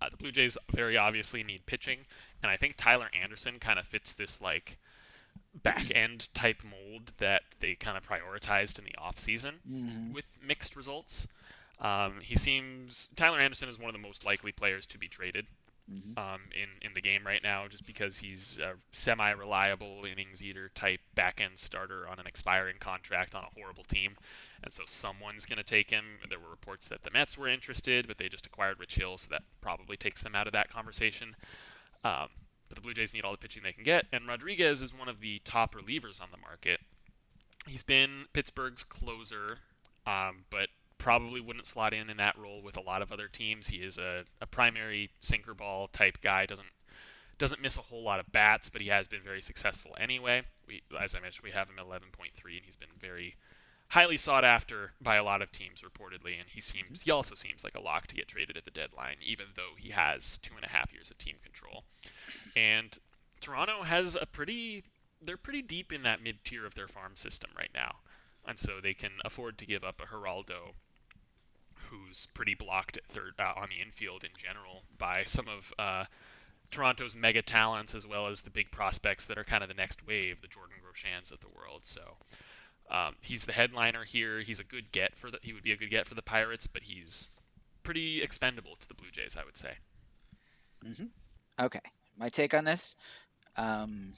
[0.02, 2.00] Uh, the Blue Jays very obviously need pitching,
[2.42, 4.78] and I think Tyler Anderson kind of fits this like
[5.64, 10.14] back end type mold that they kind of prioritized in the offseason mm-hmm.
[10.14, 11.28] with mixed results.
[11.82, 15.46] Um, he seems Tyler Anderson is one of the most likely players to be traded
[15.92, 16.18] mm-hmm.
[16.18, 21.00] um, in in the game right now, just because he's a semi-reliable innings eater type
[21.16, 24.16] back-end starter on an expiring contract on a horrible team,
[24.64, 26.06] and so someone's going to take him.
[26.30, 29.28] There were reports that the Mets were interested, but they just acquired Rich Hill, so
[29.32, 31.36] that probably takes them out of that conversation.
[32.04, 32.30] Um,
[32.70, 35.10] but the Blue Jays need all the pitching they can get, and Rodriguez is one
[35.10, 36.80] of the top relievers on the market.
[37.68, 39.58] He's been Pittsburgh's closer,
[40.08, 40.69] um, but
[41.00, 43.68] probably wouldn't slot in in that role with a lot of other teams.
[43.68, 46.46] He is a, a primary sinker ball type guy.
[46.46, 46.68] Doesn't
[47.40, 50.44] doesn't miss a whole lot of bats, but he has been very successful anyway.
[50.68, 52.04] We, as I mentioned, we have him at 11.3,
[52.58, 53.38] and he's been very
[53.88, 56.38] highly sought after by a lot of teams reportedly.
[56.38, 59.16] And he seems he also seems like a lock to get traded at the deadline,
[59.26, 61.86] even though he has two and a half years of team control.
[62.58, 62.96] And
[63.40, 64.84] Toronto has a pretty
[65.22, 67.96] they're pretty deep in that mid tier of their farm system right now,
[68.46, 70.74] and so they can afford to give up a Hiraldo
[71.90, 76.06] who's pretty blocked at third uh, on the infield in general by some of uh,
[76.72, 80.06] Toronto's mega talents as well as the big prospects that are kind of the next
[80.06, 81.82] wave, the Jordan Groshans of the world.
[81.84, 82.02] So
[82.92, 84.40] um, he's the headliner here.
[84.40, 85.40] He's a good get for the.
[85.42, 87.30] He would be a good get for the Pirates, but he's
[87.84, 89.74] pretty expendable to the Blue Jays, I would say.
[90.86, 91.66] Mm-hmm.
[91.66, 91.82] Okay,
[92.18, 92.96] my take on this.
[93.58, 94.12] Um,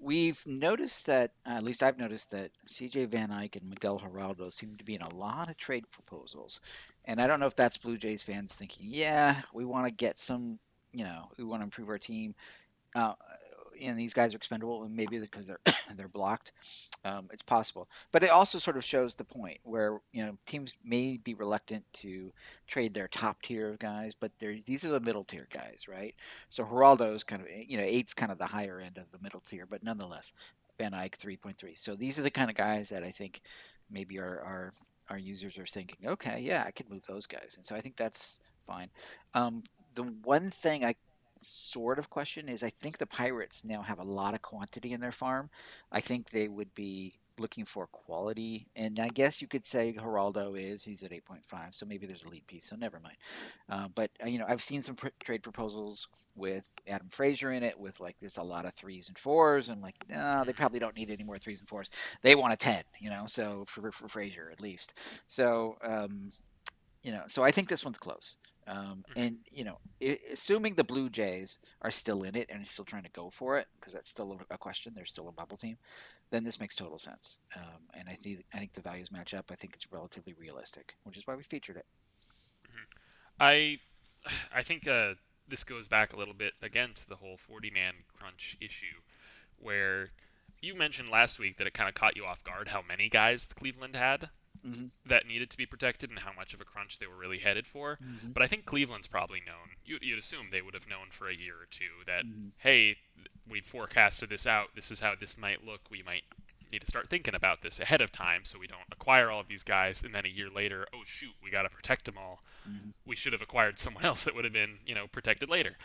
[0.00, 4.52] we've noticed that, uh, at least I've noticed that CJ Van Eyck and Miguel Hiraldo
[4.52, 6.60] seem to be in a lot of trade proposals.
[7.04, 10.18] And I don't know if that's Blue Jays fans thinking, yeah, we want to get
[10.18, 10.58] some,
[10.92, 12.34] you know, we want to improve our team.
[12.94, 13.14] Uh,
[13.80, 15.60] and these guys are expendable, and maybe because they're
[15.96, 16.52] they're blocked.
[17.04, 20.72] Um, it's possible, but it also sort of shows the point where you know teams
[20.84, 22.32] may be reluctant to
[22.66, 26.14] trade their top tier of guys, but these are the middle tier guys, right?
[26.48, 29.18] So Hiraldo is kind of you know eight's kind of the higher end of the
[29.22, 30.32] middle tier, but nonetheless,
[30.78, 31.78] Van Eyck 3.3.
[31.78, 33.40] So these are the kind of guys that I think
[33.90, 34.72] maybe our our
[35.10, 37.96] our users are thinking, okay, yeah, I could move those guys, and so I think
[37.96, 38.90] that's fine.
[39.34, 39.62] Um,
[39.94, 40.94] the one thing I
[41.42, 45.00] sort of question is I think the Pirates now have a lot of quantity in
[45.00, 45.50] their farm.
[45.92, 50.60] I think they would be looking for quality, and I guess you could say Hiraldo
[50.60, 53.16] is he's at 8.5, so maybe there's a lead piece, so never mind.
[53.68, 57.62] Uh, but uh, you know, I've seen some pr- trade proposals with Adam Frazier in
[57.62, 60.80] it, with like there's a lot of threes and fours, and like no, they probably
[60.80, 61.90] don't need any more threes and fours.
[62.22, 64.94] They want a 10, you know, so for for Frazier at least.
[65.26, 66.30] So um,
[67.08, 68.36] you know, so I think this one's close.
[68.66, 69.18] Um, mm-hmm.
[69.18, 69.78] and you know,
[70.30, 73.66] assuming the Blue Jays are still in it and still trying to go for it,
[73.80, 75.78] because that's still a question, they're still a bubble team,
[76.28, 77.38] then this makes total sense.
[77.56, 79.46] Um, and I think I think the values match up.
[79.50, 81.86] I think it's relatively realistic, which is why we featured it.
[82.66, 82.84] Mm-hmm.
[83.40, 83.78] I
[84.54, 85.14] I think uh,
[85.48, 89.00] this goes back a little bit again to the whole 40-man crunch issue,
[89.56, 90.10] where
[90.60, 93.48] you mentioned last week that it kind of caught you off guard how many guys
[93.58, 94.28] Cleveland had
[94.66, 94.86] mm-hmm.
[95.06, 97.66] that needed to be protected and how much of a crunch they were really headed
[97.66, 97.98] for.
[98.02, 98.32] Mm-hmm.
[98.32, 99.76] But I think Cleveland's probably known.
[99.84, 102.48] You, would assume they would have known for a year or two that, mm-hmm.
[102.58, 102.96] hey,
[103.48, 104.68] we forecasted this out.
[104.74, 105.80] This is how this might look.
[105.90, 106.24] We might
[106.72, 109.48] need to start thinking about this ahead of time so we don't acquire all of
[109.48, 112.42] these guys and then a year later, oh shoot, we got to protect them all.
[112.68, 112.90] Mm-hmm.
[113.06, 115.76] We should have acquired someone else that would have been, you know, protected later.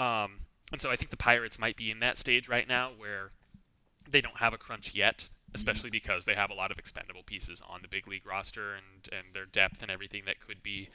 [0.00, 0.40] Um,
[0.72, 3.30] and so I think the Pirates might be in that stage right now where
[4.08, 7.62] they don't have a crunch yet, especially because they have a lot of expendable pieces
[7.68, 10.88] on the big league roster and, and their depth and everything that could be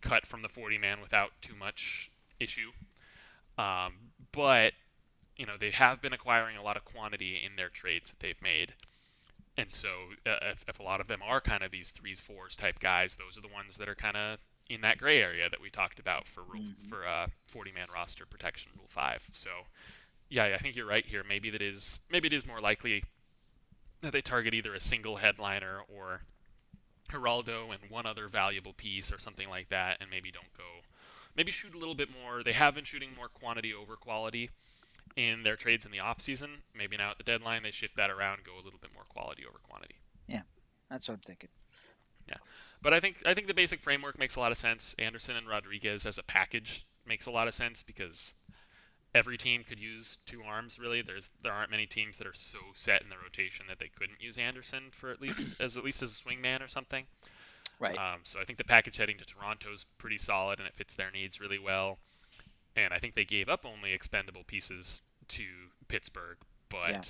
[0.00, 2.70] cut from the 40 man without too much issue.
[3.58, 3.94] Um,
[4.32, 4.72] but
[5.36, 8.40] you know they have been acquiring a lot of quantity in their trades that they've
[8.42, 8.72] made,
[9.56, 9.88] and so
[10.26, 13.16] uh, if, if a lot of them are kind of these threes fours type guys,
[13.16, 14.38] those are the ones that are kind of
[14.68, 16.88] in that gray area that we talked about for rule, mm-hmm.
[16.88, 19.22] for uh, 40 man roster protection rule five.
[19.32, 19.50] So
[20.28, 21.22] yeah, I think you're right here.
[21.26, 23.04] Maybe that is maybe it is more likely
[24.02, 26.22] they target either a single headliner or
[27.10, 30.64] Hiraldo and one other valuable piece or something like that, and maybe don't go.
[31.36, 32.42] Maybe shoot a little bit more.
[32.42, 34.50] They have been shooting more quantity over quality
[35.16, 36.50] in their trades in the off season.
[36.74, 39.44] Maybe now at the deadline they shift that around, go a little bit more quality
[39.46, 39.96] over quantity.
[40.26, 40.42] Yeah,
[40.90, 41.50] that's what I'm thinking.
[42.28, 42.38] Yeah,
[42.82, 44.94] but I think I think the basic framework makes a lot of sense.
[44.98, 48.34] Anderson and Rodriguez as a package makes a lot of sense because
[49.16, 51.00] every team could use two arms really.
[51.00, 54.20] There's there aren't many teams that are so set in the rotation that they couldn't
[54.20, 57.04] use Anderson for at least as at least as a swingman or something.
[57.80, 57.96] Right.
[57.96, 60.94] Um, so I think the package heading to Toronto is pretty solid and it fits
[60.94, 61.98] their needs really well.
[62.76, 65.44] And I think they gave up only expendable pieces to
[65.88, 66.36] Pittsburgh,
[66.68, 67.02] but yeah.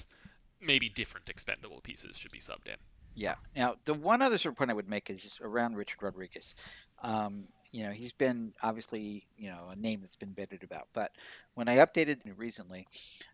[0.60, 2.76] maybe different expendable pieces should be subbed in.
[3.14, 3.34] Yeah.
[3.56, 6.54] Now the one other sort of point I would make is around Richard Rodriguez.
[7.02, 7.44] Um,
[7.76, 10.88] you know, he's been obviously, you know, a name that's been bitted about.
[10.94, 11.12] But
[11.56, 12.88] when I updated recently,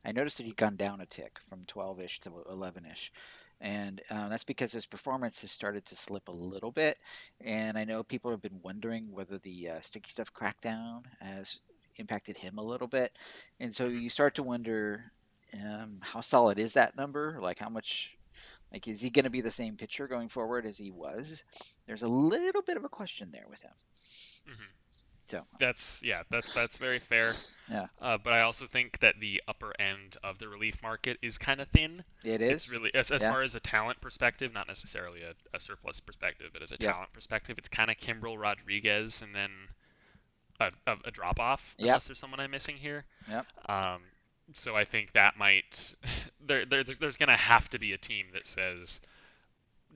[0.04, 3.12] I noticed that he'd gone down a tick from 12-ish to 11-ish.
[3.60, 6.98] And uh, that's because his performance has started to slip a little bit.
[7.40, 11.60] And I know people have been wondering whether the uh, sticky stuff crackdown has
[11.98, 13.16] impacted him a little bit.
[13.60, 15.04] And so you start to wonder
[15.54, 17.38] um, how solid is that number?
[17.40, 18.16] Like how much
[18.72, 21.44] like, is he going to be the same pitcher going forward as he was?
[21.86, 23.70] There's a little bit of a question there with him.
[24.48, 24.64] Mm-hmm.
[25.32, 27.32] So that's yeah, that's that's very fair.
[27.70, 27.86] Yeah.
[28.02, 31.58] Uh, but I also think that the upper end of the relief market is kind
[31.58, 32.02] of thin.
[32.22, 32.52] It is.
[32.52, 33.30] It's really as, as yeah.
[33.30, 37.08] far as a talent perspective, not necessarily a, a surplus perspective, but as a talent
[37.10, 37.14] yeah.
[37.14, 39.50] perspective, it's kind of Kimbrel Rodriguez and then
[40.60, 42.08] a, a, a drop off unless yep.
[42.08, 43.06] there's someone I'm missing here.
[43.30, 43.46] Yep.
[43.70, 44.02] Um,
[44.52, 45.94] so I think that might
[46.46, 49.00] there, there there's going to have to be a team that says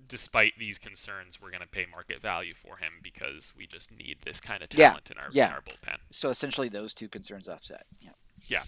[0.09, 4.19] despite these concerns, we're going to pay market value for him because we just need
[4.25, 5.47] this kind of talent yeah, in our yeah.
[5.49, 5.99] in our bullpen.
[6.11, 7.87] So essentially, those two concerns offset.
[8.01, 8.11] Yeah.
[8.49, 8.63] Yeah.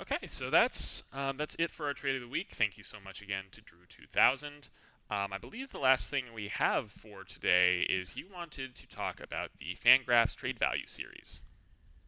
[0.00, 2.48] Okay, so that's um, that's it for our trade of the week.
[2.52, 4.68] Thank you so much again to Drew2000.
[5.08, 9.20] Um, I believe the last thing we have for today is you wanted to talk
[9.20, 11.42] about the Fangraphs Trade Value Series.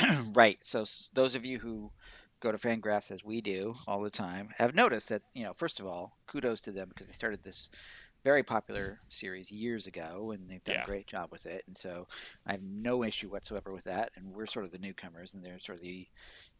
[0.32, 0.58] right.
[0.62, 1.90] So those of you who
[2.40, 5.80] go to Fangraphs as we do all the time have noticed that you know first
[5.80, 7.70] of all kudos to them because they started this
[8.24, 10.82] very popular series years ago and they've done yeah.
[10.82, 12.06] a great job with it and so
[12.46, 15.58] i have no issue whatsoever with that and we're sort of the newcomers and they're
[15.58, 16.06] sort of the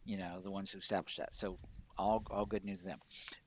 [0.05, 1.57] you know the ones who established that so
[1.97, 2.99] all, all good news to them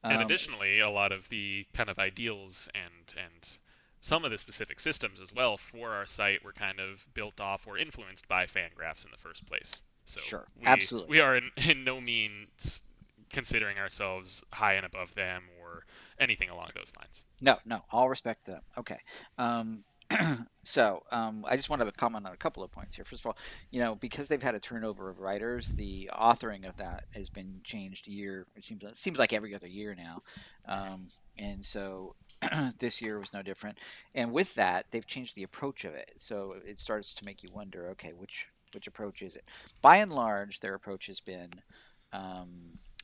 [0.05, 3.59] um, and additionally a lot of the kind of ideals and and
[4.01, 7.67] some of the specific systems as well for our site were kind of built off
[7.67, 11.11] or influenced by fangraphs in the first place so sure, we, absolutely.
[11.11, 12.83] We are in, in no means
[13.31, 15.85] considering ourselves high and above them or
[16.20, 17.24] anything along those lines.
[17.41, 18.61] No, no, all respect them.
[18.79, 18.99] Okay.
[19.39, 19.85] Um,
[20.65, 23.05] so um, I just wanted to comment on a couple of points here.
[23.05, 23.37] First of all,
[23.70, 27.61] you know, because they've had a turnover of writers, the authoring of that has been
[27.65, 28.47] changed year.
[28.57, 30.23] It seems it seems like every other year now,
[30.66, 31.09] um,
[31.39, 32.15] and so
[32.79, 33.79] this year was no different.
[34.15, 36.11] And with that, they've changed the approach of it.
[36.16, 39.44] So it starts to make you wonder, okay, which which approach is it?
[39.81, 41.51] By and large, their approach has been
[42.12, 42.49] um,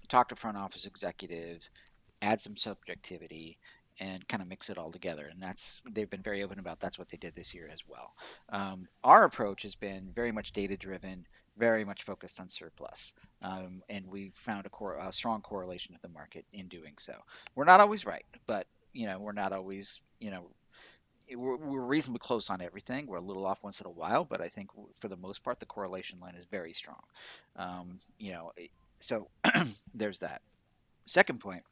[0.08, 1.70] talk to front office executives,
[2.22, 3.58] add some subjectivity,
[4.00, 5.28] and kind of mix it all together.
[5.30, 6.80] And that's they've been very open about.
[6.80, 8.12] That's what they did this year as well.
[8.50, 11.26] Um, our approach has been very much data driven,
[11.56, 16.02] very much focused on surplus, um, and we found a, cor- a strong correlation with
[16.02, 17.14] the market in doing so.
[17.54, 20.48] We're not always right, but you know we're not always you know
[21.34, 23.06] we're, we're, reasonably close on everything.
[23.06, 25.60] We're a little off once in a while, but I think for the most part,
[25.60, 27.02] the correlation line is very strong.
[27.56, 28.52] Um, you know,
[29.00, 29.28] so
[29.94, 30.42] there's that.
[31.06, 31.62] Second point,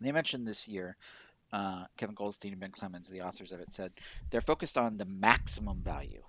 [0.00, 0.96] they mentioned this year,
[1.52, 3.92] uh, Kevin Goldstein and Ben Clemens, the authors of it, said
[4.30, 6.22] they're focused on the maximum value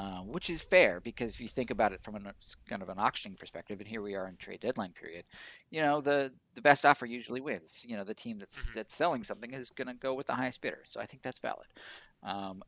[0.00, 2.20] uh, which is fair because if you think about it from a
[2.66, 5.26] kind of an auctioning perspective, and here we are in trade deadline period,
[5.68, 7.84] you know the the best offer usually wins.
[7.86, 8.72] You know the team that's mm-hmm.
[8.76, 11.40] that's selling something is going to go with the highest bidder, so I think that's
[11.40, 11.66] valid.
[12.22, 12.62] Um,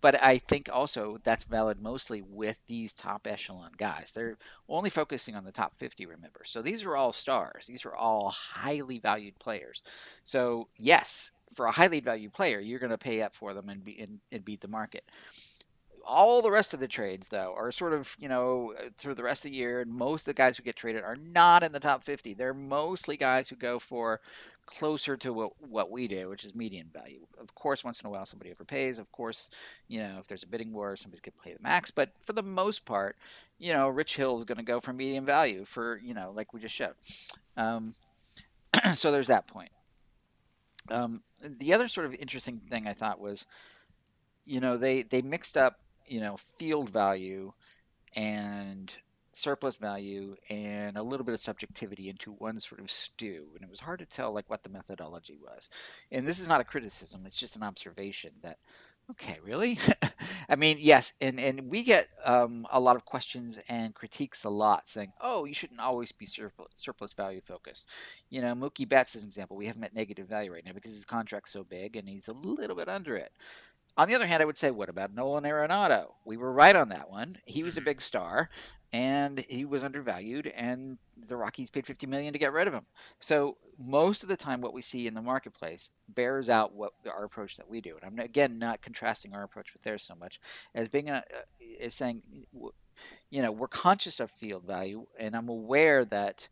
[0.00, 4.10] but I think also that's valid mostly with these top echelon guys.
[4.12, 4.36] They're
[4.68, 6.40] only focusing on the top 50, remember.
[6.44, 7.66] So these are all stars.
[7.66, 9.82] These are all highly valued players.
[10.24, 13.84] So yes, for a highly valued player, you're going to pay up for them and,
[13.84, 15.04] be, and, and beat the market
[16.08, 19.44] all the rest of the trades though are sort of you know through the rest
[19.44, 21.78] of the year and most of the guys who get traded are not in the
[21.78, 24.20] top 50 they're mostly guys who go for
[24.64, 27.20] closer to what, what we do which is median value.
[27.38, 28.98] Of course once in a while somebody overpays.
[28.98, 29.50] Of course
[29.86, 31.90] you know if there's a bidding war somebody's going to pay the max.
[31.90, 33.16] But for the most part
[33.58, 36.54] you know rich hill is going to go for median value for you know like
[36.54, 36.94] we just showed.
[37.56, 37.92] Um,
[38.94, 39.70] so there's that point.
[40.90, 43.44] Um, the other sort of interesting thing i thought was
[44.46, 45.78] you know they they mixed up
[46.10, 47.52] you know, field value
[48.16, 48.92] and
[49.34, 53.46] surplus value and a little bit of subjectivity into one sort of stew.
[53.54, 55.70] And it was hard to tell like what the methodology was.
[56.10, 57.22] And this is not a criticism.
[57.26, 58.58] It's just an observation that
[59.10, 59.78] okay really?
[60.48, 61.12] I mean yes.
[61.20, 65.44] And and we get um, a lot of questions and critiques a lot saying oh
[65.44, 67.86] you shouldn't always be surplus, surplus value focused.
[68.30, 69.56] You know mookie betts is an example.
[69.56, 72.28] We have him at negative value right now because his contract's so big and he's
[72.28, 73.32] a little bit under it
[73.98, 76.12] on the other hand, I would say, what about Nolan Arenado?
[76.24, 77.36] We were right on that one.
[77.44, 77.86] He was a mm-hmm.
[77.86, 78.48] big star,
[78.92, 80.96] and he was undervalued, and
[81.26, 82.86] the Rockies paid 50 million to get rid of him.
[83.18, 87.24] So most of the time, what we see in the marketplace bears out what our
[87.24, 87.96] approach that we do.
[87.96, 90.40] And I'm again not contrasting our approach with theirs so much
[90.76, 91.24] as being a,
[91.60, 92.22] is saying,
[93.30, 96.48] you know, we're conscious of field value, and I'm aware that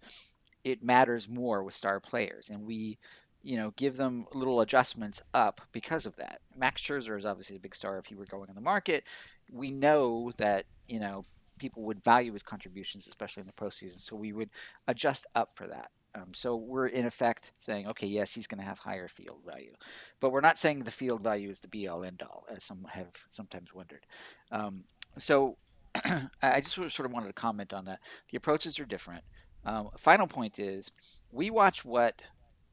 [0.65, 2.99] it matters more with star players, and we
[3.47, 6.41] you know, give them little adjustments up because of that.
[6.57, 9.05] Max Scherzer is obviously a big star if he were going on the market.
[9.53, 11.25] We know that, you know,
[11.57, 14.01] people would value his contributions, especially in the postseason.
[14.01, 14.51] So we would
[14.89, 15.93] adjust up for that.
[16.17, 19.75] Um, so we're in effect saying, okay, yes, he's going to have higher field value,
[20.19, 22.85] but we're not saying the field value is the be all end all, as some
[22.91, 24.05] have sometimes wondered.
[24.51, 24.83] Um,
[25.19, 25.57] so
[26.43, 28.01] I just sort of wanted to comment on that.
[28.31, 29.23] The approaches are different.
[29.65, 30.91] Um, final point is
[31.33, 32.21] we watch what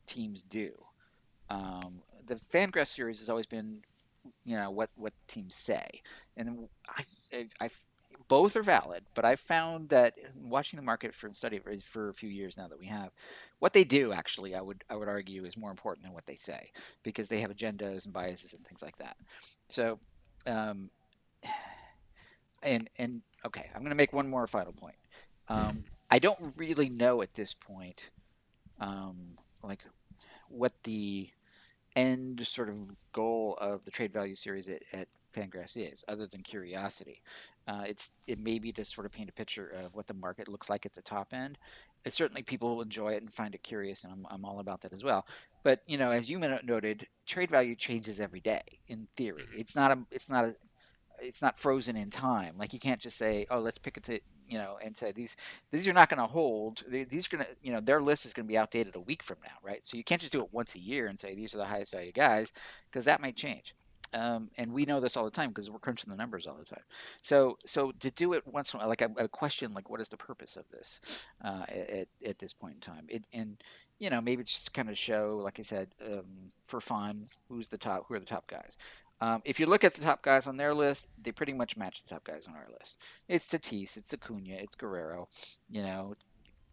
[0.08, 0.72] teams do.
[1.50, 3.82] Um, the Fangraphs series has always been,
[4.46, 6.02] you know, what what teams say,
[6.38, 7.04] and I,
[7.34, 7.70] I, I
[8.28, 12.30] both are valid, but I've found that watching the market for study for a few
[12.30, 13.10] years now that we have,
[13.60, 16.36] what they do actually, I would I would argue, is more important than what they
[16.36, 16.72] say
[17.04, 19.16] because they have agendas and biases and things like that.
[19.70, 20.00] So,
[20.48, 20.90] um,
[22.64, 24.96] and and okay, I'm going to make one more final point.
[25.50, 28.10] Um, I don't really know at this point
[28.80, 29.84] um, like
[30.50, 31.30] what the
[31.96, 32.78] end sort of
[33.14, 37.22] goal of the trade value series at, at Fangraphs is, other than curiosity.
[37.68, 40.48] Uh, it's it may be to sort of paint a picture of what the market
[40.48, 41.58] looks like at the top end.
[42.06, 44.82] It certainly people will enjoy it and find it curious, and I'm, I'm all about
[44.82, 45.26] that as well.
[45.64, 48.62] But you know, as you noted, trade value changes every day.
[48.88, 49.60] In theory, mm-hmm.
[49.60, 50.56] it's not a it's not a
[51.22, 52.56] it's not frozen in time.
[52.58, 55.36] Like you can't just say, oh, let's pick it, you know, and say these
[55.72, 56.84] these are not going to hold.
[56.88, 59.24] These are going to, you know, their list is going to be outdated a week
[59.24, 59.86] from now, right?
[59.86, 61.92] So you can't just do it once a year and say these are the highest
[61.92, 62.52] value guys
[62.92, 63.76] because that might change.
[64.14, 66.66] Um, and we know this all the time because we're crunching the numbers all the
[66.66, 66.84] time.
[67.24, 70.02] So, so to do it once in a while, like a, a question, like what
[70.02, 71.02] is the purpose of this
[71.44, 73.06] uh, at, at this point in time?
[73.10, 73.58] It, and
[74.00, 76.26] you know, maybe it's just kind of show, like I said, um,
[76.68, 78.78] for fun, who's the top, who are the top guys.
[79.22, 82.04] Um, if you look at the top guys on their list, they pretty much match
[82.04, 83.00] the top guys on our list.
[83.30, 85.30] It's Tatis, it's Acuna, it's Guerrero,
[85.70, 86.16] you know,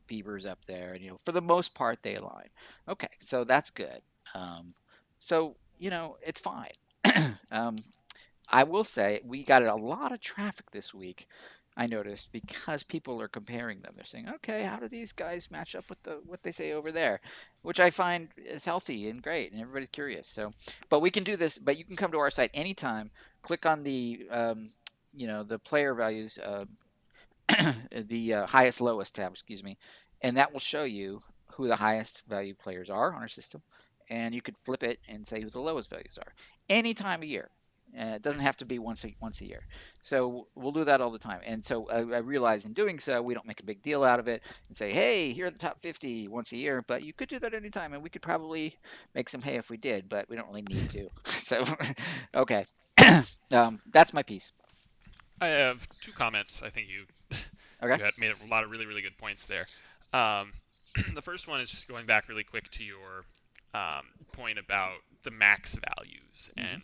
[0.08, 2.48] Bieber's up there, and you know, for the most part, they align.
[2.88, 4.02] Okay, so that's good.
[4.34, 4.74] Um,
[5.20, 6.72] so you know, it's fine.
[7.52, 7.76] um,
[8.48, 11.28] I will say we got a lot of traffic this week.
[11.76, 13.92] I noticed because people are comparing them.
[13.96, 16.92] They're saying, "Okay, how do these guys match up with the what they say over
[16.92, 17.20] there?"
[17.62, 20.28] Which I find is healthy and great, and everybody's curious.
[20.28, 20.52] So,
[20.88, 21.58] but we can do this.
[21.58, 23.10] But you can come to our site anytime.
[23.42, 24.68] Click on the, um,
[25.14, 26.64] you know, the player values, uh,
[27.92, 29.78] the uh, highest lowest tab, excuse me,
[30.22, 31.20] and that will show you
[31.52, 33.62] who the highest value players are on our system
[34.10, 36.34] and you could flip it and say who the lowest values are
[36.68, 37.50] any time of year.
[37.98, 39.62] Uh, it doesn't have to be once a, once a year.
[40.02, 41.40] So we'll do that all the time.
[41.44, 44.20] And so I, I, realize in doing so, we don't make a big deal out
[44.20, 46.84] of it and say, hey, here are the top 50 once a year.
[46.86, 48.76] But you could do that anytime, and we could probably
[49.14, 51.08] make some hay if we did, but we don't really need to.
[51.24, 51.64] so,
[52.34, 52.64] okay.
[53.52, 54.52] um, that's my piece.
[55.40, 56.62] I have two comments.
[56.62, 57.36] I think you,
[57.82, 58.02] okay.
[58.04, 59.64] you made a lot of really, really good points there.
[60.12, 60.52] Um,
[61.14, 63.24] the first one is just going back really quick to your
[63.74, 66.74] um, point about the max values mm-hmm.
[66.74, 66.82] and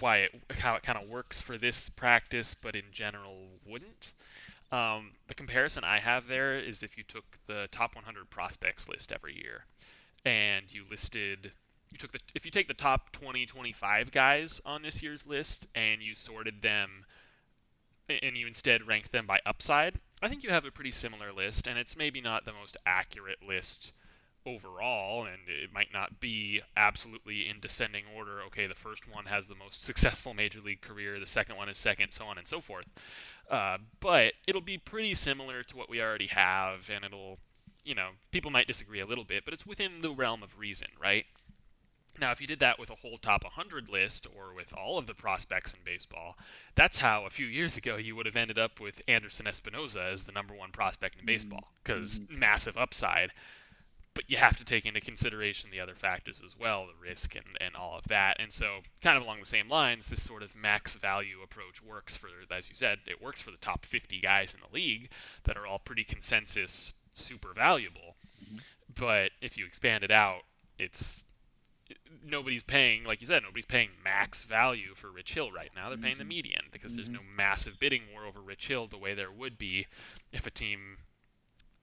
[0.00, 3.36] why it, how it kind of works for this practice, but in general
[3.68, 4.12] wouldn't.
[4.72, 9.12] Um, the comparison I have there is if you took the top 100 prospects list
[9.12, 9.64] every year,
[10.24, 11.52] and you listed,
[11.92, 15.66] you took the, if you take the top 20, 25 guys on this year's list,
[15.74, 17.04] and you sorted them,
[18.08, 21.66] and you instead ranked them by upside, I think you have a pretty similar list,
[21.66, 23.92] and it's maybe not the most accurate list
[24.46, 28.42] overall, and it might not be absolutely in descending order.
[28.46, 31.78] Okay, the first one has the most successful major league career, the second one is
[31.78, 32.86] second, so on and so forth.
[33.50, 37.38] Uh, but it'll be pretty similar to what we already have, and it'll,
[37.84, 40.88] you know, people might disagree a little bit, but it's within the realm of reason,
[41.00, 41.26] right?
[42.20, 45.06] Now, if you did that with a whole top 100 list or with all of
[45.06, 46.36] the prospects in baseball,
[46.76, 50.22] that's how a few years ago you would have ended up with Anderson Espinoza as
[50.22, 51.26] the number one prospect in mm-hmm.
[51.26, 52.38] baseball because mm-hmm.
[52.38, 53.32] massive upside
[54.14, 57.44] but you have to take into consideration the other factors as well, the risk and,
[57.60, 58.36] and all of that.
[58.38, 62.16] And so, kind of along the same lines, this sort of max value approach works
[62.16, 65.10] for, as you said, it works for the top 50 guys in the league
[65.44, 68.16] that are all pretty consensus super valuable.
[68.44, 68.58] Mm-hmm.
[68.98, 70.42] But if you expand it out,
[70.78, 71.24] it's
[72.24, 75.88] nobody's paying, like you said, nobody's paying max value for Rich Hill right now.
[75.88, 76.28] They're paying the mm-hmm.
[76.28, 76.96] median because mm-hmm.
[76.98, 79.86] there's no massive bidding war over Rich Hill the way there would be
[80.32, 80.98] if a team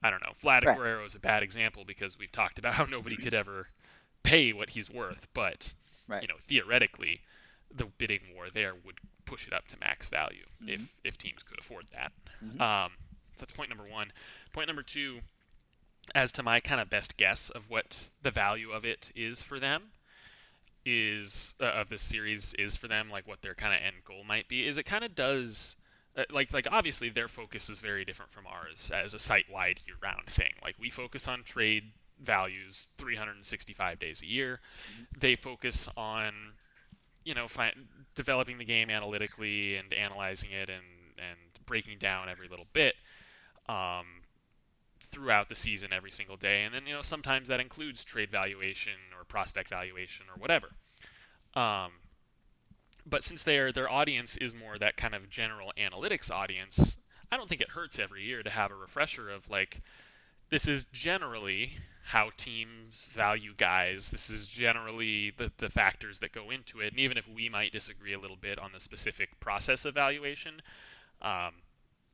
[0.02, 0.32] I don't know.
[0.42, 0.76] Vlad right.
[0.76, 3.66] Guerrero is a bad example because we've talked about how nobody could ever
[4.22, 5.72] pay what he's worth, but
[6.08, 6.22] right.
[6.22, 7.20] you know, theoretically,
[7.74, 10.74] the bidding war there would push it up to max value mm-hmm.
[10.74, 12.12] if if teams could afford that.
[12.44, 12.60] Mm-hmm.
[12.60, 12.92] Um,
[13.34, 14.12] so that's point number one.
[14.52, 15.20] Point number two,
[16.14, 19.58] as to my kind of best guess of what the value of it is for
[19.58, 19.84] them,
[20.84, 24.24] is uh, of this series is for them, like what their kind of end goal
[24.24, 25.76] might be, is it kind of does
[26.30, 30.52] like like obviously their focus is very different from ours as a site-wide year-round thing.
[30.62, 31.84] Like we focus on trade
[32.22, 34.60] values 365 days a year.
[34.92, 35.02] Mm-hmm.
[35.18, 36.32] They focus on
[37.24, 37.74] you know fi-
[38.14, 40.84] developing the game analytically and analyzing it and
[41.18, 42.94] and breaking down every little bit
[43.68, 44.06] um,
[45.00, 46.64] throughout the season every single day.
[46.64, 50.68] And then you know sometimes that includes trade valuation or prospect valuation or whatever.
[51.54, 51.92] Um,
[53.06, 56.96] but since their their audience is more that kind of general analytics audience,
[57.30, 59.80] I don't think it hurts every year to have a refresher of like
[60.50, 61.72] this is generally
[62.04, 64.08] how teams value guys.
[64.10, 66.88] This is generally the, the factors that go into it.
[66.88, 70.60] And even if we might disagree a little bit on the specific process evaluation,
[71.22, 71.54] um,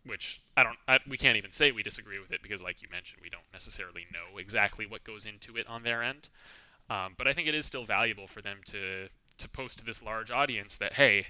[0.04, 2.88] which I don't, I, we can't even say we disagree with it because, like you
[2.90, 6.28] mentioned, we don't necessarily know exactly what goes into it on their end.
[6.90, 9.08] Um, but I think it is still valuable for them to
[9.38, 11.26] to post to this large audience that hey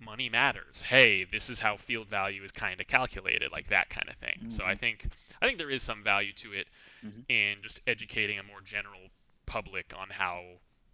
[0.00, 4.08] money matters hey this is how field value is kind of calculated like that kind
[4.08, 4.50] of thing mm-hmm.
[4.50, 4.78] so i mm-hmm.
[4.78, 5.06] think
[5.42, 6.68] i think there is some value to it
[7.04, 7.20] mm-hmm.
[7.28, 9.00] in just educating a more general
[9.46, 10.42] public on how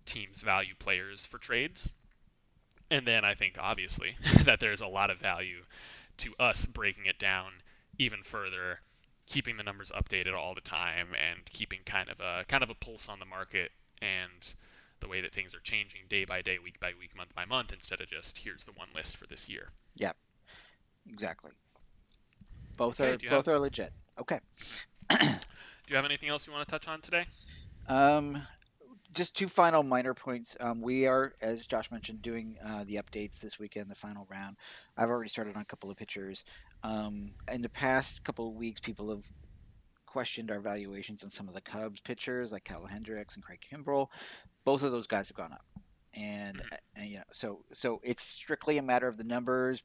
[0.06, 1.92] teams value players for trades
[2.90, 5.62] and then I think obviously that there's a lot of value
[6.18, 7.52] to us breaking it down
[7.98, 8.80] even further,
[9.26, 12.74] keeping the numbers updated all the time, and keeping kind of a kind of a
[12.74, 13.70] pulse on the market
[14.02, 14.54] and
[15.00, 17.72] the way that things are changing day by day, week by week, month by month,
[17.72, 19.70] instead of just here's the one list for this year.
[19.96, 20.12] Yeah,
[21.08, 21.52] exactly.
[22.76, 23.54] Both okay, are both have...
[23.54, 23.92] are legit.
[24.20, 24.40] Okay.
[25.10, 25.18] do
[25.88, 27.26] you have anything else you want to touch on today?
[27.88, 28.40] Um,
[29.12, 30.56] just two final minor points.
[30.60, 34.56] Um, we are, as Josh mentioned, doing uh, the updates this weekend, the final round.
[34.96, 36.44] I've already started on a couple of pitchers.
[36.82, 39.24] Um, in the past couple of weeks, people have
[40.06, 44.08] questioned our valuations on some of the Cubs pitchers, like Kyle Hendricks and Craig Kimbrel.
[44.64, 45.64] Both of those guys have gone up,
[46.14, 46.74] and, mm-hmm.
[46.96, 49.82] and you know, so so it's strictly a matter of the numbers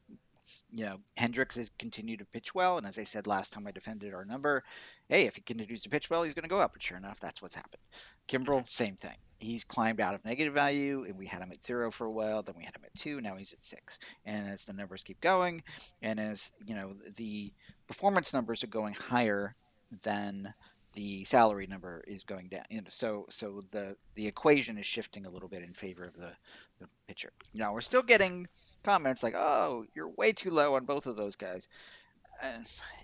[0.72, 3.72] you know, Hendricks has continued to pitch well, and as I said last time I
[3.72, 4.64] defended our number,
[5.08, 6.72] hey, if he continues to pitch well, he's going to go up.
[6.72, 7.82] But sure enough, that's what's happened.
[8.28, 9.16] Kimbrel, same thing.
[9.38, 12.42] He's climbed out of negative value, and we had him at zero for a while.
[12.42, 13.20] Then we had him at two.
[13.20, 13.98] Now he's at six.
[14.26, 15.62] And as the numbers keep going,
[16.02, 17.52] and as you know, the
[17.86, 19.54] performance numbers are going higher
[20.02, 20.52] than
[20.94, 22.64] the salary number is going down.
[22.70, 26.14] You know, so so the the equation is shifting a little bit in favor of
[26.14, 26.32] the,
[26.80, 27.32] the pitcher.
[27.54, 28.48] Now we're still getting
[28.82, 31.68] comments like, "Oh, you're way too low on both of those guys."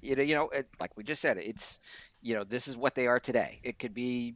[0.03, 1.79] You know, you know, it, like we just said, it's
[2.23, 3.61] you know, this is what they are today.
[3.63, 4.35] It could be,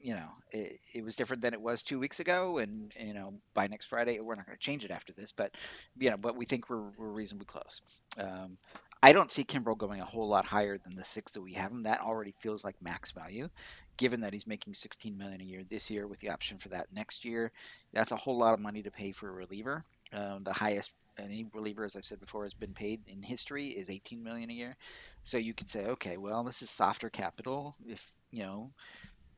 [0.00, 3.34] you know, it, it was different than it was two weeks ago, and you know,
[3.54, 5.52] by next Friday, we're not going to change it after this, but
[5.98, 7.80] you know, but we think we're, we're reasonably close.
[8.18, 8.58] Um,
[9.04, 11.72] I don't see Kimbrel going a whole lot higher than the six that we have
[11.72, 11.82] him.
[11.82, 13.48] That already feels like max value,
[13.96, 16.86] given that he's making 16 million a year this year with the option for that
[16.92, 17.50] next year.
[17.92, 19.82] That's a whole lot of money to pay for a reliever.
[20.12, 23.90] Um, the highest any reliever, as I've said before, has been paid in history is
[23.90, 24.76] 18 million a year.
[25.24, 27.74] So you could say, okay, well, this is softer capital.
[27.86, 28.70] If you know,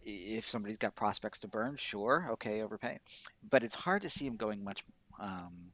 [0.05, 2.99] if somebody's got prospects to burn, sure, okay, overpay.
[3.49, 4.85] But it's hard to see him going much,
[5.19, 5.73] um,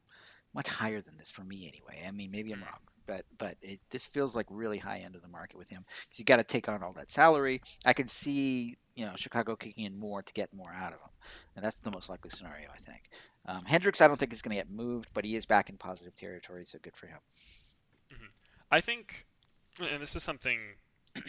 [0.55, 2.07] much higher than this for me anyway.
[2.07, 2.79] I mean, maybe I'm wrong
[3.11, 6.20] but but it, this feels like really high end of the market with him because
[6.20, 7.61] you got to take on all that salary.
[7.85, 11.11] I can see you know Chicago kicking in more to get more out of him,
[11.57, 13.11] and that's the most likely scenario I think.
[13.47, 15.77] Um, Hendricks, I don't think is going to get moved, but he is back in
[15.77, 17.19] positive territory, so good for him.
[18.12, 18.27] Mm-hmm.
[18.70, 19.27] I think,
[19.81, 20.61] and this is something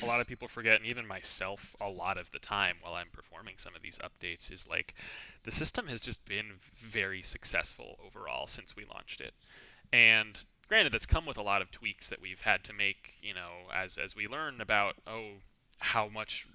[0.04, 3.08] a lot of people forget, and even myself, a lot of the time while I'm
[3.12, 4.94] performing some of these updates, is like
[5.46, 6.52] the system has just been
[6.84, 9.34] very successful overall since we launched it.
[9.94, 13.34] And granted, that's come with a lot of tweaks that we've had to make, you
[13.34, 15.32] know, as as we learn about oh
[15.80, 16.48] how much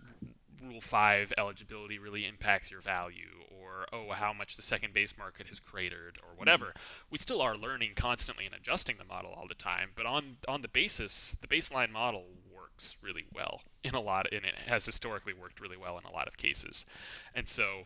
[0.63, 5.49] Rule Five eligibility really impacts your value, or oh how much the second base market
[5.49, 6.67] has cratered, or whatever.
[6.67, 7.07] Mm-hmm.
[7.11, 9.91] We still are learning constantly and adjusting the model all the time.
[9.95, 14.47] But on on the basis, the baseline model works really well in a lot, and
[14.47, 16.87] it has historically worked really well in a lot of cases.
[17.35, 17.85] And so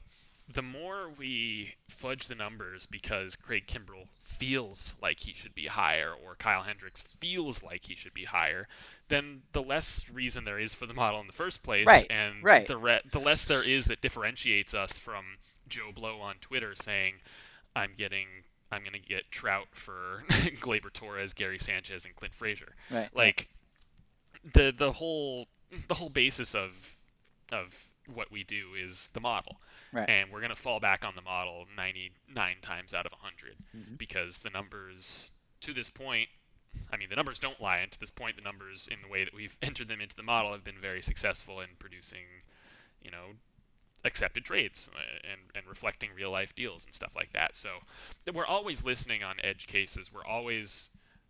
[0.53, 6.13] the more we fudge the numbers because Craig Kimbrel feels like he should be higher
[6.25, 8.67] or Kyle Hendricks feels like he should be higher,
[9.09, 12.43] then the less reason there is for the model in the first place, right, and
[12.43, 12.67] right.
[12.67, 15.25] the re- the less there is that differentiates us from
[15.69, 17.15] Joe Blow on Twitter saying,
[17.75, 18.27] "I'm getting."
[18.73, 22.73] I'm gonna get Trout for Gleyber Torres, Gary Sanchez, and Clint Frazier.
[22.89, 23.09] Right.
[23.13, 23.49] Like
[24.55, 25.49] the the whole
[25.89, 26.71] the whole basis of
[27.51, 27.75] of
[28.15, 29.61] what we do is the model.
[29.93, 30.09] Right.
[30.09, 33.95] And we're going to fall back on the model 99 times out of 100 mm-hmm.
[33.97, 35.31] because the numbers
[35.63, 36.29] to this point,
[36.93, 37.79] I mean, the numbers don't lie.
[37.79, 40.23] And to this point, the numbers in the way that we've entered them into the
[40.23, 42.25] model have been very successful in producing,
[43.03, 43.27] you know,
[44.05, 47.55] accepted trades uh, and, and reflecting real life deals and stuff like that.
[47.55, 47.71] So
[48.33, 50.11] we're always listening on edge cases.
[50.13, 50.89] We're always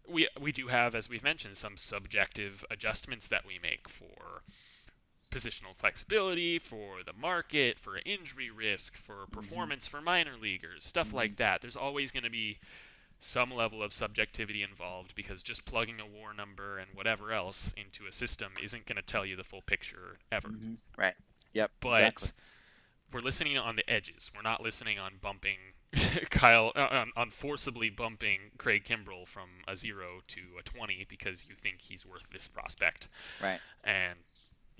[0.08, 4.42] we we do have, as we've mentioned, some subjective adjustments that we make for
[5.30, 9.32] positional flexibility, for the market, for injury risk, for mm-hmm.
[9.32, 9.98] performance mm-hmm.
[9.98, 11.16] for minor leaguers, stuff mm-hmm.
[11.16, 11.60] like that.
[11.60, 12.58] There's always going to be
[13.18, 18.06] some level of subjectivity involved because just plugging a war number and whatever else into
[18.08, 20.48] a system isn't going to tell you the full picture ever.
[20.48, 20.74] Mm-hmm.
[20.96, 21.14] Right.
[21.52, 21.70] Yep.
[21.80, 22.30] But exactly.
[23.12, 24.30] we're listening on the edges.
[24.34, 25.58] We're not listening on bumping
[26.30, 31.44] Kyle uh, on, on, forcibly bumping Craig Kimbrel from a zero to a 20 because
[31.48, 33.08] you think he's worth this prospect.
[33.42, 33.58] Right.
[33.82, 34.16] And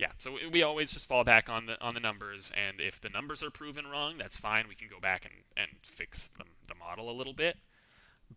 [0.00, 3.10] yeah, so we always just fall back on the on the numbers, and if the
[3.10, 4.64] numbers are proven wrong, that's fine.
[4.66, 7.58] We can go back and, and fix the, the model a little bit,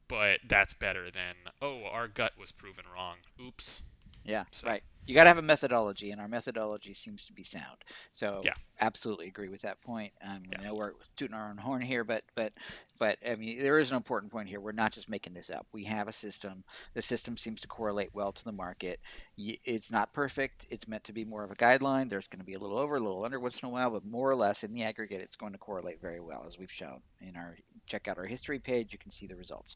[0.09, 3.15] but that's better than oh our gut was proven wrong.
[3.41, 3.81] Oops.
[4.25, 4.43] Yeah.
[4.51, 4.67] So.
[4.67, 4.83] Right.
[5.05, 7.77] you got to have a methodology, and our methodology seems to be sound.
[8.11, 8.53] So yeah.
[8.79, 10.13] absolutely agree with that point.
[10.25, 10.59] Um, yeah.
[10.59, 12.53] I know we're tooting our own horn here, but but
[12.99, 14.61] but I mean there is an important point here.
[14.61, 15.67] We're not just making this up.
[15.73, 16.63] We have a system.
[16.93, 18.99] The system seems to correlate well to the market.
[19.37, 20.67] It's not perfect.
[20.69, 22.09] It's meant to be more of a guideline.
[22.09, 24.05] There's going to be a little over, a little under once in a while, but
[24.05, 27.01] more or less in the aggregate, it's going to correlate very well, as we've shown
[27.19, 28.93] in our check out our history page.
[28.93, 29.75] You can see the results.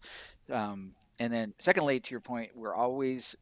[0.49, 3.36] Um, and then secondly, to your point, we're always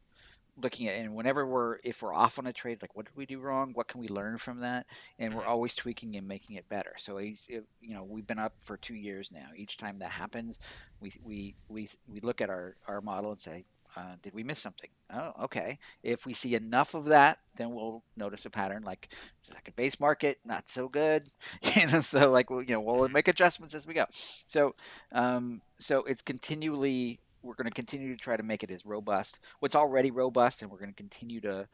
[0.62, 3.26] looking at and whenever we're if we're off on a trade like what did we
[3.26, 4.86] do wrong what can we learn from that
[5.18, 5.50] and we're mm-hmm.
[5.50, 8.94] always tweaking and making it better so he's you know we've been up for two
[8.94, 10.58] years now each time that happens
[11.00, 13.64] we we we, we look at our our model and say
[13.96, 14.90] uh, did we miss something?
[15.10, 15.78] Oh, okay.
[16.02, 19.08] If we see enough of that, then we'll notice a pattern like
[19.38, 21.24] second base market, not so good.
[21.74, 23.14] you know, so like, you know, we'll mm-hmm.
[23.14, 24.04] make adjustments as we go.
[24.44, 24.74] So,
[25.12, 29.38] um, so it's continually we're going to continue to try to make it as robust.
[29.60, 31.68] What's already robust, and we're going to continue to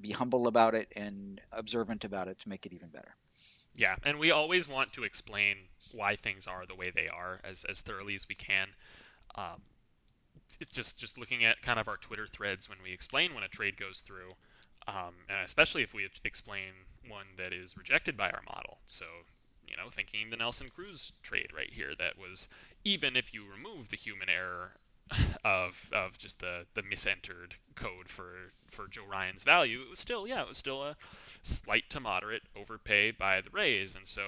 [0.00, 3.14] be humble about it and observant about it to make it even better.
[3.74, 5.56] Yeah, and we always want to explain
[5.92, 8.68] why things are the way they are as, as thoroughly as we can.
[9.34, 9.60] Um,
[10.60, 13.48] it's just just looking at kind of our Twitter threads when we explain when a
[13.48, 14.32] trade goes through,
[14.88, 16.70] um, and especially if we explain
[17.08, 18.78] one that is rejected by our model.
[18.86, 19.04] So
[19.68, 22.48] you know, thinking the Nelson Cruz trade right here that was
[22.84, 24.70] even if you remove the human error
[25.44, 28.32] of of just the the misentered code for
[28.70, 30.96] for Joe Ryan's value, it was still yeah, it was still a
[31.42, 34.22] slight to moderate overpay by the Rays, and so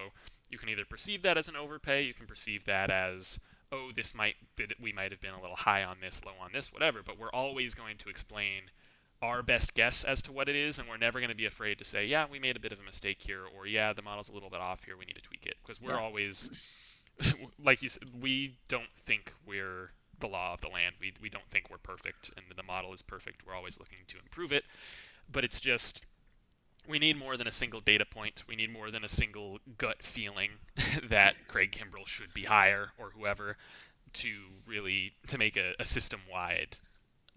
[0.50, 3.40] you can either perceive that as an overpay, you can perceive that as
[3.72, 6.52] oh this might be, we might have been a little high on this, low on
[6.52, 8.62] this, whatever, but we're always going to explain
[9.20, 11.78] our best guess as to what it is, and we're never going to be afraid
[11.78, 14.28] to say, yeah, we made a bit of a mistake here, or yeah, the model's
[14.28, 16.00] a little bit off here, we need to tweak it, because we're yeah.
[16.00, 16.50] always,
[17.64, 19.90] like you said, we don't think we're
[20.20, 20.94] the law of the land.
[21.00, 23.46] We, we don't think we're perfect and the model is perfect.
[23.46, 24.64] We're always looking to improve it.
[25.30, 26.04] But it's just
[26.88, 28.42] we need more than a single data point.
[28.48, 30.50] We need more than a single gut feeling
[31.10, 33.56] that Craig Kimbrel should be higher or whoever
[34.14, 34.30] to
[34.66, 36.76] really to make a, a system wide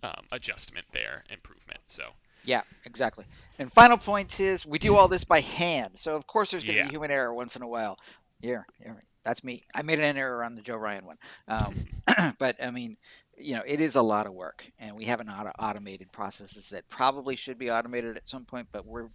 [0.03, 1.81] um, adjustment there improvement.
[1.87, 2.03] So
[2.45, 3.25] yeah, exactly.
[3.59, 5.99] And final point is we do all this by hand.
[5.99, 6.87] So of course there's going to yeah.
[6.87, 7.99] be human error once in a while.
[8.41, 9.63] Yeah, yeah, that's me.
[9.73, 11.17] I made an error on the Joe Ryan one.
[11.47, 11.75] Um,
[12.39, 12.97] but I mean,
[13.37, 16.87] you know, it is a lot of work, and we haven't auto- automated processes that
[16.89, 18.67] probably should be automated at some point.
[18.71, 19.07] But we're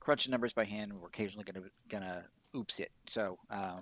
[0.00, 0.92] crunching numbers by hand.
[0.92, 2.24] And we're occasionally gonna gonna
[2.54, 2.90] oops it.
[3.06, 3.80] So um,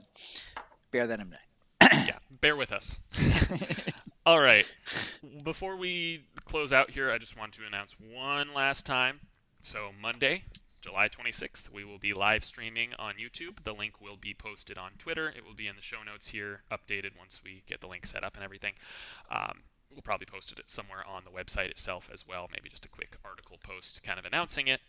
[0.90, 2.06] bear that in mind.
[2.06, 2.98] yeah, bear with us.
[4.26, 4.70] All right.
[5.44, 9.18] Before we close out here, I just want to announce one last time.
[9.62, 10.44] So Monday,
[10.80, 13.62] July 26th, we will be live streaming on YouTube.
[13.64, 15.28] The link will be posted on Twitter.
[15.28, 18.24] It will be in the show notes here, updated once we get the link set
[18.24, 18.72] up and everything.
[19.30, 19.60] Um,
[19.92, 23.16] we'll probably post it somewhere on the website itself as well, maybe just a quick
[23.24, 24.80] article post kind of announcing it.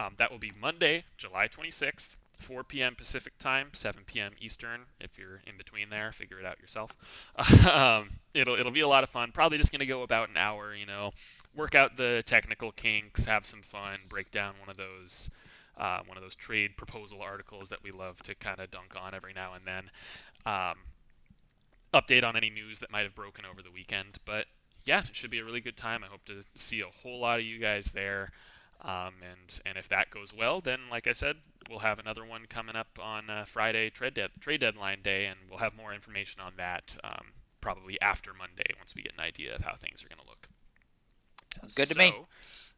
[0.00, 2.94] Um, that will be Monday, July 26th, 4 p.m.
[2.94, 4.32] Pacific time, 7 p.m.
[4.40, 4.82] Eastern.
[5.00, 6.94] If you're in between there, figure it out yourself.
[7.66, 9.32] um, it'll it'll be a lot of fun.
[9.32, 10.74] Probably just gonna go about an hour.
[10.74, 11.12] You know,
[11.56, 15.30] work out the technical kinks, have some fun, break down one of those
[15.78, 19.14] uh, one of those trade proposal articles that we love to kind of dunk on
[19.14, 19.90] every now and then.
[20.46, 20.76] Um,
[21.92, 24.18] update on any news that might have broken over the weekend.
[24.24, 24.46] But
[24.84, 26.02] yeah, it should be a really good time.
[26.02, 28.30] I hope to see a whole lot of you guys there.
[28.82, 31.36] Um, and and if that goes well, then like I said,
[31.68, 35.38] we'll have another one coming up on uh, Friday trade de- trade deadline day, and
[35.48, 39.54] we'll have more information on that um, probably after Monday once we get an idea
[39.54, 40.48] of how things are going to look.
[41.74, 42.14] Good so, to me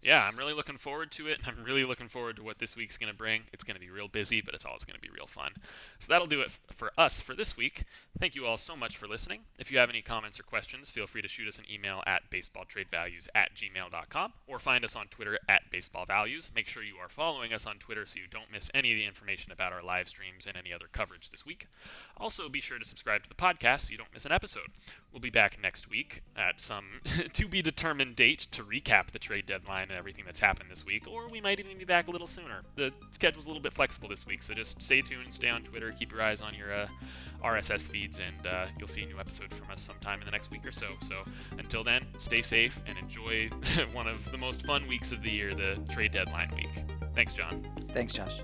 [0.02, 1.40] yeah, I'm really looking forward to it.
[1.44, 3.42] I'm really looking forward to what this week's going to bring.
[3.52, 5.50] It's going to be real busy, but it's always going to be real fun.
[5.98, 7.82] So that'll do it for us for this week.
[8.20, 9.40] Thank you all so much for listening.
[9.58, 12.22] If you have any comments or questions, feel free to shoot us an email at
[12.30, 16.54] baseballtradevalues at gmail.com or find us on Twitter at baseballvalues.
[16.54, 19.04] Make sure you are following us on Twitter so you don't miss any of the
[19.04, 21.66] information about our live streams and any other coverage this week.
[22.16, 24.68] Also, be sure to subscribe to the podcast so you don't miss an episode.
[25.12, 26.84] We'll be back next week at some
[27.32, 31.28] to be determined date to recap the trade deadline everything that's happened this week, or
[31.28, 32.62] we might even be back a little sooner.
[32.76, 35.92] The schedule's a little bit flexible this week, so just stay tuned, stay on Twitter,
[35.92, 36.88] keep your eyes on your uh,
[37.44, 40.50] RSS feeds, and uh, you'll see a new episode from us sometime in the next
[40.50, 40.88] week or so.
[41.08, 41.16] So
[41.58, 43.48] until then, stay safe and enjoy
[43.92, 46.84] one of the most fun weeks of the year, the trade deadline week.
[47.14, 47.66] Thanks, John.
[47.88, 48.40] Thanks, Josh.